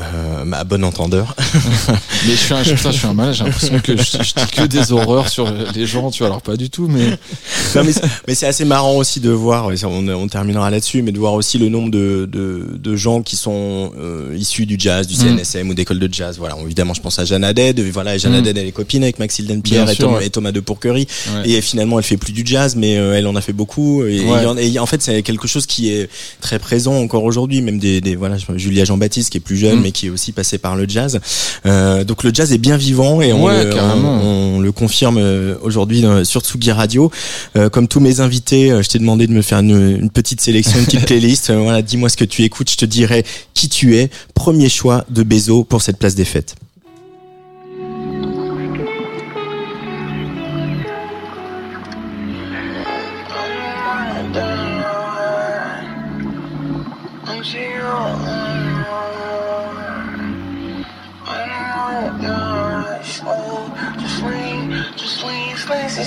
Euh, 0.00 0.44
bah, 0.46 0.64
bon 0.64 0.82
entendeur. 0.84 1.36
Mais 2.26 2.32
je 2.32 2.36
suis 2.36 2.54
un, 2.54 2.64
ça, 2.64 2.90
je 2.90 2.96
suis 2.98 3.06
un 3.06 3.12
malade. 3.14 3.34
J'ai 3.34 3.44
l'impression 3.44 3.78
que 3.80 3.96
je, 3.96 4.02
je 4.02 4.34
dis 4.34 4.50
que 4.50 4.66
des 4.66 4.92
horreurs 4.92 5.28
sur 5.28 5.52
les 5.74 5.86
gens, 5.86 6.10
tu 6.10 6.18
vois. 6.20 6.28
Alors 6.28 6.42
pas 6.42 6.56
du 6.56 6.70
tout, 6.70 6.88
mais 6.88 7.04
Non, 7.74 7.82
mais 8.26 8.34
c'est- 8.34 8.46
assez 8.46 8.64
marrant 8.64 8.96
aussi 8.96 9.20
de 9.20 9.30
voir, 9.30 9.68
on, 9.84 10.08
on 10.08 10.28
terminera 10.28 10.70
là-dessus, 10.70 11.02
mais 11.02 11.12
de 11.12 11.18
voir 11.18 11.34
aussi 11.34 11.58
le 11.58 11.68
nombre 11.68 11.90
de, 11.90 12.28
de, 12.30 12.66
de 12.78 12.96
gens 12.96 13.22
qui 13.22 13.36
sont 13.36 13.92
euh, 13.98 14.34
issus 14.38 14.66
du 14.66 14.76
jazz, 14.78 15.06
du 15.06 15.14
Mm. 15.16 15.38
CNSM 15.38 15.68
ou 15.68 15.74
d'école 15.74 15.98
de 15.98 16.12
jazz. 16.12 16.38
Voilà, 16.38 16.56
évidemment, 16.64 16.94
je 16.94 17.00
pense 17.02 17.18
à 17.18 17.24
Jeanne 17.24 17.44
Haddad. 17.44 17.78
Voilà, 17.92 18.16
Jeanne 18.16 18.32
Mm. 18.32 18.36
Haddad, 18.36 18.56
elle 18.58 18.66
est 18.66 18.72
copine 18.72 19.02
avec 19.02 19.18
Maxilden 19.18 19.60
Pierre 19.62 19.88
et, 19.90 19.94
sûr, 19.94 20.06
Thomas, 20.06 20.18
ouais. 20.18 20.26
et 20.26 20.30
Thomas 20.30 20.52
de 20.52 20.60
Pourquerie. 20.60 21.06
Ouais. 21.34 21.50
Et 21.50 21.60
finalement, 21.60 21.98
elle 21.98 22.04
fait 22.04 22.16
plus 22.16 22.32
du 22.32 22.42
jazz, 22.44 22.74
mais 22.76 22.96
euh, 22.96 23.16
elle 23.18 23.26
en 23.26 23.36
a 23.36 23.40
fait 23.40 23.52
beaucoup. 23.52 24.04
Et, 24.04 24.20
Ouais. 24.24 24.46
en, 24.46 24.56
et 24.56 24.78
en 24.78 24.86
fait, 24.86 25.02
c'est 25.02 25.22
quelque 25.22 25.46
chose 25.48 25.66
qui 25.66 25.90
est 25.90 26.08
très 26.40 26.58
présent 26.58 26.94
encore 26.96 27.24
aujourd'hui. 27.24 27.60
Même 27.62 27.78
des, 27.78 28.00
des 28.00 28.16
voilà, 28.16 28.36
je- 28.38 28.56
Julia 28.56 28.84
Jean-Baptiste 28.84 29.30
qui 29.30 29.38
est 29.38 29.40
plus 29.40 29.56
jeune, 29.58 29.78
Mm. 29.78 29.82
mais 29.82 29.89
qui 29.92 30.06
est 30.06 30.10
aussi 30.10 30.32
passée 30.32 30.58
par 30.58 30.76
le 30.76 30.88
jazz. 30.88 31.20
Euh, 31.66 32.04
donc 32.04 32.22
le 32.24 32.32
jazz 32.32 32.52
est 32.52 32.58
bien 32.58 32.76
vivant 32.76 33.20
et 33.20 33.32
on, 33.32 33.44
Ouais, 33.44 33.64
le, 33.64 33.72
carrément. 33.72 34.20
on- 34.22 34.40
on 34.56 34.60
le 34.60 34.72
confirme 34.72 35.18
euh, 35.18 35.54
aujourd'hui 35.62 36.04
sur 36.24 36.40
Tsugi 36.42 36.72
Radio. 36.72 37.10
Euh, 37.56 37.68
comme 37.68 37.88
tous 37.88 38.00
mes 38.00 38.20
invités, 38.20 38.70
je 38.82 38.88
t'ai 38.88 38.98
demandé 38.98 39.26
de 39.26 39.32
me 39.32 39.42
faire 39.42 39.58
une, 39.60 39.96
une 40.00 40.10
petite 40.10 40.40
sélection, 40.40 40.78
une 40.78 40.84
petite 40.86 41.04
playlist. 41.06 41.52
Voilà, 41.52 41.82
dis-moi 41.82 42.08
ce 42.08 42.16
que 42.16 42.24
tu 42.24 42.42
écoutes, 42.44 42.70
je 42.70 42.76
te 42.76 42.84
dirai 42.84 43.24
qui 43.54 43.68
tu 43.68 43.96
es. 43.96 44.10
Premier 44.34 44.68
choix 44.68 45.04
de 45.10 45.22
Bezo 45.22 45.64
pour 45.64 45.82
cette 45.82 45.98
place 45.98 46.14
des 46.14 46.24
fêtes. 46.24 46.54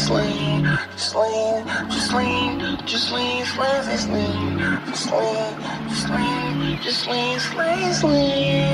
just 0.04 0.12
lean, 0.12 0.64
just 0.98 1.16
lean, 1.16 1.66
just 1.90 2.14
lean, 2.14 2.60
just 2.86 3.12
lean, 3.14 3.46
slay, 3.46 3.82
just 3.88 4.10
lean, 4.10 4.58
just 4.90 5.10
lean, 6.10 6.78
just 6.82 7.08
lean, 7.08 7.08
just 7.08 7.08
lean, 7.08 7.40
slay, 7.40 7.94
lean. 8.12 8.74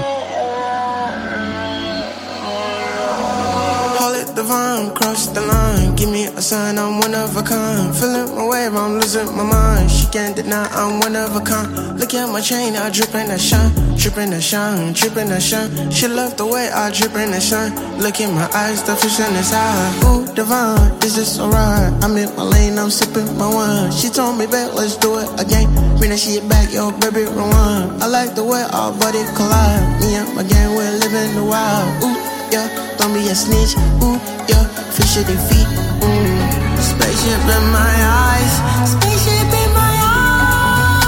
It 4.39 4.43
divine, 4.43 4.95
cross 4.95 5.27
the 5.27 5.41
line. 5.41 5.95
Give 5.97 6.09
me 6.09 6.23
a 6.23 6.41
sign, 6.41 6.77
I'm 6.77 6.99
one 6.99 7.13
of 7.13 7.35
a 7.35 7.43
kind. 7.43 7.93
Feeling 7.93 8.33
my 8.35 8.47
wave, 8.47 8.73
I'm 8.73 8.93
losing 8.93 9.35
my 9.35 9.43
mind. 9.43 9.91
She 9.91 10.07
can't 10.07 10.33
deny, 10.33 10.65
I'm 10.71 11.01
one 11.01 11.15
of 11.17 11.35
a 11.35 11.41
kind. 11.41 11.99
Look 11.99 12.13
at 12.13 12.27
my 12.31 12.39
chain, 12.39 12.77
I 12.77 12.89
drip 12.89 13.13
and 13.15 13.33
I 13.33 13.37
shine. 13.37 13.73
Drip 13.97 14.15
and 14.15 14.33
I 14.33 14.39
shine, 14.39 14.93
drip 14.93 15.17
and 15.17 15.33
I 15.33 15.39
shine. 15.39 15.91
She 15.91 16.07
love 16.07 16.37
the 16.37 16.45
way 16.45 16.69
I 16.71 16.89
drip 16.89 17.15
and 17.15 17.35
I 17.35 17.39
shine. 17.39 17.75
Look 17.99 18.21
in 18.21 18.33
my 18.33 18.47
eyes, 18.53 18.81
the 18.83 18.95
fish 18.95 19.19
in 19.19 19.33
his 19.35 19.51
eye. 19.51 20.07
Ooh, 20.07 20.25
divine, 20.33 20.93
is 21.03 21.17
this 21.17 21.37
alright? 21.37 21.91
I'm 22.01 22.15
in 22.15 22.33
my 22.37 22.43
lane, 22.43 22.79
I'm 22.79 22.91
sipping 22.91 23.37
my 23.37 23.53
wine. 23.53 23.91
She 23.91 24.07
told 24.07 24.37
me 24.37 24.45
back, 24.45 24.73
let's 24.73 24.95
do 24.95 25.19
it 25.19 25.29
again. 25.35 25.67
Bring 25.97 26.11
that 26.11 26.19
shit 26.19 26.47
back, 26.47 26.71
yo, 26.71 26.91
baby, 26.91 27.27
rewind. 27.27 28.01
I 28.01 28.07
like 28.07 28.35
the 28.35 28.45
way 28.45 28.63
our 28.71 28.93
body 28.93 29.19
collide. 29.35 29.99
Me 29.99 30.15
and 30.15 30.33
my 30.33 30.43
gang, 30.43 30.75
we're 30.75 30.95
living 30.95 31.35
the 31.35 31.43
wild. 31.43 32.03
Ooh, 32.03 32.38
yeah, 32.51 32.67
don't 32.97 33.13
be 33.13 33.27
a 33.29 33.35
snitch. 33.35 33.75
Ooh, 34.03 34.17
yeah, 34.49 34.63
fish 34.95 35.17
at 35.17 35.25
their 35.27 35.37
feet. 35.49 35.67
Mm. 36.01 36.79
Spaceship 36.81 37.41
in 37.55 37.63
my 37.71 37.95
eyes. 38.25 38.53
Spaceship 38.91 39.53
in 39.61 39.69
my 39.73 39.93
eyes. 40.09 40.99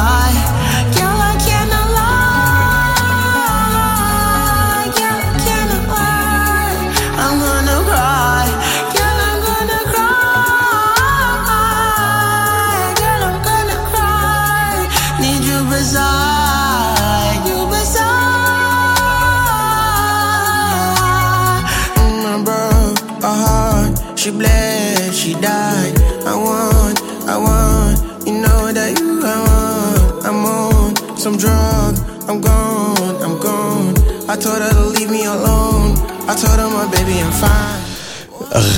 Some 31.24 31.38
drug. 31.38 31.96
I'm 32.28 32.38
gone, 32.38 33.16
I'm 33.22 33.38
gone. 33.40 33.94
I 34.28 34.36
told 34.36 34.60
her 34.60 34.70
to 34.70 34.84
leave 34.94 35.10
me 35.10 35.24
alone. 35.24 35.96
I 36.28 36.34
told 36.36 36.58
her 36.60 36.68
my 36.68 36.86
baby 36.92 37.18
I'm 37.18 37.32
fine. 37.32 37.80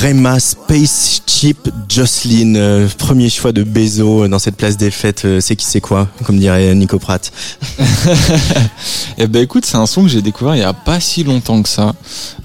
Rema 0.01 0.39
Spaceship 0.39 1.69
Jocelyn, 1.89 2.55
euh, 2.55 2.89
premier 2.99 3.31
choix 3.31 3.51
de 3.51 3.65
Bezo 3.65 4.29
dans 4.29 4.39
cette 4.39 4.57
place 4.57 4.77
des 4.77 4.93
fêtes. 4.93 5.25
euh, 5.25 5.41
c'est 5.41 5.57
qui 5.57 5.67
c'est 5.67 5.81
quoi, 5.81 6.07
comme 6.25 6.39
dirait 6.39 6.73
Nico 6.77 7.01
Pratt. 7.01 7.33
Eh 9.19 9.27
ben 9.27 9.43
écoute, 9.43 9.65
c'est 9.67 9.79
un 9.79 9.87
son 9.87 10.05
que 10.05 10.09
j'ai 10.09 10.23
découvert 10.23 10.55
il 10.55 10.61
y 10.61 10.63
a 10.65 10.73
pas 10.73 11.01
si 11.01 11.25
longtemps 11.25 11.61
que 11.63 11.69
ça, 11.69 11.97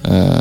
euh, 0.08 0.34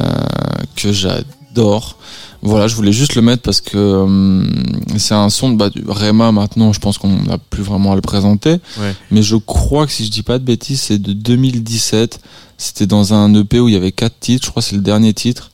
que 0.75 0.91
j'adore. 0.91 1.99
Voilà, 2.43 2.69
je 2.69 2.75
voulais 2.75 2.93
juste 2.93 3.15
le 3.17 3.23
mettre 3.23 3.43
parce 3.43 3.61
que 3.61 3.77
hum, 3.77 4.51
c'est 4.97 5.15
un 5.15 5.29
son 5.29 5.51
de 5.51 5.57
bah, 5.57 5.69
du 5.71 5.83
Rema 5.87 6.33
maintenant, 6.33 6.73
je 6.73 6.81
pense 6.81 6.97
qu'on 6.99 7.23
n'a 7.25 7.37
plus 7.39 7.63
vraiment 7.63 7.93
à 7.93 7.95
le 7.97 8.01
présenter. 8.01 8.53
Ouais. 8.79 8.95
Mais 9.11 9.23
je 9.23 9.37
crois 9.37 9.87
que 9.87 9.93
si 9.93 10.05
je 10.07 10.11
dis 10.11 10.23
pas 10.23 10.39
de 10.39 10.45
bêtises, 10.45 10.81
c'est 10.81 10.99
de 10.99 11.13
2017. 11.13 12.21
C'était 12.57 12.87
dans 12.87 13.15
un 13.15 13.33
EP 13.35 13.61
où 13.61 13.69
il 13.69 13.75
y 13.75 13.77
avait 13.77 13.93
quatre 13.93 14.19
titres, 14.21 14.45
je 14.47 14.51
crois 14.51 14.63
que 14.63 14.69
c'est 14.69 14.77
le 14.77 14.83
dernier 14.83 15.13
titre. 15.15 15.51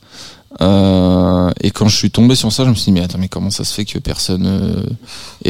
Euh, 0.62 1.50
et 1.60 1.70
quand 1.70 1.86
je 1.88 1.96
suis 1.96 2.10
tombé 2.10 2.34
sur 2.34 2.50
ça, 2.50 2.64
je 2.64 2.70
me 2.70 2.74
suis 2.74 2.86
dit 2.86 2.92
mais 2.92 3.02
attends 3.02 3.18
mais 3.18 3.28
comment 3.28 3.50
ça 3.50 3.62
se 3.64 3.74
fait 3.74 3.84
que 3.84 3.98
personne 3.98 4.46
euh, 4.46 4.82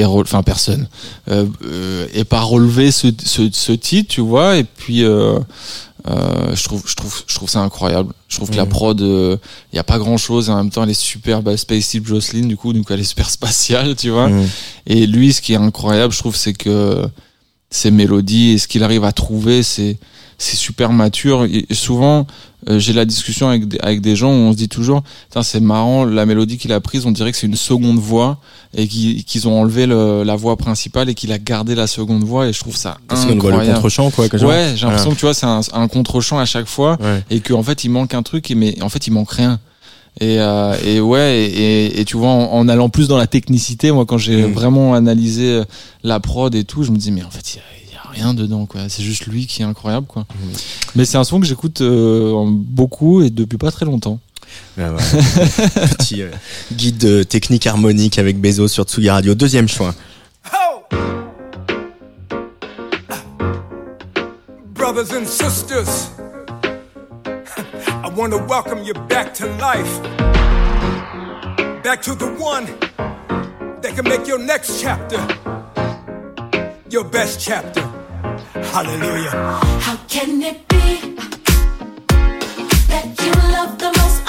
rele- 0.04 0.22
enfin 0.24 0.42
personne 0.42 0.88
euh, 1.30 1.46
euh, 1.64 2.06
ait 2.12 2.24
pas 2.24 2.40
relevé 2.40 2.90
ce, 2.90 3.08
ce, 3.24 3.42
ce 3.52 3.72
titre, 3.72 4.08
tu 4.12 4.20
vois? 4.20 4.56
Et 4.56 4.64
puis 4.64 5.04
euh, 6.08 6.12
euh, 6.12 6.54
je 6.54 6.64
trouve 6.64 6.82
je 6.86 6.94
trouve 6.94 7.22
je 7.26 7.34
trouve 7.34 7.48
ça 7.48 7.60
incroyable. 7.60 8.12
Je 8.28 8.36
trouve 8.36 8.50
que 8.50 8.56
la 8.56 8.66
prod, 8.66 9.00
il 9.00 9.76
y 9.76 9.78
a 9.78 9.84
pas 9.84 9.98
grand 9.98 10.16
chose 10.16 10.48
et 10.48 10.52
en 10.52 10.56
même 10.56 10.70
temps 10.70 10.82
elle 10.82 10.90
est 10.90 10.94
super 10.94 11.42
bah, 11.42 11.56
Space 11.56 11.88
Tip 11.88 12.06
Jocelyn 12.06 12.46
du 12.46 12.56
coup 12.56 12.72
donc 12.72 12.86
elle 12.90 13.00
est 13.00 13.04
super 13.04 13.30
spatiale, 13.38 13.96
tu 13.96 14.10
vois. 14.10 14.30
Et 14.86 15.06
lui, 15.06 15.32
ce 15.32 15.40
qui 15.40 15.52
est 15.52 15.56
incroyable, 15.56 16.12
je 16.12 16.18
trouve, 16.18 16.36
c'est 16.36 16.54
que 16.54 17.02
ses 17.70 17.90
mélodies 17.90 18.52
et 18.52 18.58
ce 18.58 18.68
qu'il 18.68 18.82
arrive 18.82 19.04
à 19.04 19.12
trouver, 19.12 19.62
c'est 19.62 19.96
c'est 20.38 20.56
super 20.56 20.92
mature. 20.92 21.44
Et 21.44 21.66
souvent, 21.72 22.26
euh, 22.68 22.78
j'ai 22.78 22.92
la 22.92 23.04
discussion 23.04 23.48
avec 23.48 23.68
des, 23.68 23.78
avec 23.80 24.00
des 24.00 24.16
gens 24.16 24.30
où 24.30 24.34
on 24.36 24.52
se 24.52 24.56
dit 24.56 24.68
toujours, 24.68 25.02
c'est 25.42 25.60
marrant, 25.60 26.04
la 26.04 26.26
mélodie 26.26 26.58
qu'il 26.58 26.72
a 26.72 26.80
prise, 26.80 27.06
on 27.06 27.10
dirait 27.10 27.32
que 27.32 27.38
c'est 27.38 27.46
une 27.46 27.56
seconde 27.56 27.98
voix 27.98 28.38
et 28.74 28.86
qu'ils 28.88 29.48
ont 29.48 29.60
enlevé 29.60 29.86
le- 29.86 30.22
la 30.24 30.36
voix 30.36 30.56
principale 30.56 31.08
et 31.08 31.14
qu'il 31.14 31.32
a 31.32 31.38
gardé 31.38 31.74
la 31.74 31.86
seconde 31.86 32.24
voix. 32.24 32.46
Et 32.48 32.52
je 32.52 32.60
trouve 32.60 32.76
ça 32.76 32.98
Parce 33.08 33.22
voit 33.24 33.30
le 33.34 33.36
incroyable. 33.36 33.74
contre-champ, 33.74 34.10
quoi. 34.10 34.26
Ouais, 34.26 34.72
j'ai 34.76 34.84
l'impression 34.86 35.10
que 35.10 35.16
tu 35.16 35.24
vois, 35.24 35.34
c'est 35.34 35.46
un, 35.46 35.60
un 35.72 35.88
contre-champ 35.88 36.38
à 36.38 36.44
chaque 36.44 36.66
fois 36.66 36.98
Ouais. 37.00 37.22
et 37.30 37.40
qu'en 37.40 37.62
fait 37.62 37.84
il 37.84 37.90
manque 37.90 38.12
un 38.14 38.22
truc, 38.22 38.52
mais 38.56 38.80
en 38.82 38.88
fait 38.88 39.06
il 39.06 39.12
manque 39.12 39.30
rien. 39.30 39.58
Et, 40.20 40.40
euh, 40.40 40.74
et 40.82 40.98
ouais, 40.98 41.42
et, 41.44 41.86
et, 41.86 42.00
et 42.00 42.04
tu 42.06 42.16
vois, 42.16 42.28
en, 42.30 42.50
en 42.52 42.68
allant 42.68 42.88
plus 42.88 43.06
dans 43.06 43.18
la 43.18 43.26
technicité, 43.26 43.92
moi 43.92 44.06
quand 44.06 44.16
j'ai 44.18 44.46
Mm. 44.46 44.52
vraiment 44.52 44.94
analysé 44.94 45.44
euh, 45.50 45.64
la 46.02 46.20
prod 46.20 46.54
et 46.54 46.64
tout, 46.64 46.82
je 46.84 46.90
me 46.90 46.96
dis 46.96 47.10
mais 47.12 47.22
en 47.22 47.30
fait 47.30 47.54
il 47.54 47.56
y 47.56 47.60
a 47.60 47.85
rien 48.16 48.34
dedans 48.34 48.66
quoi. 48.66 48.88
C'est 48.88 49.02
juste 49.02 49.26
lui 49.26 49.46
qui 49.46 49.62
est 49.62 49.64
incroyable 49.64 50.06
quoi. 50.06 50.26
Mais 50.94 51.04
c'est 51.04 51.18
un 51.18 51.24
son 51.24 51.40
que 51.40 51.46
j'écoute 51.46 51.80
euh, 51.80 52.44
beaucoup 52.48 53.22
et 53.22 53.30
depuis 53.30 53.58
pas 53.58 53.70
très 53.70 53.84
longtemps. 53.84 54.18
Ah 54.78 54.92
ouais. 54.92 54.98
Petit 55.98 56.22
euh, 56.22 56.30
guide 56.72 57.04
euh, 57.04 57.24
technique 57.24 57.66
harmonique 57.66 58.18
avec 58.18 58.40
Bezo 58.40 58.68
sur 58.68 58.84
Tsugi 58.84 59.10
Radio. 59.10 59.34
Deuxième 59.34 59.68
choix. 59.68 59.94
Brothers 64.74 65.12
and 65.12 65.26
sisters, 65.26 66.10
I 67.26 68.08
want 68.16 68.30
to 68.30 68.38
welcome 68.48 68.84
you 68.84 68.94
back 69.08 69.34
to 69.34 69.46
life. 69.58 70.00
Back 71.82 72.02
to 72.02 72.14
the 72.14 72.30
one 72.38 72.66
that 73.82 73.96
can 73.96 74.04
make 74.04 74.28
your 74.28 74.38
next 74.38 74.80
chapter 74.80 75.18
your 76.90 77.04
best 77.04 77.40
chapter. 77.40 77.95
Hallelujah. 78.64 79.30
How 79.80 79.96
can 80.08 80.42
it 80.42 80.66
be 80.68 81.16
that 82.88 83.06
you 83.22 83.32
love 83.52 83.78
the 83.78 83.90
most 83.98 84.22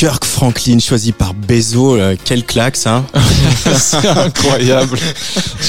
Kirk 0.00 0.24
Franklin 0.24 0.78
choisi 0.78 1.12
par 1.12 1.34
Bezo, 1.34 1.94
euh, 1.94 2.16
quel 2.24 2.46
claque 2.46 2.76
ça. 2.78 3.04
C'est 3.76 4.08
incroyable. 4.08 4.96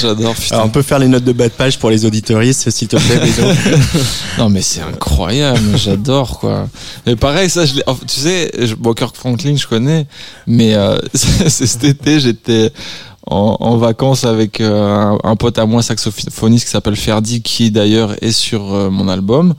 J'adore, 0.00 0.34
on 0.52 0.70
peut 0.70 0.80
faire 0.80 0.98
les 0.98 1.08
notes 1.08 1.24
de 1.24 1.32
bas 1.32 1.48
de 1.48 1.52
page 1.52 1.78
pour 1.78 1.90
les 1.90 2.06
auditoristes 2.06 2.70
s'il 2.70 2.88
te 2.88 2.96
plaît 2.96 3.18
Bezo. 3.18 3.42
Non 4.38 4.48
mais 4.48 4.62
c'est 4.62 4.80
incroyable, 4.80 5.76
j'adore 5.76 6.40
quoi. 6.40 6.66
Mais 7.04 7.14
pareil 7.14 7.50
ça, 7.50 7.66
je 7.66 7.74
enfin, 7.86 8.06
tu 8.08 8.20
sais, 8.20 8.50
je, 8.58 8.74
bon 8.74 8.94
Kirk 8.94 9.14
Franklin 9.14 9.54
je 9.54 9.66
connais, 9.66 10.06
mais 10.46 10.76
euh, 10.76 10.98
cet 11.14 11.84
été 11.84 12.18
j'étais 12.18 12.72
en, 13.26 13.58
en 13.60 13.76
vacances 13.76 14.24
avec 14.24 14.62
euh, 14.62 14.82
un, 14.82 15.18
un 15.24 15.36
pote 15.36 15.58
à 15.58 15.66
moi 15.66 15.82
saxophoniste 15.82 16.64
qui 16.64 16.70
s'appelle 16.70 16.96
Ferdi 16.96 17.42
qui 17.42 17.70
d'ailleurs 17.70 18.14
est 18.24 18.32
sur 18.32 18.72
euh, 18.72 18.88
mon 18.88 19.08
album. 19.08 19.52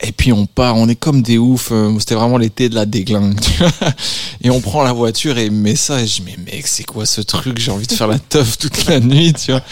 Et 0.00 0.12
puis 0.12 0.32
on 0.32 0.46
part, 0.46 0.76
on 0.76 0.88
est 0.88 0.94
comme 0.94 1.22
des 1.22 1.38
oufs. 1.38 1.70
euh, 1.72 1.92
C'était 1.98 2.14
vraiment 2.14 2.38
l'été 2.38 2.68
de 2.68 2.74
la 2.76 2.86
déglingue. 2.86 3.38
Tu 3.40 3.50
vois 3.58 3.70
et 4.42 4.48
on 4.50 4.60
prend 4.60 4.82
la 4.84 4.92
voiture 4.92 5.36
et 5.38 5.50
met 5.50 5.74
ça. 5.74 6.00
Et 6.00 6.06
je 6.06 6.20
dis 6.20 6.22
mais 6.24 6.36
mec, 6.52 6.66
c'est 6.68 6.84
quoi 6.84 7.04
ce 7.04 7.20
truc? 7.20 7.58
J'ai 7.58 7.72
envie 7.72 7.86
de 7.88 7.92
faire 7.92 8.06
la 8.06 8.18
teuf 8.20 8.58
toute 8.58 8.86
la 8.86 9.00
nuit, 9.12 9.32
tu 9.32 9.50
vois. 9.50 9.62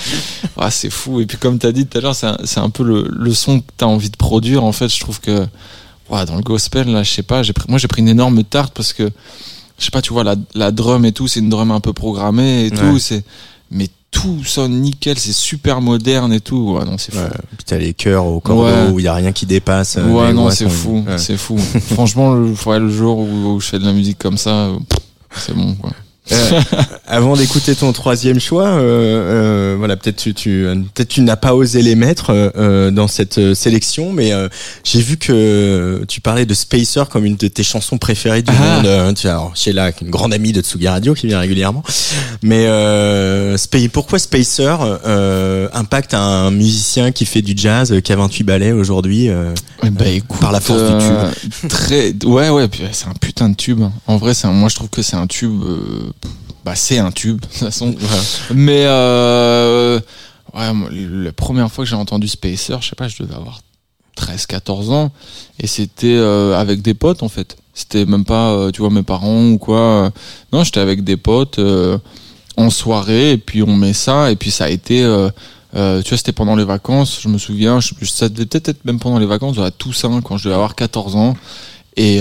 Ah, 0.57 0.71
c'est 0.73 0.91
fou. 0.91 1.21
Et 1.21 1.27
puis 1.27 1.39
comme 1.39 1.59
t'as 1.59 1.71
dit 1.71 1.87
tout 1.87 1.99
à 1.99 2.01
l'heure, 2.01 2.17
c'est 2.17 2.27
un, 2.27 2.37
un 2.65 2.71
peu 2.71 2.83
le, 2.83 3.09
le 3.09 3.35
son 3.35 3.61
que 3.61 3.67
t'as 3.77 3.87
envie 3.87 4.11
de 4.11 4.17
produire. 4.17 4.65
En 4.65 4.73
fait, 4.73 4.89
je 4.89 4.99
trouve 4.99 5.21
que 5.21 5.47
ouais, 6.11 6.25
dans 6.27 6.35
le 6.37 6.43
gospel 6.43 6.89
là, 6.91 7.05
je 7.05 7.11
sais 7.13 7.23
pas. 7.23 7.43
Pris, 7.43 7.53
moi 7.69 7.79
j'ai 7.79 7.89
pris 7.89 8.03
une 8.03 8.09
énorme 8.09 8.43
tarte 8.43 8.75
parce 8.75 8.93
que 8.93 9.09
je 9.79 9.85
sais 9.85 9.91
pas, 9.93 10.03
tu 10.03 10.13
vois 10.13 10.25
la, 10.25 10.35
la 10.55 10.73
drum 10.73 11.05
et 11.05 11.13
tout, 11.13 11.29
c'est 11.29 11.39
une 11.41 11.51
drum 11.51 11.71
un 11.71 11.81
peu 11.81 11.93
programmée 11.93 12.67
et 12.67 12.71
tout. 12.71 12.99
C'est 12.99 13.23
mais 13.71 13.89
tout 14.11 14.43
sonne 14.45 14.81
nickel, 14.81 15.19
c'est 15.19 15.33
super 15.33 15.81
moderne 15.81 16.33
et 16.33 16.41
tout. 16.41 16.77
Ouais, 16.79 16.85
non, 16.85 16.97
c'est 16.99 17.13
fou. 17.13 17.19
Ouais, 17.21 17.29
puis 17.57 17.65
t'as 17.67 17.77
les 17.79 17.93
chœurs 17.93 18.25
au 18.25 18.41
cordeau 18.41 18.65
Ouais. 18.65 18.91
où 18.93 18.99
il 18.99 19.05
y 19.05 19.09
a 19.09 19.15
rien 19.15 19.33
qui 19.33 19.45
dépasse. 19.47 19.97
euh, 19.99 20.09
Ouais, 20.09 20.33
non, 20.33 20.51
c'est 20.51 20.65
sont- 20.65 20.71
fou, 20.71 21.05
c'est 21.19 21.37
fou. 21.37 21.59
Franchement, 21.59 22.33
le, 22.35 22.55
jour 22.89 23.19
où, 23.19 23.55
où 23.55 23.61
je 23.61 23.67
fais 23.67 23.79
de 23.79 23.85
la 23.85 23.93
musique 23.93 24.19
comme 24.19 24.39
ça, 24.39 24.71
c'est 25.37 25.55
bon, 25.55 25.75
quoi. 25.75 25.91
Euh, 26.33 26.61
avant 27.07 27.37
d'écouter 27.37 27.75
ton 27.77 27.93
troisième 27.93 28.41
choix, 28.41 28.67
euh, 28.67 28.81
euh, 28.81 29.75
voilà, 29.79 29.97
peut-être 29.97 30.17
tu, 30.17 30.35
tu 30.35 30.67
peut-être 30.95 31.09
tu 31.09 31.21
n'as 31.21 31.37
pas 31.37 31.55
osé 31.55 31.83
les 31.83 31.95
mettre 31.95 32.31
euh, 32.31 32.51
euh, 32.57 32.91
dans 32.91 33.07
cette 33.07 33.39
euh, 33.39 33.55
sélection, 33.55 34.13
mais 34.13 34.33
euh, 34.33 34.49
j'ai 34.83 35.01
vu 35.01 35.17
que 35.19 36.05
tu 36.09 36.21
parlais 36.21 36.45
de 36.47 36.55
Spacer 36.55 37.05
comme 37.11 37.25
une 37.27 37.37
de 37.37 37.47
tes 37.49 37.63
chansons 37.63 37.99
préférées 37.99 38.43
du 38.43 38.51
Ah. 38.59 38.77
monde. 38.77 38.87
Euh, 38.87 39.13
tu 39.13 39.29
as 39.29 39.33
alors, 39.33 39.53
Sheila, 39.55 39.91
une 40.03 40.11
grande 40.11 40.35
amie 40.35 40.53
de 40.53 40.61
Tsugi 40.63 40.89
Radio, 40.89 41.15
qui 41.15 41.27
vient 41.29 41.39
régulièrement. 41.39 41.83
Mais 42.43 42.65
euh, 42.67 43.57
pourquoi 43.93 44.19
Spacer 44.19 44.75
euh, 45.07 45.69
impacte 45.73 46.15
un 46.15 46.51
musicien 46.51 47.13
qui 47.13 47.25
fait 47.27 47.43
du 47.43 47.53
jazz, 47.57 47.93
euh, 47.93 48.01
qui 48.01 48.13
a 48.13 48.17
28 48.17 48.43
ballets 48.45 48.73
aujourd'hui 48.73 49.29
euh, 49.29 49.55
Eh 49.85 49.91
ben, 49.91 50.09
écoute, 50.15 50.41
par 50.41 50.51
la 50.53 50.61
force 50.61 50.81
du 50.81 50.87
euh, 50.93 51.31
Très, 51.69 52.15
ouais, 52.25 52.51
ouais, 52.51 52.69
c'est 52.93 53.07
un 53.07 53.13
putain 53.21 53.49
de 53.51 53.55
tube. 53.57 53.81
En 54.07 54.17
vrai, 54.17 54.35
c'est 54.35 54.47
un- 54.47 54.53
moi 54.53 54.69
je 54.69 54.75
trouve 54.75 54.89
que 54.89 55.03
c'est 55.03 55.17
un 55.17 55.27
tube. 55.27 55.61
Bah, 56.67 56.75
c'est 56.75 56.99
un 56.99 57.13
tube, 57.13 57.41
de 57.41 57.47
toute 57.47 57.55
façon. 57.55 57.95
Mais 58.53 58.83
euh, 58.87 60.01
ouais, 60.53 60.73
la 60.91 61.33
première 61.33 61.71
fois 61.71 61.85
que 61.85 61.89
j'ai 61.89 61.97
entendu 61.97 62.27
Spacer, 62.27 62.83
je 62.83 62.89
sais 62.89 62.97
pas, 62.97 63.07
je 63.07 63.23
devais 63.23 63.37
avoir 63.37 63.61
13, 64.17 64.47
14 64.47 64.91
ans, 64.91 65.13
et 65.61 65.69
c'était 65.69 66.17
euh, 66.17 66.59
avec 66.59 66.83
des 66.83 66.95
potes 66.95 67.23
en 67.23 67.29
fait. 67.29 67.57
C'était 67.73 68.05
même 68.05 68.25
pas, 68.25 68.51
euh, 68.51 68.71
tu 68.73 68.81
vois, 68.81 68.91
mes 68.91 69.05
parents 69.05 69.45
ou 69.47 69.59
quoi. 69.59 70.11
Non, 70.53 70.65
j'étais 70.65 70.81
avec 70.81 71.05
des 71.05 71.17
potes 71.17 71.61
en 72.57 72.71
soirée, 72.71 73.33
et 73.33 73.39
puis 73.39 73.63
on 73.63 73.77
met 73.77 73.93
ça, 73.93 74.33
et 74.33 74.37
puis 74.37 74.51
ça 74.51 74.65
a 74.65 74.69
été. 74.69 75.03
tu 75.73 75.79
vois, 75.79 76.03
c'était 76.19 76.33
pendant 76.33 76.57
les 76.57 76.65
vacances, 76.65 77.21
je 77.23 77.29
me 77.29 77.39
souviens, 77.39 77.79
je, 77.79 77.93
ça 78.07 78.29
devait 78.29 78.47
peut-être 78.47 78.71
être 78.71 78.85
même 78.85 78.99
pendant 78.99 79.21
les 79.21 79.27
vacances 79.27 79.59
à 79.59 79.71
Toussaint, 79.71 80.21
quand 80.21 80.37
je 80.37 80.45
devais 80.45 80.57
avoir 80.57 80.75
14 80.75 81.15
ans. 81.15 81.37
Et, 81.97 82.21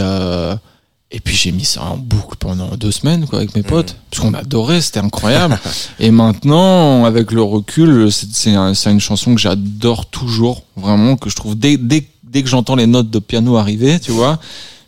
et 1.15 1.19
puis 1.21 1.35
j'ai 1.35 1.51
mis 1.53 1.63
ça 1.63 1.81
en 1.83 1.97
boucle 1.97 2.35
pendant 2.37 2.67
deux 2.75 2.91
semaines 2.91 3.25
quoi, 3.25 3.39
avec 3.39 3.55
mes 3.55 3.63
potes, 3.63 3.95
parce 4.11 4.21
qu'on 4.21 4.33
adorait, 4.33 4.81
c'était 4.81 4.99
incroyable. 4.99 5.57
et 5.99 6.11
maintenant, 6.11 7.05
avec 7.05 7.31
le 7.31 7.41
recul, 7.41 8.11
c'est 8.11 8.53
un- 8.53 8.73
c'est 8.73 8.91
une 8.91 8.99
chanson 8.99 9.33
que 9.33 9.39
j'adore 9.39 10.05
toujours, 10.07 10.63
vraiment, 10.75 11.15
que 11.15 11.29
je 11.29 11.35
trouve 11.35 11.57
dès, 11.57 11.77
dès, 11.77 12.05
dès 12.23 12.43
que 12.43 12.49
j'entends 12.49 12.75
les 12.75 12.85
notes 12.87 13.09
de 13.09 13.19
piano 13.19 13.55
arriver, 13.55 13.99
tu 13.99 14.11
vois, 14.11 14.39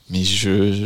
mais 0.10 0.24
je, 0.24 0.74
je, 0.74 0.86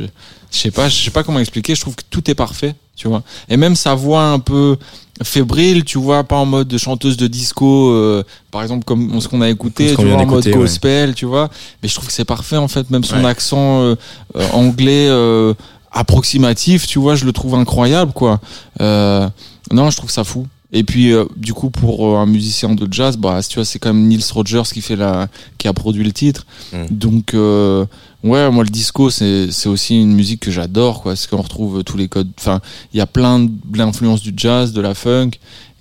je 0.52 0.58
sais 0.58 0.72
pas, 0.72 0.90
je 0.90 1.04
sais 1.04 1.12
pas 1.12 1.24
comment 1.24 1.40
expliquer, 1.40 1.74
je 1.76 1.82
trouve 1.82 1.96
que 1.96 2.04
tout 2.10 2.30
est 2.30 2.36
parfait, 2.36 2.76
tu 2.96 3.08
vois. 3.08 3.24
Et 3.50 3.58
même 3.58 3.76
sa 3.76 3.96
voix 3.96 4.26
un 4.26 4.40
peu 4.40 4.78
fébrile, 5.24 5.84
tu 5.84 5.98
vois, 5.98 6.24
pas 6.24 6.38
en 6.38 6.46
mode 6.46 6.68
de 6.68 6.78
chanteuse 6.78 7.18
de 7.18 7.28
disco, 7.28 7.92
euh, 7.92 8.24
par 8.52 8.62
exemple 8.64 8.84
comme 8.86 9.20
ce 9.22 9.28
qu'on 9.28 9.42
a 9.42 9.50
écouté, 9.50 9.94
tu 9.96 10.06
vois, 10.06 10.16
en 10.18 10.26
mode 10.26 10.46
ouais. 10.46 10.52
gospel, 10.54 11.14
tu 11.16 11.26
vois. 11.26 11.50
Mais 11.82 11.90
je 11.90 11.96
trouve 11.96 12.08
que 12.08 12.14
c'est 12.14 12.26
parfait 12.26 12.58
en 12.58 12.68
fait, 12.68 12.90
même 12.90 13.04
son 13.04 13.18
Ouais. 13.18 13.26
accent 13.26 13.82
euh, 13.82 13.96
euh, 14.36 14.48
anglais 14.54 15.08
euh, 15.10 15.54
approximatif, 15.92 16.88
tu 16.88 17.00
vois, 17.00 17.16
je 17.16 17.26
le 17.26 17.34
trouve 17.34 17.56
incroyable, 17.56 18.14
quoi. 18.14 18.40
Euh, 18.82 19.28
non, 19.72 19.90
je 19.90 19.98
trouve 19.98 20.10
ça 20.12 20.24
fou. 20.24 20.48
Et 20.74 20.84
puis, 20.86 21.12
euh, 21.12 21.26
du 21.36 21.54
coup, 21.54 21.70
pour 21.70 22.18
un 22.18 22.26
musicien 22.26 22.74
de 22.74 22.88
jazz, 22.92 23.18
bah, 23.18 23.42
tu 23.48 23.56
vois, 23.56 23.66
c'est 23.66 23.78
quand 23.78 23.94
même 23.94 24.08
Nils 24.08 24.24
Rogers 24.34 24.64
qui 24.74 24.82
fait 24.82 24.96
la, 24.96 25.28
qui 25.58 25.68
a 25.68 25.74
produit 25.74 26.04
le 26.04 26.14
titre. 26.14 26.46
Mm. 26.72 26.86
Donc, 26.90 27.34
euh, 27.34 27.86
ouais, 28.24 28.50
moi, 28.52 28.64
le 28.64 28.70
disco, 28.70 29.10
c'est, 29.10 29.52
c'est 29.52 29.70
aussi 29.70 30.00
une 30.02 30.14
musique 30.14 30.42
que 30.42 30.52
j'adore, 30.52 31.02
quoi, 31.02 31.12
parce 31.14 31.28
qu'on 31.28 31.42
retrouve 31.42 31.84
tous 31.84 31.98
les 31.98 32.08
codes. 32.08 32.30
Enfin, 32.40 32.60
il 32.94 32.98
y 32.98 33.02
a 33.02 33.08
plein 33.08 33.40
d'influences 33.66 34.22
du 34.22 34.34
jazz, 34.36 34.74
de 34.74 34.82
la 34.82 34.94
funk, 34.94 35.32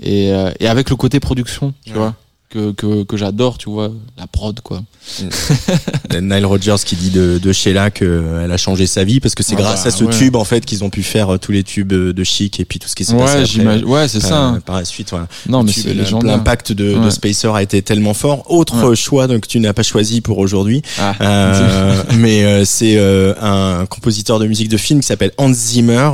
et, 0.03 0.32
euh, 0.32 0.51
et 0.61 0.66
avec 0.68 0.91
le 0.91 0.97
côté 0.97 1.20
production, 1.20 1.74
tu 1.84 1.93
Ouais. 1.93 1.99
vois, 1.99 2.14
que, 2.51 2.72
que, 2.72 3.05
que 3.05 3.16
j'adore, 3.16 3.57
tu 3.59 3.70
vois, 3.70 3.90
la 4.18 4.26
prod, 4.26 4.61
quoi. 4.61 4.82
Nile 6.20 6.44
Rodgers 6.46 6.76
qui 6.84 6.94
dit 6.96 7.11
de, 7.11 7.38
de 7.42 7.53
Sheila 7.53 7.90
qu'elle 7.90 8.51
a 8.51 8.57
changé 8.57 8.86
sa 8.86 9.03
vie 9.05 9.18
parce 9.20 9.34
que 9.34 9.42
c'est 9.42 9.55
Ah 9.57 9.61
grâce 9.62 9.82
bah, 9.84 9.88
à 9.88 9.90
ce 9.90 10.05
ouais. 10.05 10.12
tube 10.12 10.36
en 10.36 10.44
fait 10.44 10.64
qu'ils 10.64 10.84
ont 10.84 10.90
pu 10.90 11.03
faire 11.03 11.34
euh, 11.34 11.38
tous 11.38 11.53
les 11.53 11.62
tubes 11.62 11.92
euh, 11.92 12.12
de 12.12 12.22
chic 12.24 12.61
et 12.61 12.64
puis 12.64 12.78
tout 12.78 12.88
ce 12.88 12.94
qui 12.94 13.05
s'est 13.05 13.12
passé 13.14 13.24
Ouais, 13.24 13.30
après, 13.30 13.46
j'imagine. 13.46 13.84
Ouais, 13.86 14.09
c'est 14.09 14.18
euh, 14.24 14.28
ça. 14.28 14.38
hein. 14.38 14.61
par 14.64 14.76
la 14.76 14.84
suite 14.84 15.11
voilà. 15.11 15.26
Non, 15.48 15.62
mais 15.62 15.72
c'est 15.72 15.94
l'impact 15.94 16.72
de, 16.72 16.98
de. 17.03 17.11
Spacer 17.11 17.48
a 17.55 17.62
été 17.62 17.80
tellement 17.82 18.14
fort 18.14 18.51
autre 18.51 18.94
choix 18.94 19.26
donc, 19.26 19.40
que 19.42 19.48
tu 19.48 19.59
n'as 19.61 19.72
pas 19.72 19.82
choisi 19.82 20.20
pour 20.20 20.38
aujourd'hui 20.38 20.82
Ah. 20.98 21.14
euh, 21.20 22.03
mais 22.18 22.44
euh, 22.44 22.64
c'est 22.64 22.96
euh, 22.98 23.34
un 23.40 23.86
compositeur 23.86 24.38
de 24.38 24.46
musique 24.46 24.68
de 24.68 24.76
film 24.76 25.01
qui 25.01 25.07
s'appelle 25.07 25.32
Hans 25.38 25.53
Zimmer 25.53 26.11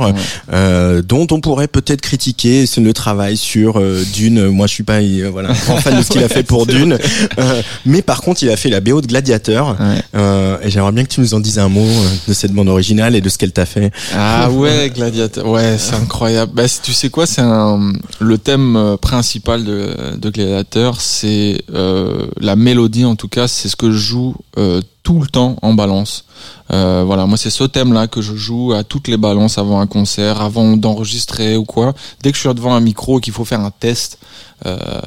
euh, 0.53 1.01
dont 1.01 1.27
on 1.31 1.41
pourrait 1.41 1.67
peut-être 1.67 2.01
critiquer 2.01 2.65
ce- 2.65 2.79
le 2.79 2.93
travail 2.93 3.37
sur 3.37 3.79
euh, 3.79 4.03
Dune 4.13 4.47
moi 4.49 4.67
je 4.67 4.73
suis 4.73 4.83
pas 4.83 5.01
euh, 5.01 5.29
voilà 5.31 5.49
un 5.49 5.53
grand 5.53 5.77
fan 5.77 5.97
de 5.97 6.03
ce 6.03 6.09
qu'il 6.09 6.23
a 6.23 6.26
fait 6.27 6.43
pour 6.43 6.65
Dune 6.67 6.97
Euh, 7.39 7.61
mais 7.85 8.01
par 8.01 8.21
contre 8.21 8.43
il 8.43 8.49
a 8.49 8.57
fait 8.57 8.69
la 8.69 8.79
BO 8.81 9.01
de 9.01 9.07
Gladiator 9.07 9.75
Ouais. 9.79 10.01
euh, 10.15 10.57
et 10.61 10.69
j'aimerais 10.69 10.91
bien 10.91 11.03
que 11.03 11.09
tu 11.09 11.21
nous 11.21 11.33
en 11.33 11.39
dises 11.39 11.59
un 11.59 11.69
mot 11.69 11.81
euh, 11.81 12.07
de 12.27 12.33
cette 12.33 12.51
bande 12.51 12.69
originale 12.69 13.15
et 13.15 13.21
de 13.21 13.29
ce 13.29 13.37
qu'elle 13.37 13.51
t'a 13.51 13.65
fait. 13.65 13.91
Ah 14.15 14.49
ouais, 14.51 14.89
Gladiator. 14.93 15.45
Ouais, 15.47 15.77
c'est 15.77 15.95
incroyable. 15.95 16.51
Bah, 16.55 16.63
tu 16.83 16.93
sais 16.93 17.09
quoi, 17.09 17.25
c'est 17.25 17.41
un 17.41 17.93
le 18.19 18.37
thème 18.37 18.97
principal 19.01 19.63
de, 19.63 19.89
de 20.17 20.29
Gladiator, 20.29 21.01
c'est 21.01 21.61
euh, 21.73 22.27
la 22.39 22.55
mélodie 22.55 23.05
en 23.05 23.15
tout 23.15 23.27
cas, 23.27 23.47
c'est 23.47 23.69
ce 23.69 23.75
que 23.75 23.91
je 23.91 23.97
joue 23.97 24.35
euh, 24.57 24.81
tout 25.03 25.19
le 25.21 25.27
temps 25.27 25.55
en 25.61 25.73
balance. 25.73 26.25
Euh, 26.71 27.03
voilà, 27.05 27.25
moi 27.25 27.37
c'est 27.37 27.49
ce 27.49 27.63
thème-là 27.63 28.07
que 28.07 28.21
je 28.21 28.35
joue 28.35 28.73
à 28.73 28.83
toutes 28.83 29.07
les 29.07 29.15
balances 29.17 29.57
avant 29.57 29.79
un 29.79 29.87
concert, 29.87 30.41
avant 30.41 30.75
d'enregistrer 30.75 31.55
ou 31.55 31.63
quoi. 31.63 31.93
Dès 32.21 32.31
que 32.31 32.35
je 32.37 32.41
suis 32.41 32.53
devant 32.53 32.73
un 32.73 32.79
micro 32.81 33.19
et 33.19 33.21
qu'il 33.21 33.33
faut 33.33 33.45
faire 33.45 33.61
un 33.61 33.71
test 33.71 34.19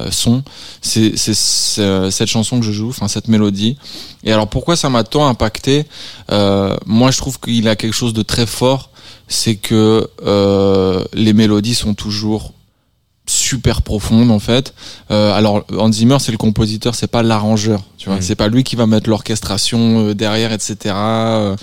son, 0.09 0.43
c'est 0.81 1.17
c'est 1.17 1.33
cette 1.33 2.27
chanson 2.27 2.59
que 2.59 2.65
je 2.65 2.71
joue, 2.71 2.89
enfin 2.89 3.07
cette 3.07 3.27
mélodie. 3.27 3.77
Et 4.23 4.31
alors 4.31 4.47
pourquoi 4.47 4.75
ça 4.75 4.89
m'a 4.89 5.03
tant 5.03 5.27
impacté 5.27 5.85
Euh, 6.31 6.75
Moi 6.85 7.11
je 7.11 7.17
trouve 7.17 7.39
qu'il 7.39 7.67
a 7.67 7.75
quelque 7.75 7.93
chose 7.93 8.13
de 8.13 8.21
très 8.23 8.45
fort, 8.45 8.89
c'est 9.27 9.55
que 9.55 10.07
euh, 10.25 11.03
les 11.13 11.33
mélodies 11.33 11.75
sont 11.75 11.93
toujours 11.93 12.53
super 13.27 13.81
profondes 13.81 14.31
en 14.31 14.39
fait. 14.39 14.73
Euh, 15.11 15.33
alors 15.33 15.63
Hans 15.77 15.91
Zimmer 15.91 16.17
c'est 16.19 16.31
le 16.31 16.37
compositeur, 16.37 16.95
c'est 16.95 17.07
pas 17.07 17.23
l'arrangeur, 17.23 17.83
tu 17.97 18.07
vois. 18.09 18.17
Mhm. 18.17 18.21
C'est 18.21 18.35
pas 18.35 18.47
lui 18.47 18.63
qui 18.63 18.75
va 18.75 18.87
mettre 18.87 19.09
l'orchestration 19.09 20.07
euh, 20.07 20.15
derrière, 20.15 20.51
etc. 20.51 20.95
Euh, 20.95 21.55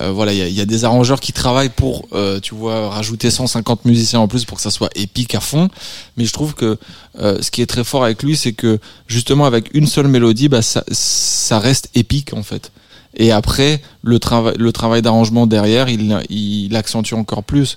euh, 0.00 0.10
voilà, 0.10 0.32
il 0.32 0.38
y 0.38 0.42
a, 0.42 0.48
y 0.48 0.60
a 0.60 0.64
des 0.64 0.84
arrangeurs 0.84 1.20
qui 1.20 1.32
travaillent 1.32 1.68
pour, 1.68 2.08
euh, 2.12 2.40
tu 2.40 2.54
vois, 2.54 2.88
rajouter 2.88 3.30
150 3.30 3.84
musiciens 3.84 4.20
en 4.20 4.28
plus 4.28 4.44
pour 4.46 4.56
que 4.56 4.62
ça 4.62 4.70
soit 4.70 4.88
épique 4.94 5.34
à 5.34 5.40
fond. 5.40 5.68
Mais 6.16 6.24
je 6.24 6.32
trouve 6.32 6.54
que 6.54 6.78
euh, 7.20 7.38
ce 7.42 7.50
qui 7.50 7.60
est 7.60 7.66
très 7.66 7.84
fort 7.84 8.02
avec 8.04 8.22
lui, 8.22 8.36
c'est 8.36 8.54
que 8.54 8.78
justement 9.06 9.44
avec 9.44 9.68
une 9.74 9.86
seule 9.86 10.08
mélodie, 10.08 10.48
bah 10.48 10.62
ça, 10.62 10.82
ça 10.90 11.58
reste 11.58 11.90
épique 11.94 12.32
en 12.32 12.42
fait. 12.42 12.72
Et 13.14 13.30
après, 13.30 13.82
le 14.02 14.18
travail, 14.18 14.54
le 14.58 14.72
travail 14.72 15.02
d'arrangement 15.02 15.46
derrière, 15.46 15.90
il, 15.90 16.18
il 16.30 16.74
accentue 16.74 17.12
encore 17.12 17.44
plus. 17.44 17.76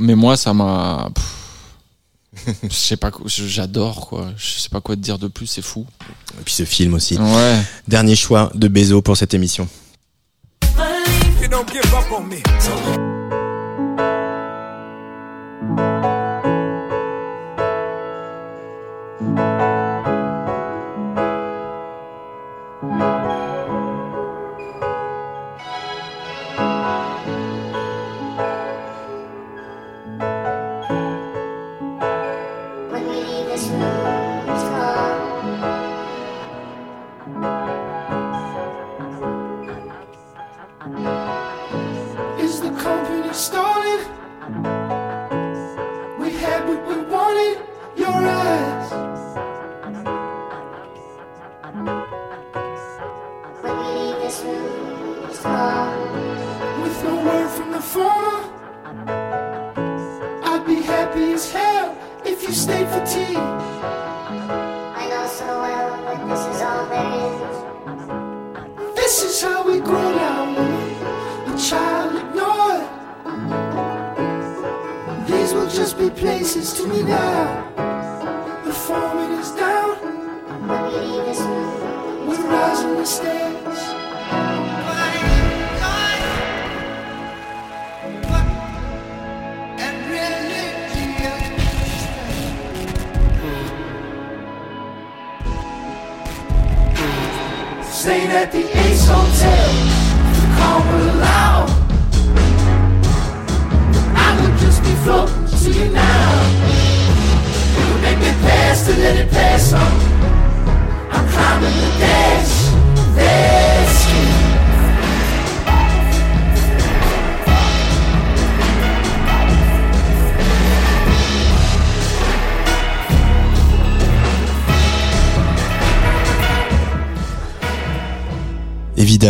Mais 0.00 0.16
moi, 0.16 0.36
ça 0.36 0.54
m'a, 0.54 1.10
pff, 1.14 1.24
je 2.62 2.74
sais 2.74 2.96
pas, 2.96 3.10
quoi- 3.10 3.26
j'adore 3.26 4.08
quoi. 4.08 4.32
Je 4.36 4.58
sais 4.60 4.68
pas 4.68 4.80
quoi 4.80 4.96
te 4.96 5.00
dire 5.00 5.18
de 5.18 5.28
plus, 5.28 5.46
c'est 5.46 5.62
fou. 5.62 5.86
Et 6.40 6.42
puis 6.44 6.54
ce 6.54 6.64
film 6.64 6.94
aussi. 6.94 7.16
Ouais. 7.18 7.60
Dernier 7.88 8.16
choix 8.16 8.50
de 8.54 8.68
Bezo 8.68 9.02
pour 9.02 9.16
cette 9.16 9.34
émission. 9.34 9.68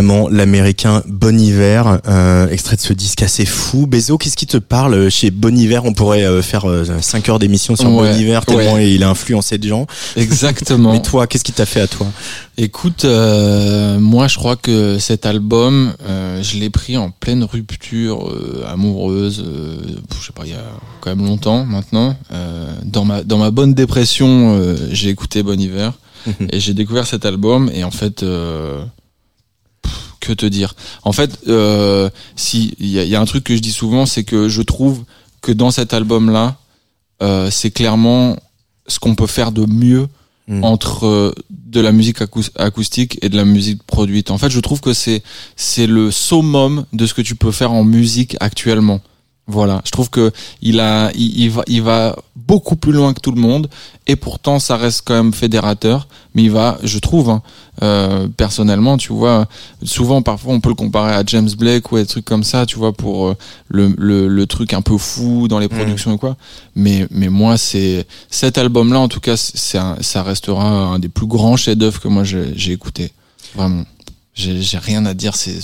Évidemment, 0.02 0.28
l'américain 0.28 1.04
Bon 1.06 1.38
Iver, 1.38 1.84
euh, 2.08 2.48
extrait 2.48 2.74
de 2.74 2.80
ce 2.80 2.92
disque 2.92 3.22
assez 3.22 3.44
fou. 3.44 3.86
Bezo, 3.86 4.18
qu'est-ce 4.18 4.36
qui 4.36 4.48
te 4.48 4.56
parle 4.56 5.08
chez 5.10 5.30
Bon 5.30 5.56
Iver? 5.56 5.78
On 5.84 5.92
pourrait 5.92 6.24
euh, 6.24 6.42
faire 6.42 6.66
5 7.00 7.28
heures 7.28 7.38
d'émission 7.38 7.76
sur 7.76 7.88
Ouais, 7.88 8.10
Bon 8.12 8.18
Iver, 8.18 8.40
tellement 8.44 8.74
ouais. 8.74 8.92
il 8.92 9.04
a 9.04 9.10
influencé 9.10 9.58
de 9.58 9.68
gens. 9.68 9.86
Exactement. 10.16 10.92
Mais 10.94 11.02
toi, 11.02 11.28
qu'est-ce 11.28 11.44
qui 11.44 11.52
t'a 11.52 11.66
fait 11.66 11.80
à 11.80 11.86
toi? 11.86 12.08
Écoute, 12.58 13.04
euh, 13.04 14.00
moi 14.00 14.26
je 14.26 14.36
crois 14.38 14.56
que 14.56 14.98
cet 14.98 15.24
album, 15.24 15.92
euh, 16.04 16.42
je 16.42 16.58
l'ai 16.58 16.68
pris 16.68 16.96
en 16.96 17.10
pleine 17.10 17.44
rupture 17.44 18.28
euh, 18.28 18.64
amoureuse, 18.68 19.42
euh, 19.46 19.76
je 20.20 20.26
sais 20.26 20.32
pas, 20.34 20.42
il 20.44 20.50
y 20.50 20.54
a 20.54 20.64
quand 21.00 21.10
même 21.14 21.24
longtemps 21.24 21.64
maintenant. 21.64 22.16
Euh, 22.32 22.66
dans 22.84 23.04
ma 23.04 23.22
dans 23.22 23.38
ma 23.38 23.52
bonne 23.52 23.72
dépression, 23.72 24.56
euh, 24.58 24.76
j'ai 24.90 25.10
écouté 25.10 25.44
Bon 25.44 25.58
Hiver 25.58 25.92
et 26.50 26.58
j'ai 26.60 26.74
découvert 26.74 27.06
cet 27.06 27.24
album 27.24 27.70
et 27.72 27.84
en 27.84 27.90
fait, 27.92 28.22
euh, 28.22 28.82
que 30.20 30.32
te 30.32 30.46
dire 30.46 30.74
En 31.02 31.12
fait, 31.12 31.38
euh, 31.48 32.08
si 32.36 32.74
il 32.78 32.88
y 32.88 32.98
a, 32.98 33.04
il 33.04 33.08
y 33.10 33.16
a 33.16 33.20
un 33.20 33.24
truc 33.24 33.44
que 33.44 33.56
je 33.56 33.60
dis 33.60 33.72
souvent, 33.72 34.06
c'est 34.06 34.24
que 34.24 34.48
je 34.48 34.62
trouve 34.62 35.04
que 35.40 35.50
dans 35.52 35.70
cet 35.70 35.92
album-là, 35.94 36.56
euh, 37.22 37.50
c'est 37.50 37.70
clairement 37.70 38.36
ce 38.86 38.98
qu'on 38.98 39.14
peut 39.14 39.26
faire 39.26 39.52
de 39.52 39.66
mieux 39.66 40.06
Mm. 40.48 40.64
entre 40.64 41.06
euh, 41.06 41.32
de 41.50 41.80
la 41.80 41.92
musique 41.92 42.20
acous- 42.20 42.50
acoustique 42.56 43.16
et 43.22 43.28
de 43.28 43.36
la 43.36 43.44
musique 43.44 43.84
produite. 43.84 44.32
En 44.32 44.38
fait, 44.38 44.50
je 44.50 44.58
trouve 44.58 44.80
que 44.80 44.92
c'est 44.92 45.22
c'est 45.54 45.86
le 45.86 46.10
summum 46.10 46.84
de 46.92 47.06
ce 47.06 47.14
que 47.14 47.22
tu 47.22 47.36
peux 47.36 47.52
faire 47.52 47.70
en 47.70 47.84
musique 47.84 48.36
actuellement. 48.40 49.00
Voilà, 49.48 49.82
je 49.84 49.90
trouve 49.90 50.08
que 50.08 50.30
il 50.62 50.78
a, 50.78 51.10
il, 51.14 51.40
il 51.40 51.50
va, 51.50 51.62
il 51.66 51.82
va 51.82 52.16
beaucoup 52.36 52.76
plus 52.76 52.92
loin 52.92 53.12
que 53.12 53.20
tout 53.20 53.32
le 53.32 53.40
monde, 53.40 53.68
et 54.06 54.14
pourtant 54.14 54.60
ça 54.60 54.76
reste 54.76 55.02
quand 55.04 55.14
même 55.14 55.32
fédérateur. 55.32 56.06
Mais 56.34 56.44
il 56.44 56.50
va, 56.52 56.78
je 56.84 56.98
trouve, 57.00 57.28
hein, 57.28 57.42
euh, 57.82 58.28
personnellement, 58.28 58.96
tu 58.96 59.12
vois, 59.12 59.48
souvent 59.82 60.22
parfois 60.22 60.54
on 60.54 60.60
peut 60.60 60.68
le 60.68 60.76
comparer 60.76 61.12
à 61.12 61.24
James 61.26 61.50
Blake 61.58 61.90
ou 61.90 61.96
des 61.96 62.06
trucs 62.06 62.24
comme 62.24 62.44
ça, 62.44 62.66
tu 62.66 62.78
vois, 62.78 62.92
pour 62.92 63.26
euh, 63.26 63.36
le, 63.68 63.92
le, 63.98 64.28
le 64.28 64.46
truc 64.46 64.74
un 64.74 64.80
peu 64.80 64.96
fou 64.96 65.48
dans 65.48 65.58
les 65.58 65.68
productions 65.68 66.14
et 66.14 66.18
quoi. 66.18 66.36
Mais, 66.76 67.08
mais 67.10 67.28
moi, 67.28 67.58
c'est 67.58 68.06
cet 68.30 68.58
album-là, 68.58 69.00
en 69.00 69.08
tout 69.08 69.20
cas, 69.20 69.36
c'est 69.36 69.80
ça 70.00 70.22
restera 70.22 70.64
un 70.64 71.00
des 71.00 71.08
plus 71.08 71.26
grands 71.26 71.56
chefs-d'œuvre 71.56 72.00
que 72.00 72.08
moi 72.08 72.22
j'ai 72.22 72.72
écouté. 72.72 73.10
Vraiment, 73.56 73.84
j'ai 74.34 74.78
rien 74.78 75.04
à 75.04 75.14
dire. 75.14 75.34
C'est 75.34 75.58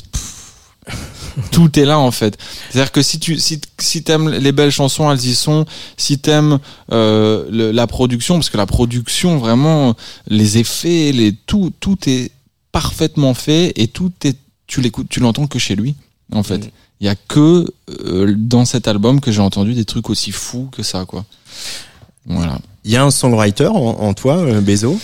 tout 1.52 1.78
est 1.78 1.84
là 1.84 1.98
en 1.98 2.10
fait. 2.10 2.38
C'est-à-dire 2.70 2.92
que 2.92 3.02
si 3.02 3.18
tu 3.18 3.38
si 3.38 3.60
si 3.78 4.02
t'aimes 4.02 4.28
les 4.30 4.52
belles 4.52 4.70
chansons, 4.72 5.10
elles 5.10 5.24
y 5.24 5.34
sont. 5.34 5.66
Si 5.96 6.18
t'aimes 6.18 6.58
euh, 6.92 7.46
le- 7.50 7.70
la 7.72 7.86
production, 7.86 8.34
parce 8.36 8.50
que 8.50 8.56
la 8.56 8.66
production 8.66 9.38
vraiment, 9.38 9.94
les 10.26 10.58
effets, 10.58 11.12
les 11.12 11.32
tout 11.32 11.72
tout 11.80 11.98
est 12.08 12.30
parfaitement 12.72 13.34
fait 13.34 13.72
et 13.76 13.88
tout 13.88 14.12
est 14.24 14.36
tu 14.66 14.80
l'écoutes, 14.80 15.08
tu 15.08 15.20
l'entends 15.20 15.46
que 15.46 15.58
chez 15.58 15.74
lui 15.76 15.94
en 16.32 16.42
fait. 16.42 16.70
Il 17.00 17.06
y 17.06 17.08
a 17.08 17.14
que 17.14 17.72
euh, 18.04 18.34
dans 18.36 18.64
cet 18.64 18.88
album 18.88 19.20
que 19.20 19.30
j'ai 19.32 19.40
entendu 19.40 19.72
des 19.74 19.84
trucs 19.84 20.10
aussi 20.10 20.32
fous 20.32 20.68
que 20.72 20.82
ça 20.82 21.04
quoi. 21.04 21.24
Voilà. 22.26 22.58
Il 22.88 22.94
y 22.94 22.96
a 22.96 23.04
un 23.04 23.10
songwriter 23.10 23.66
en, 23.66 23.74
en 24.00 24.14
toi, 24.14 24.38
euh, 24.38 24.62
Bezo 24.62 24.98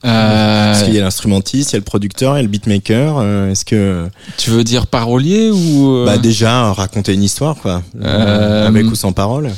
Parce 0.00 0.82
qu'il 0.84 0.94
y 0.94 0.96
Euh, 0.96 1.00
a 1.02 1.04
l'instrumentiste, 1.04 1.72
il 1.72 1.74
y 1.74 1.76
a 1.76 1.80
le 1.80 1.84
producteur, 1.84 2.32
il 2.32 2.36
y 2.36 2.40
a 2.40 2.42
le 2.42 2.48
beatmaker. 2.48 3.18
euh, 3.18 3.50
Est-ce 3.50 3.66
que 3.66 4.08
tu 4.38 4.48
veux 4.48 4.64
dire 4.64 4.86
parolier 4.86 5.50
ou 5.50 5.96
euh, 5.98 6.06
bah 6.06 6.16
déjà 6.16 6.72
raconter 6.72 7.12
une 7.12 7.22
histoire 7.22 7.56
quoi, 7.56 7.82
Euh, 8.02 8.66
avec 8.66 8.86
ou 8.86 8.94
sans 8.94 9.12
parole 9.12 9.50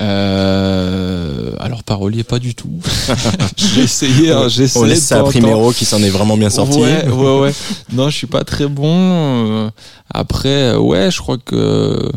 Euh, 0.00 1.52
alors 1.60 1.84
parolier 1.84 2.24
pas 2.24 2.40
du 2.40 2.56
tout. 2.56 2.70
j'ai 3.56 3.82
essayé, 3.82 4.32
hein, 4.32 4.48
j'ai 4.48 4.64
essayé. 4.64 4.84
On 4.84 4.88
laisse 4.88 5.04
ça 5.04 5.20
à. 5.20 5.22
Primero 5.22 5.70
qui 5.72 5.84
s'en 5.84 6.02
est 6.02 6.10
vraiment 6.10 6.36
bien 6.36 6.50
sorti. 6.50 6.78
Ouais, 6.80 7.06
ouais, 7.08 7.38
ouais. 7.40 7.52
Non, 7.92 8.10
je 8.10 8.16
suis 8.16 8.26
pas 8.26 8.42
très 8.42 8.66
bon. 8.66 8.90
Euh, 8.92 9.70
Après, 10.12 10.72
euh, 10.74 10.78
ouais, 10.78 11.10
je 11.12 11.18
crois 11.18 11.38
que 11.38 12.10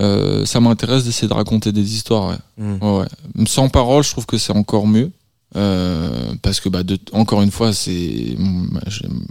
euh, 0.00 0.44
ça 0.44 0.60
m'intéresse 0.60 1.04
d'essayer 1.04 1.28
de 1.28 1.34
raconter 1.34 1.72
des 1.72 1.94
histoires. 1.94 2.28
Ouais. 2.28 2.64
Mm. 2.64 2.82
Ouais, 2.84 2.98
ouais. 3.00 3.46
Sans 3.46 3.68
parole, 3.68 4.04
je 4.04 4.10
trouve 4.10 4.26
que 4.26 4.38
c'est 4.38 4.54
encore 4.56 4.86
mieux. 4.86 5.10
Euh, 5.56 6.34
parce 6.42 6.60
que 6.60 6.68
bah 6.68 6.82
de, 6.82 6.98
encore 7.12 7.40
une 7.40 7.50
fois 7.50 7.72
c'est 7.72 8.36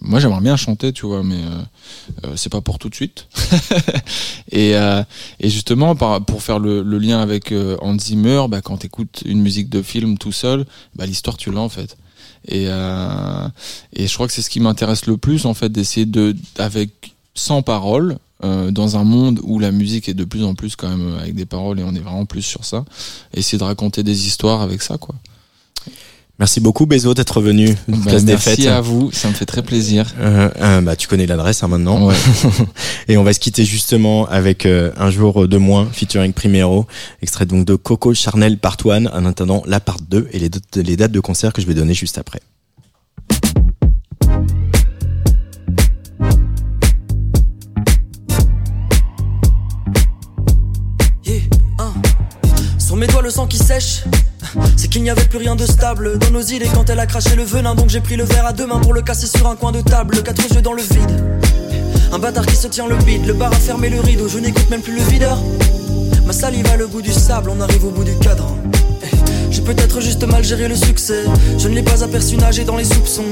moi 0.02 0.20
j'aimerais 0.20 0.42
bien 0.42 0.56
chanter 0.56 0.92
tu 0.92 1.06
vois 1.06 1.22
mais 1.22 1.36
euh, 1.36 2.26
euh, 2.26 2.34
c'est 2.36 2.52
pas 2.52 2.60
pour 2.60 2.80
tout 2.80 2.90
de 2.90 2.96
suite 2.96 3.28
et, 4.52 4.76
euh, 4.76 5.04
et 5.40 5.48
justement 5.52 5.96
par, 5.96 6.26
pour 6.26 6.42
faire 6.42 6.58
le, 6.58 6.82
le 6.82 6.98
lien 6.98 7.20
avec 7.20 7.52
euh, 7.52 7.78
Hans 7.82 8.00
Zimmer 8.00 8.46
bah, 8.50 8.62
quand 8.62 8.78
t'écoutes 8.78 9.22
une 9.26 9.42
musique 9.42 9.70
de 9.70 9.84
film 9.84 10.18
tout 10.18 10.32
seul 10.32 10.66
bah, 10.96 11.06
l'histoire 11.06 11.38
tu 11.38 11.52
l'as 11.52 11.60
en 11.62 11.70
fait 11.70 11.98
et, 12.48 12.66
euh, 12.68 13.48
et 13.94 14.08
je 14.08 14.14
crois 14.16 14.26
que 14.26 14.34
c'est 14.34 14.42
ce 14.42 14.50
qui 14.50 14.60
m'intéresse 14.60 15.06
le 15.06 15.18
plus 15.18 15.46
en 15.46 15.54
fait 15.54 15.70
d'essayer 15.70 16.08
de 16.08 16.36
avec 16.58 17.16
sans 17.36 17.62
parole 17.62 18.18
euh, 18.44 18.72
dans 18.72 18.98
un 18.98 19.04
monde 19.04 19.40
où 19.44 19.60
la 19.60 19.72
musique 19.72 20.08
est 20.10 20.14
de 20.14 20.24
plus 20.26 20.44
en 20.44 20.54
plus 20.56 20.76
quand 20.76 20.90
même 20.90 21.18
avec 21.20 21.34
des 21.36 21.46
paroles 21.46 21.80
et 21.80 21.84
on 21.84 21.94
est 21.96 22.00
vraiment 22.00 22.26
plus 22.26 22.44
sur 22.44 22.66
ça 22.66 22.86
essayer 23.34 23.58
de 23.58 23.64
raconter 23.64 24.04
des 24.04 24.28
histoires 24.28 24.62
avec 24.62 24.82
ça 24.82 24.98
quoi 24.98 25.16
Merci 26.40 26.60
beaucoup 26.60 26.86
Bezo 26.86 27.16
d'être 27.16 27.42
venu. 27.42 27.76
Bah, 27.88 27.98
Place 28.06 28.24
des 28.24 28.34
merci 28.34 28.68
à 28.68 28.80
vous 28.80 29.12
ça 29.12 29.28
me 29.28 29.34
fait 29.34 29.48
très 29.48 29.64
plaisir 29.64 30.06
Euh, 30.20 30.50
euh, 30.62 30.82
bah, 30.82 30.96
tu 30.96 31.08
connais 31.08 31.26
l'adresse 31.26 31.64
hein, 31.64 31.68
maintenant. 31.68 32.06
Ouais. 32.06 32.16
Et 33.08 33.18
on 33.18 33.24
va 33.24 33.34
se 33.34 33.40
quitter 33.40 33.66
justement 33.66 34.28
avec 34.28 34.68
euh, 34.68 34.92
un 34.98 35.10
jour 35.10 35.48
de 35.48 35.58
moins 35.58 35.88
featuring 35.92 36.34
Primero, 36.34 36.86
extrait 37.24 37.48
donc 37.48 37.66
de 37.66 37.74
Coco 37.74 38.14
Charnel 38.14 38.60
Part 38.60 38.78
1 38.86 39.08
en 39.08 39.26
attendant 39.26 39.64
la 39.66 39.80
part 39.80 39.98
2 40.08 40.28
et 40.32 40.38
les, 40.38 40.50
dates- 40.50 40.78
les 40.78 40.96
dates 40.96 41.12
de 41.12 41.20
concert 41.20 41.54
que 41.54 41.62
je 41.64 41.66
vais 41.66 41.74
donner 41.74 41.96
juste 41.96 42.20
après. 42.20 42.42
Qui 53.46 53.58
sèche. 53.58 54.04
C'est 54.78 54.88
qu'il 54.88 55.04
n'y 55.04 55.10
avait 55.10 55.26
plus 55.26 55.38
rien 55.38 55.56
de 55.56 55.66
stable 55.66 56.18
Dans 56.18 56.32
nos 56.32 56.42
idées 56.42 56.70
quand 56.74 56.90
elle 56.90 57.00
a 57.00 57.06
craché 57.06 57.36
le 57.36 57.44
venin. 57.44 57.76
Donc 57.76 57.90
j'ai 57.90 58.02
pris 58.02 58.16
le 58.16 58.24
verre 58.24 58.48
à 58.48 58.54
deux 58.54 58.66
mains 58.66 58.80
pour 58.80 58.94
le 58.94 59.02
casser 59.02 59.28
sur 59.28 59.48
un 59.48 59.56
coin 59.56 59.72
de 59.72 59.82
table. 59.82 60.24
Quatre 60.24 60.42
yeux 60.52 60.62
dans 60.62 60.74
le 60.74 60.82
vide. 60.82 61.40
Un 62.12 62.20
bâtard 62.20 62.46
qui 62.46 62.56
se 62.56 62.68
tient 62.68 62.88
le 62.88 62.96
bide 62.96 63.26
Le 63.26 63.34
bar 63.34 63.52
a 63.52 63.56
fermé 63.56 63.90
le 63.90 64.00
rideau. 64.00 64.28
Je 64.28 64.40
n'écoute 64.40 64.70
même 64.72 64.82
plus 64.82 64.96
le 64.96 65.04
videur. 65.04 65.38
Ma 66.26 66.34
salive 66.34 66.66
a 66.68 66.78
le 66.78 66.88
goût 66.88 67.02
du 67.02 67.12
sable 67.12 67.52
On 67.52 67.62
arrive 67.62 67.86
au 67.86 67.92
bout 67.92 68.04
du 68.04 68.18
cadran. 68.18 68.58
Eh, 69.04 69.16
J'ai 69.52 69.62
peut-être 69.62 70.02
juste 70.02 70.24
mal 70.26 70.44
géré 70.44 70.68
le 70.68 70.76
succès. 70.76 71.24
Je 71.60 71.68
ne 71.68 71.76
l'ai 71.76 71.84
pas 71.84 72.04
aperçu 72.04 72.38
nager 72.38 72.64
dans 72.64 72.78
les 72.78 72.86
soupçons. 72.86 73.26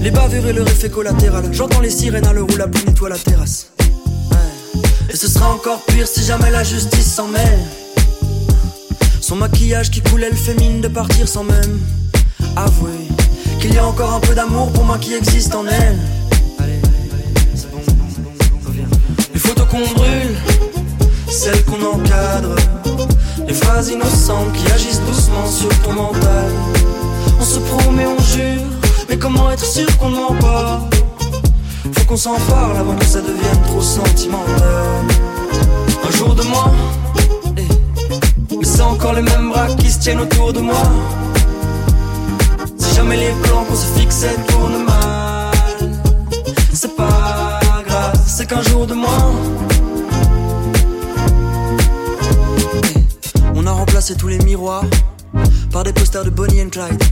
Les 0.00 0.10
bavures 0.10 0.46
et 0.46 0.52
leur 0.52 0.66
effet 0.68 0.88
collatéral. 0.88 1.44
J'entends 1.52 1.80
les 1.80 1.90
sirènes 1.90 2.26
à 2.26 2.32
l'heure 2.32 2.46
où 2.50 2.56
la 2.56 2.68
pluie 2.68 2.84
nettoie 2.86 3.10
la 3.10 3.18
terrasse. 3.18 3.68
Et 5.10 5.16
ce 5.16 5.28
sera 5.28 5.52
encore 5.52 5.82
pire 5.84 6.06
si 6.06 6.24
jamais 6.24 6.50
la 6.50 6.64
justice 6.64 7.14
s'en 7.14 7.28
mêle. 7.28 7.83
Son 9.26 9.36
maquillage 9.36 9.90
qui 9.90 10.02
coulait 10.02 10.28
le 10.28 10.36
fait 10.36 10.52
mine 10.52 10.82
de 10.82 10.88
partir 10.88 11.26
sans 11.26 11.44
même 11.44 11.80
avouer 12.56 13.08
qu'il 13.58 13.72
y 13.72 13.78
a 13.78 13.86
encore 13.86 14.12
un 14.12 14.20
peu 14.20 14.34
d'amour 14.34 14.70
pour 14.70 14.84
moi 14.84 14.98
qui 14.98 15.14
existe 15.14 15.54
en 15.54 15.64
elle. 15.66 15.98
Les 19.32 19.40
photos 19.40 19.66
qu'on 19.70 19.78
brûle, 19.94 20.36
celles 21.26 21.64
qu'on 21.64 21.82
encadre, 21.86 22.54
les 23.48 23.54
phrases 23.54 23.88
innocentes 23.88 24.52
qui 24.52 24.70
agissent 24.70 25.00
doucement 25.00 25.46
sur 25.50 25.70
ton 25.80 25.94
mental. 25.94 26.52
On 27.40 27.44
se 27.44 27.60
promet, 27.60 28.04
on 28.04 28.22
jure, 28.22 28.60
mais 29.08 29.16
comment 29.16 29.50
être 29.50 29.64
sûr 29.64 29.86
qu'on 29.96 30.10
ne 30.10 30.16
ment 30.16 30.36
pas? 30.38 30.86
Faut 31.94 32.04
qu'on 32.04 32.18
s'en 32.18 32.36
parle 32.46 32.76
avant 32.76 32.94
que 32.96 33.06
ça 33.06 33.22
devienne 33.22 33.62
trop 33.68 33.80
sentimental. 33.80 35.00
Un 36.06 36.10
jour 36.10 36.34
de 36.34 36.42
moi, 36.42 36.70
c'est 38.74 38.82
encore 38.82 39.12
les 39.12 39.22
mêmes 39.22 39.50
bras 39.50 39.68
qui 39.76 39.90
se 39.90 39.98
tiennent 40.00 40.20
autour 40.20 40.52
de 40.52 40.60
moi. 40.60 40.82
Si 42.78 42.94
jamais 42.94 43.16
les 43.16 43.32
plans 43.42 43.64
qu'on 43.64 43.74
se 43.76 43.86
fixait 43.98 44.34
tournent 44.48 44.84
mal, 44.84 45.52
c'est 46.72 46.94
pas 46.96 47.60
grave, 47.86 48.20
c'est 48.26 48.46
qu'un 48.48 48.62
jour 48.62 48.86
de 48.86 48.94
moi. 48.94 49.18
Eh, 52.84 52.98
On 53.54 53.66
a 53.66 53.72
remplacé 53.72 54.16
tous 54.16 54.28
les 54.28 54.38
miroirs 54.38 54.84
par 55.72 55.84
des 55.84 55.92
posters 55.92 56.24
de 56.24 56.30
Bonnie 56.30 56.62
and 56.62 56.70
Clyde. 56.70 57.02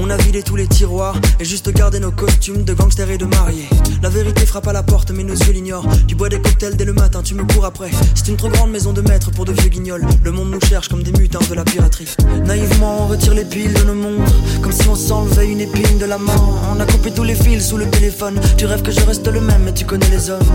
On 0.00 0.10
a 0.10 0.16
vidé 0.16 0.42
tous 0.42 0.54
les 0.54 0.68
tiroirs 0.68 1.16
et 1.40 1.44
juste 1.44 1.72
gardé 1.72 1.98
nos 1.98 2.12
costumes 2.12 2.62
de 2.62 2.72
gangsters 2.72 3.10
et 3.10 3.18
de 3.18 3.24
mariés. 3.24 3.68
La 4.00 4.08
vérité 4.08 4.46
frappe 4.46 4.68
à 4.68 4.72
la 4.72 4.84
porte, 4.84 5.10
mais 5.10 5.24
nos 5.24 5.34
yeux 5.34 5.52
l'ignorent. 5.52 5.86
Tu 6.06 6.14
bois 6.14 6.28
des 6.28 6.40
cocktails 6.40 6.76
dès 6.76 6.84
le 6.84 6.92
matin, 6.92 7.20
tu 7.22 7.34
me 7.34 7.42
cours 7.42 7.64
après. 7.64 7.90
C'est 8.14 8.28
une 8.28 8.36
trop 8.36 8.48
grande 8.48 8.70
maison 8.70 8.92
de 8.92 9.00
maître 9.00 9.32
pour 9.32 9.44
de 9.44 9.52
vieux 9.52 9.68
guignols. 9.68 10.06
Le 10.22 10.30
monde 10.30 10.50
nous 10.52 10.60
cherche 10.60 10.88
comme 10.88 11.02
des 11.02 11.10
mutins 11.12 11.40
de 11.50 11.54
la 11.54 11.64
piraterie. 11.64 12.14
Naïvement, 12.44 13.02
on 13.02 13.06
retire 13.08 13.34
les 13.34 13.44
piles 13.44 13.74
de 13.74 13.82
nos 13.82 13.94
montres, 13.94 14.32
comme 14.62 14.72
si 14.72 14.88
on 14.88 14.94
s'enlevait 14.94 15.48
une 15.48 15.60
épine 15.60 15.98
de 15.98 16.06
la 16.06 16.18
main. 16.18 16.36
On 16.72 16.78
a 16.78 16.86
coupé 16.86 17.10
tous 17.10 17.24
les 17.24 17.34
fils 17.34 17.68
sous 17.68 17.76
le 17.76 17.90
téléphone. 17.90 18.40
Tu 18.56 18.66
rêves 18.66 18.82
que 18.82 18.92
je 18.92 19.00
reste 19.00 19.26
le 19.26 19.40
même, 19.40 19.62
mais 19.64 19.74
tu 19.74 19.84
connais 19.84 20.08
les 20.10 20.30
hommes. 20.30 20.46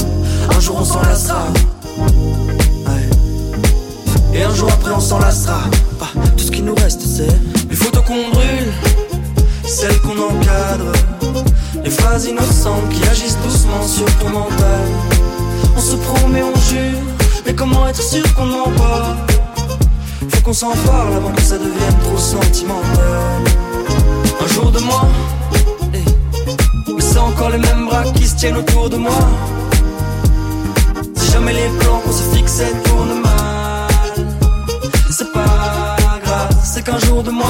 Un 0.55 0.59
jour 0.61 0.77
on 0.79 0.85
s'en 0.85 1.01
lassera. 1.01 1.47
Ouais. 1.97 3.09
Et 4.33 4.43
un 4.43 4.55
jour 4.55 4.71
après 4.71 4.91
on 4.91 5.01
s'en 5.01 5.19
lassera. 5.19 5.63
Ah, 6.01 6.11
tout 6.37 6.45
ce 6.45 6.51
qui 6.51 6.61
nous 6.61 6.75
reste, 6.75 7.01
c'est 7.01 7.27
les 7.69 7.75
photos 7.75 8.03
qu'on 8.05 8.29
brûle 8.29 9.02
celles 9.65 9.99
qu'on 10.01 10.11
encadre, 10.11 10.91
les 11.83 11.89
phrases 11.89 12.25
innocentes 12.25 12.89
qui 12.89 13.03
agissent 13.09 13.37
doucement 13.43 13.85
sur 13.85 14.05
ton 14.17 14.29
mental. 14.29 14.87
On 15.75 15.79
se 15.79 15.95
promet, 15.95 16.43
on 16.43 16.59
jure, 16.69 16.99
mais 17.45 17.53
comment 17.53 17.87
être 17.87 18.01
sûr 18.01 18.23
qu'on 18.35 18.45
ment 18.45 18.71
pas 18.77 19.15
Faut 20.29 20.41
qu'on 20.41 20.53
s'en 20.53 20.71
parle 20.71 21.13
avant 21.13 21.31
que 21.31 21.41
ça 21.41 21.57
devienne 21.57 21.97
trop 22.03 22.17
sentimental. 22.17 23.41
Un 24.43 24.47
jour 24.47 24.71
de 24.71 24.79
moi, 24.79 25.07
eh, 25.93 26.91
mais 26.93 27.01
c'est 27.01 27.19
encore 27.19 27.49
les 27.49 27.57
mêmes 27.57 27.85
bras 27.85 28.03
qui 28.15 28.27
se 28.27 28.35
tiennent 28.35 28.57
autour 28.57 28.89
de 28.89 28.97
moi. 28.97 29.27
Si 31.15 31.31
jamais 31.31 31.53
les 31.53 31.69
plans 31.79 31.99
qu'on 31.99 32.11
se 32.11 32.35
fixait 32.35 32.73
tournent 32.83 33.21
mal, 33.21 34.27
c'est 35.09 35.31
pas 35.31 35.95
grave, 36.23 36.55
c'est 36.63 36.83
qu'un 36.83 36.99
jour 36.99 37.23
de 37.23 37.31
moi. 37.31 37.47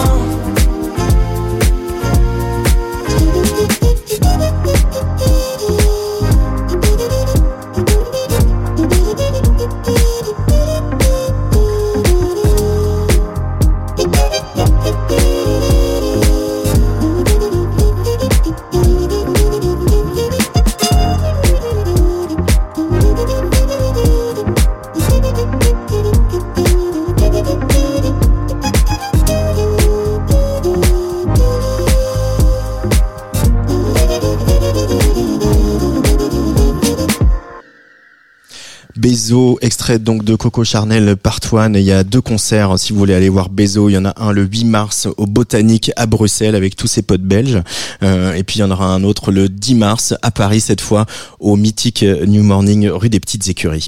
Bezo, 39.23 39.57
extrait 39.61 39.99
donc 39.99 40.25
de 40.25 40.35
Coco 40.35 40.65
Charnel 40.65 41.15
Part 41.15 41.39
1. 41.53 41.75
Il 41.75 41.83
y 41.83 41.93
a 41.93 42.03
deux 42.03 42.19
concerts, 42.19 42.77
si 42.77 42.91
vous 42.91 42.99
voulez 42.99 43.13
aller 43.13 43.29
voir 43.29 43.47
Bezo. 43.47 43.87
Il 43.87 43.93
y 43.93 43.97
en 43.97 44.03
a 44.03 44.13
un 44.17 44.33
le 44.33 44.43
8 44.43 44.65
mars 44.65 45.07
au 45.15 45.25
Botanique 45.27 45.93
à 45.95 46.07
Bruxelles 46.07 46.55
avec 46.55 46.75
tous 46.75 46.87
ses 46.87 47.03
potes 47.03 47.21
belges. 47.21 47.61
Euh, 48.03 48.33
et 48.33 48.43
puis 48.43 48.57
il 48.57 48.59
y 48.59 48.63
en 48.65 48.71
aura 48.71 48.87
un 48.87 49.05
autre 49.05 49.31
le 49.31 49.47
10 49.47 49.75
mars 49.75 50.13
à 50.21 50.31
Paris 50.31 50.59
cette 50.59 50.81
fois 50.81 51.05
au 51.39 51.55
mythique 51.55 52.03
New 52.03 52.43
Morning 52.43 52.89
rue 52.89 53.07
des 53.07 53.21
Petites 53.21 53.47
Écuries. 53.47 53.87